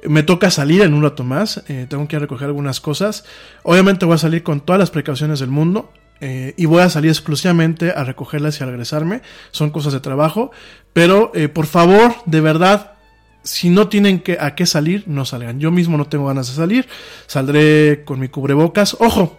[0.02, 1.62] Me toca salir en un rato más.
[1.68, 3.24] Eh, tengo que recoger algunas cosas.
[3.62, 5.92] Obviamente voy a salir con todas las precauciones del mundo.
[6.20, 9.22] Eh, y voy a salir exclusivamente a recogerlas y a regresarme.
[9.50, 10.50] Son cosas de trabajo.
[10.92, 12.94] Pero eh, por favor, de verdad,
[13.42, 15.60] si no tienen que, a qué salir, no salgan.
[15.60, 16.88] Yo mismo no tengo ganas de salir.
[17.26, 18.96] Saldré con mi cubrebocas.
[18.98, 19.36] Ojo,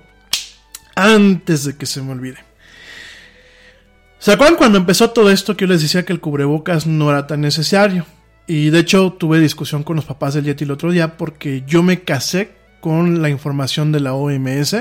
[0.96, 2.47] antes de que se me olvide.
[4.20, 7.28] ¿Se acuerdan cuando empezó todo esto que yo les decía que el cubrebocas no era
[7.28, 8.06] tan necesario?
[8.48, 11.84] Y de hecho tuve discusión con los papás del Yeti el otro día porque yo
[11.84, 14.76] me casé con la información de la OMS.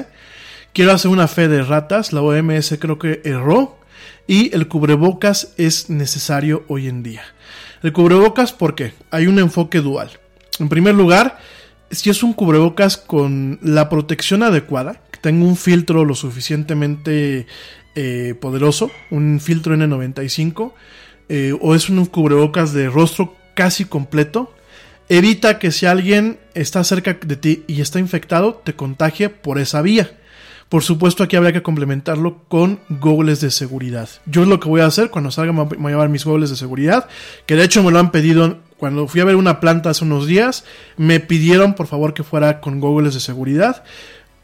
[0.72, 3.78] Quiero hacer una fe de ratas, la OMS creo que erró
[4.26, 7.22] y el cubrebocas es necesario hoy en día.
[7.82, 8.94] El cubrebocas, ¿por qué?
[9.10, 10.12] Hay un enfoque dual.
[10.58, 11.38] En primer lugar,
[11.90, 17.46] si es un cubrebocas con la protección adecuada, que tenga un filtro lo suficientemente
[17.97, 20.73] eh, poderoso, un filtro N95,
[21.28, 24.55] eh, o es un cubrebocas de rostro casi completo,
[25.09, 29.82] evita que si alguien está cerca de ti y está infectado, te contagie por esa
[29.82, 30.10] vía.
[30.68, 34.09] Por supuesto, aquí habría que complementarlo con goggles de seguridad.
[34.27, 36.51] Yo es lo que voy a hacer cuando salga, me voy a llevar mis goggles
[36.51, 37.09] de seguridad,
[37.47, 40.27] que de hecho me lo han pedido cuando fui a ver una planta hace unos
[40.27, 40.64] días,
[40.97, 43.85] me pidieron por favor que fuera con goggles de seguridad.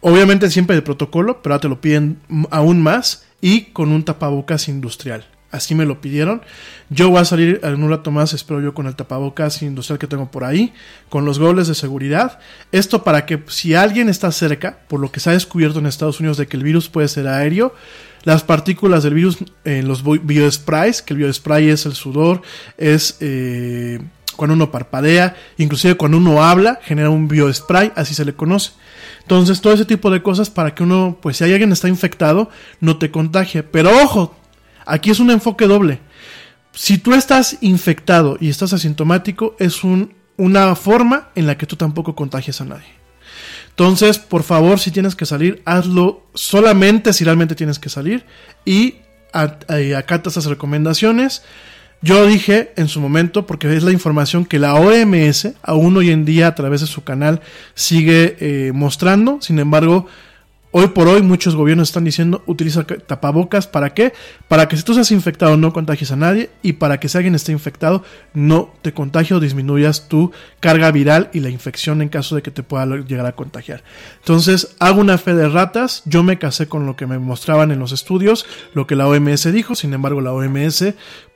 [0.01, 2.19] Obviamente siempre de protocolo, pero ahora te lo piden
[2.51, 5.27] aún más y con un tapabocas industrial.
[5.51, 6.41] Así me lo pidieron.
[6.89, 10.07] Yo voy a salir en un rato más, espero yo, con el tapabocas industrial que
[10.07, 10.73] tengo por ahí,
[11.11, 12.39] con los goles de seguridad.
[12.73, 16.21] Esto para que si alguien está cerca, por lo que se ha descubierto en Estados
[16.21, 17.75] Unidos de que el virus puede ser aéreo,
[18.23, 22.41] las partículas del virus en los biosprays, que el biospray es el sudor,
[22.79, 24.01] es eh,
[24.37, 28.73] cuando uno parpadea, inclusive cuando uno habla, genera un biospray, así se le conoce.
[29.23, 32.51] Entonces, todo ese tipo de cosas para que uno, pues si hay alguien está infectado,
[32.81, 33.63] no te contagie.
[33.63, 34.37] Pero ojo,
[34.85, 36.01] aquí es un enfoque doble.
[36.73, 41.77] Si tú estás infectado y estás asintomático, es un, una forma en la que tú
[41.77, 43.03] tampoco contagias a nadie.
[43.71, 48.27] Entonces, por favor, si tienes que salir, hazlo solamente si realmente tienes que salir
[48.65, 48.97] y
[49.33, 51.43] acata esas recomendaciones.
[52.03, 56.25] Yo dije en su momento, porque es la información que la OMS aún hoy en
[56.25, 57.41] día a través de su canal
[57.75, 60.09] sigue eh, mostrando, sin embargo,
[60.75, 63.67] Hoy por hoy muchos gobiernos están diciendo utiliza tapabocas.
[63.67, 64.15] ¿Para qué?
[64.49, 67.35] Para que si tú estás infectado no contagies a nadie y para que si alguien
[67.35, 68.03] está infectado
[68.33, 72.51] no te contagie o disminuyas tu carga viral y la infección en caso de que
[72.51, 73.85] te pueda llegar a contagiar.
[74.21, 76.05] Entonces hago una fe de ratas.
[76.07, 79.53] Yo me casé con lo que me mostraban en los estudios, lo que la OMS
[79.53, 79.75] dijo.
[79.75, 80.87] Sin embargo la OMS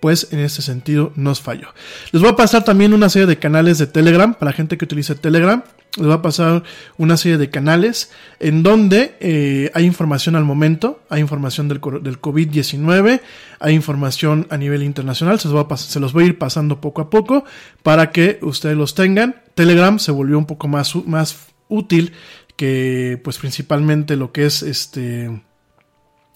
[0.07, 1.75] pues en ese sentido nos falló.
[2.13, 4.85] Les voy a pasar también una serie de canales de Telegram para la gente que
[4.85, 5.65] utilice Telegram
[5.97, 6.63] les va a pasar
[6.97, 12.21] una serie de canales en donde eh, hay información al momento, hay información del, del
[12.21, 13.21] COVID-19,
[13.59, 16.81] hay información a nivel internacional, se los, va a se los voy a ir pasando
[16.81, 17.45] poco a poco
[17.83, 19.43] para que ustedes los tengan.
[19.57, 22.13] Telegram se volvió un poco más, más útil
[22.55, 25.43] que pues principalmente lo que es este...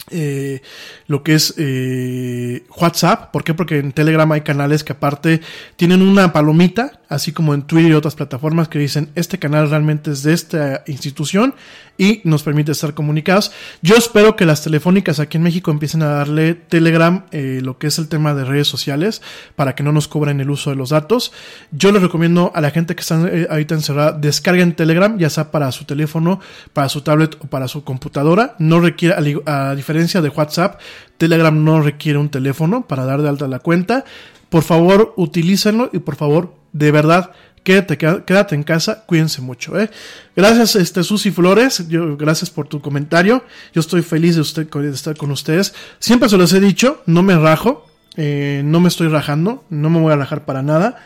[0.09, 0.61] Eh,
[1.07, 3.31] lo que es eh, WhatsApp.
[3.31, 3.53] ¿Por qué?
[3.53, 5.41] Porque en Telegram hay canales que aparte
[5.75, 10.11] tienen una palomita así como en Twitter y otras plataformas que dicen este canal realmente
[10.11, 11.53] es de esta institución
[12.01, 13.51] y nos permite estar comunicados.
[13.83, 17.85] Yo espero que las telefónicas aquí en México empiecen a darle Telegram eh, lo que
[17.85, 19.21] es el tema de redes sociales
[19.55, 21.31] para que no nos cobren el uso de los datos.
[21.71, 25.51] Yo les recomiendo a la gente que está eh, ahorita encerrada descarguen Telegram ya sea
[25.51, 26.39] para su teléfono,
[26.73, 28.55] para su tablet o para su computadora.
[28.57, 29.13] No requiere,
[29.45, 30.81] a diferencia de WhatsApp,
[31.19, 34.05] Telegram no requiere un teléfono para dar de alta la cuenta.
[34.49, 37.31] Por favor, utilícenlo y por favor, de verdad,
[37.63, 39.79] quédate, quédate en casa, cuídense mucho.
[39.79, 39.89] ¿eh?
[40.35, 43.43] Gracias, este, Susi Flores, yo, gracias por tu comentario.
[43.73, 45.73] Yo estoy feliz de, usted, estar con ustedes.
[45.99, 49.99] Siempre se los he dicho, no me rajo, eh, no me estoy rajando, no me
[49.99, 50.97] voy a rajar para nada.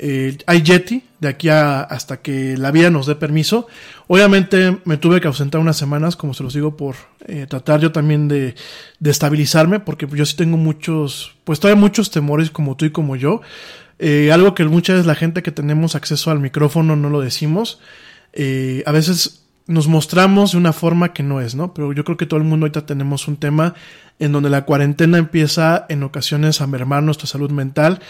[0.00, 3.66] Eh, hay Yeti de aquí a, hasta que la vida nos dé permiso.
[4.06, 6.94] Obviamente me tuve que ausentar unas semanas, como se los digo, por
[7.26, 8.54] eh, tratar yo también de,
[9.00, 13.16] de, estabilizarme, porque yo sí tengo muchos, pues todavía muchos temores como tú y como
[13.16, 13.40] yo.
[13.98, 17.80] Eh, algo que muchas veces la gente que tenemos acceso al micrófono no lo decimos.
[18.32, 21.74] Eh, a veces nos mostramos de una forma que no es, ¿no?
[21.74, 23.74] Pero yo creo que todo el mundo ahorita tenemos un tema
[24.18, 28.00] en donde la cuarentena empieza en ocasiones a mermar nuestra salud mental.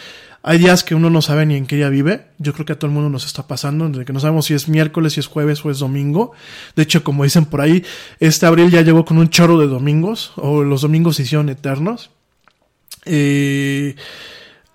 [0.42, 2.26] Hay días que uno no sabe ni en qué día vive.
[2.38, 4.54] Yo creo que a todo el mundo nos está pasando, desde que no sabemos si
[4.54, 6.32] es miércoles, si es jueves o es domingo.
[6.76, 7.84] De hecho, como dicen por ahí,
[8.20, 12.10] este abril ya llegó con un chorro de domingos, o los domingos se hicieron eternos.
[13.04, 13.96] Eh,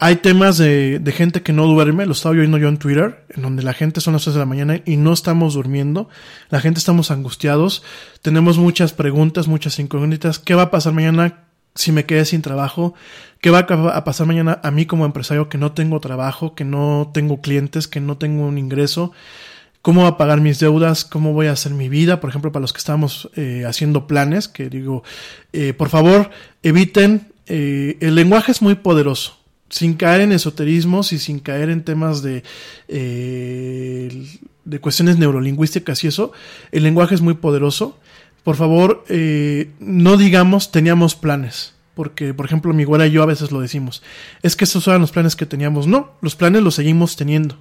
[0.04, 3.42] hay temas de, de, gente que no duerme, lo estaba viendo yo en Twitter, en
[3.42, 6.10] donde la gente son las 3 de la mañana y no estamos durmiendo,
[6.50, 7.84] la gente estamos angustiados,
[8.22, 12.94] tenemos muchas preguntas, muchas incógnitas, ¿qué va a pasar mañana si me quedé sin trabajo?
[13.40, 17.10] ¿Qué va a pasar mañana a mí como empresario que no tengo trabajo, que no
[17.14, 19.14] tengo clientes, que no tengo un ingreso?
[19.82, 21.06] ¿Cómo va a pagar mis deudas?
[21.06, 22.20] ¿Cómo voy a hacer mi vida?
[22.20, 25.04] Por ejemplo, para los que estamos eh, haciendo planes, que digo,
[25.54, 26.30] eh, por favor,
[26.62, 29.43] eviten, eh, el lenguaje es muy poderoso
[29.74, 32.44] sin caer en esoterismos y sin caer en temas de,
[32.88, 34.28] eh,
[34.66, 36.32] de cuestiones neurolingüísticas y eso,
[36.72, 37.98] el lenguaje es muy poderoso.
[38.44, 41.74] Por favor, eh, no digamos teníamos planes.
[41.96, 44.04] Porque, por ejemplo, mi güera y yo a veces lo decimos.
[44.44, 45.88] Es que esos eran los planes que teníamos.
[45.88, 47.58] No, los planes los seguimos teniendo.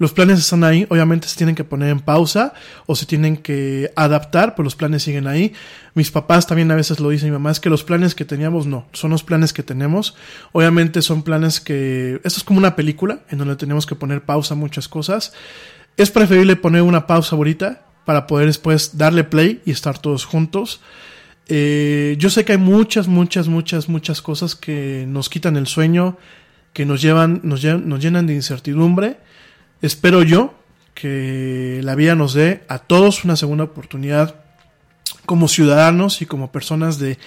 [0.00, 2.54] Los planes están ahí, obviamente se tienen que poner en pausa
[2.86, 5.52] o se tienen que adaptar, pero los planes siguen ahí.
[5.92, 8.64] Mis papás también a veces lo dicen, mi mamá, es que los planes que teníamos
[8.64, 10.16] no, son los planes que tenemos.
[10.52, 12.18] Obviamente son planes que...
[12.24, 15.34] Esto es como una película en donde tenemos que poner pausa a muchas cosas.
[15.98, 20.80] Es preferible poner una pausa ahorita para poder después darle play y estar todos juntos.
[21.46, 26.16] Eh, yo sé que hay muchas, muchas, muchas, muchas cosas que nos quitan el sueño,
[26.72, 29.18] que nos llevan, nos, llevan, nos llenan de incertidumbre
[29.82, 30.54] Espero yo
[30.94, 34.36] que la vida nos dé a todos una segunda oportunidad
[35.26, 37.18] como ciudadanos y como personas de,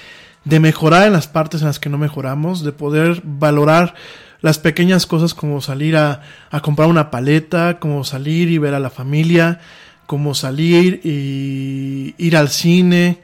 [0.46, 3.96] de mejorar en las partes en las que no mejoramos, de poder valorar
[4.42, 6.22] las pequeñas cosas como salir a,
[6.52, 9.62] a, comprar una paleta, como salir y ver a la familia,
[10.06, 13.20] como salir y ir al cine,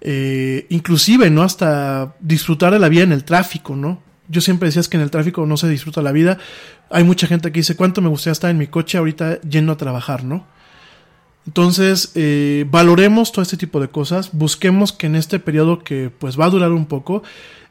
[0.00, 1.42] eh, inclusive, ¿no?
[1.42, 4.02] Hasta disfrutar de la vida en el tráfico, ¿no?
[4.28, 6.38] Yo siempre decía que en el tráfico no se disfruta la vida,
[6.90, 9.76] hay mucha gente que dice, ¿cuánto me gustaría estar en mi coche ahorita yendo a
[9.76, 10.44] trabajar, no?
[11.46, 16.38] Entonces, eh, valoremos todo este tipo de cosas, busquemos que en este periodo que pues
[16.38, 17.22] va a durar un poco,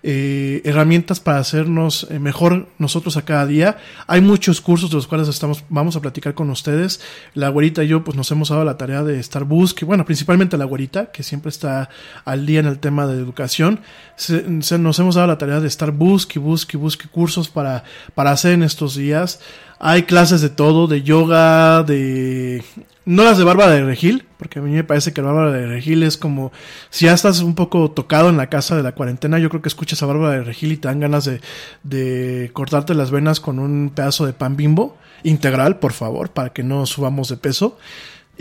[0.02, 3.78] eh, herramientas para hacernos eh, mejor nosotros a cada día.
[4.08, 7.02] Hay muchos cursos de los cuales estamos, vamos a platicar con ustedes.
[7.34, 10.58] La güerita y yo pues nos hemos dado la tarea de estar busque, bueno, principalmente
[10.58, 11.90] la güerita, que siempre está
[12.26, 13.82] al día en el tema de educación.
[14.16, 17.84] Se, se, nos hemos dado la tarea de estar busque, busque, busque cursos para,
[18.16, 19.40] para hacer en estos días.
[19.80, 22.64] Hay clases de todo, de yoga, de
[23.06, 26.02] no las de Bárbara de Regil, porque a mí me parece que Bárbara de Regil
[26.02, 26.54] es como,
[26.90, 29.68] si ya estás un poco tocado en la casa de la cuarentena, yo creo que
[29.68, 31.42] escuchas a Bárbara de Regil y te dan ganas de,
[31.84, 36.64] de cortarte las venas con un pedazo de pan bimbo integral, por favor, para que
[36.64, 37.78] no subamos de peso.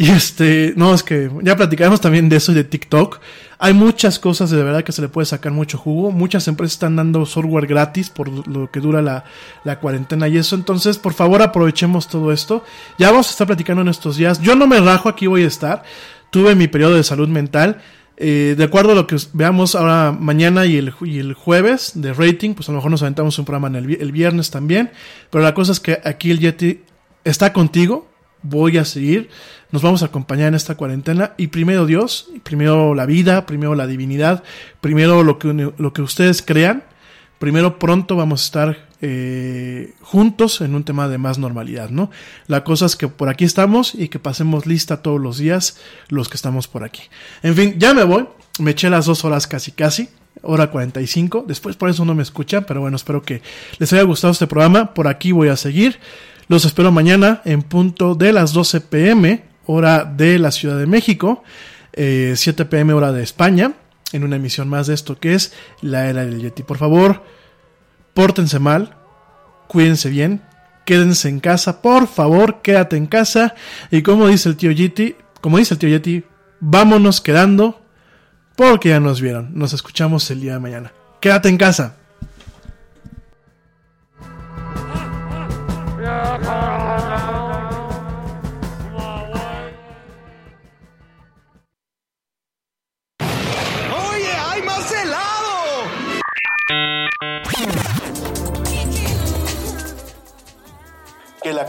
[0.01, 3.19] Y este, no, es que ya platicaremos también de eso y de TikTok.
[3.59, 6.13] Hay muchas cosas de verdad que se le puede sacar mucho jugo.
[6.13, 9.25] Muchas empresas están dando software gratis por lo que dura la,
[9.65, 10.55] la cuarentena y eso.
[10.55, 12.63] Entonces, por favor, aprovechemos todo esto.
[12.97, 14.41] Ya vamos a estar platicando en estos días.
[14.41, 15.83] Yo no me rajo, aquí voy a estar.
[16.31, 17.83] Tuve mi periodo de salud mental.
[18.17, 22.13] Eh, de acuerdo a lo que veamos ahora mañana y el, y el, jueves de
[22.13, 24.93] rating, pues a lo mejor nos aventamos un programa en el, el viernes también.
[25.29, 26.83] Pero la cosa es que aquí el Yeti
[27.25, 28.07] está contigo.
[28.43, 29.31] Voy a seguir
[29.71, 33.87] nos vamos a acompañar en esta cuarentena y primero Dios, primero la vida, primero la
[33.87, 34.43] divinidad,
[34.81, 36.85] primero lo que, lo que ustedes crean,
[37.39, 42.11] primero pronto vamos a estar eh, juntos en un tema de más normalidad, ¿no?
[42.47, 45.79] La cosa es que por aquí estamos y que pasemos lista todos los días
[46.09, 47.03] los que estamos por aquí.
[47.43, 48.27] En fin, ya me voy,
[48.59, 50.09] me eché las dos horas casi casi
[50.41, 51.45] hora 45.
[51.47, 53.43] Después por eso no me escuchan, pero bueno, espero que
[53.79, 54.95] les haya gustado este programa.
[54.95, 55.99] Por aquí voy a seguir.
[56.49, 61.45] Los espero mañana en punto de las 12 pm hora de la Ciudad de México,
[61.93, 63.75] eh, 7 pm hora de España,
[64.13, 65.53] en una emisión más de esto que es
[65.83, 66.63] la era del Yeti.
[66.63, 67.23] Por favor,
[68.15, 68.97] pórtense mal,
[69.69, 70.41] cuídense bien,
[70.87, 73.55] quédense en casa, por favor, quédate en casa.
[73.91, 76.25] Y como dice el tío Yeti, como dice el tío Yeti,
[76.61, 77.83] vámonos quedando
[78.57, 79.51] porque ya nos vieron.
[79.53, 80.93] Nos escuchamos el día de mañana.
[81.21, 81.98] Quédate en casa.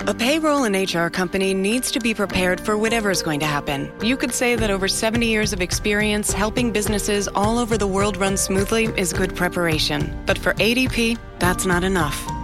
[0.00, 3.90] A payroll and HR company needs to be prepared for whatever is going to happen.
[4.02, 8.16] You could say that over 70 years of experience helping businesses all over the world
[8.16, 10.16] run smoothly is good preparation.
[10.26, 12.43] But for ADP, that's not enough.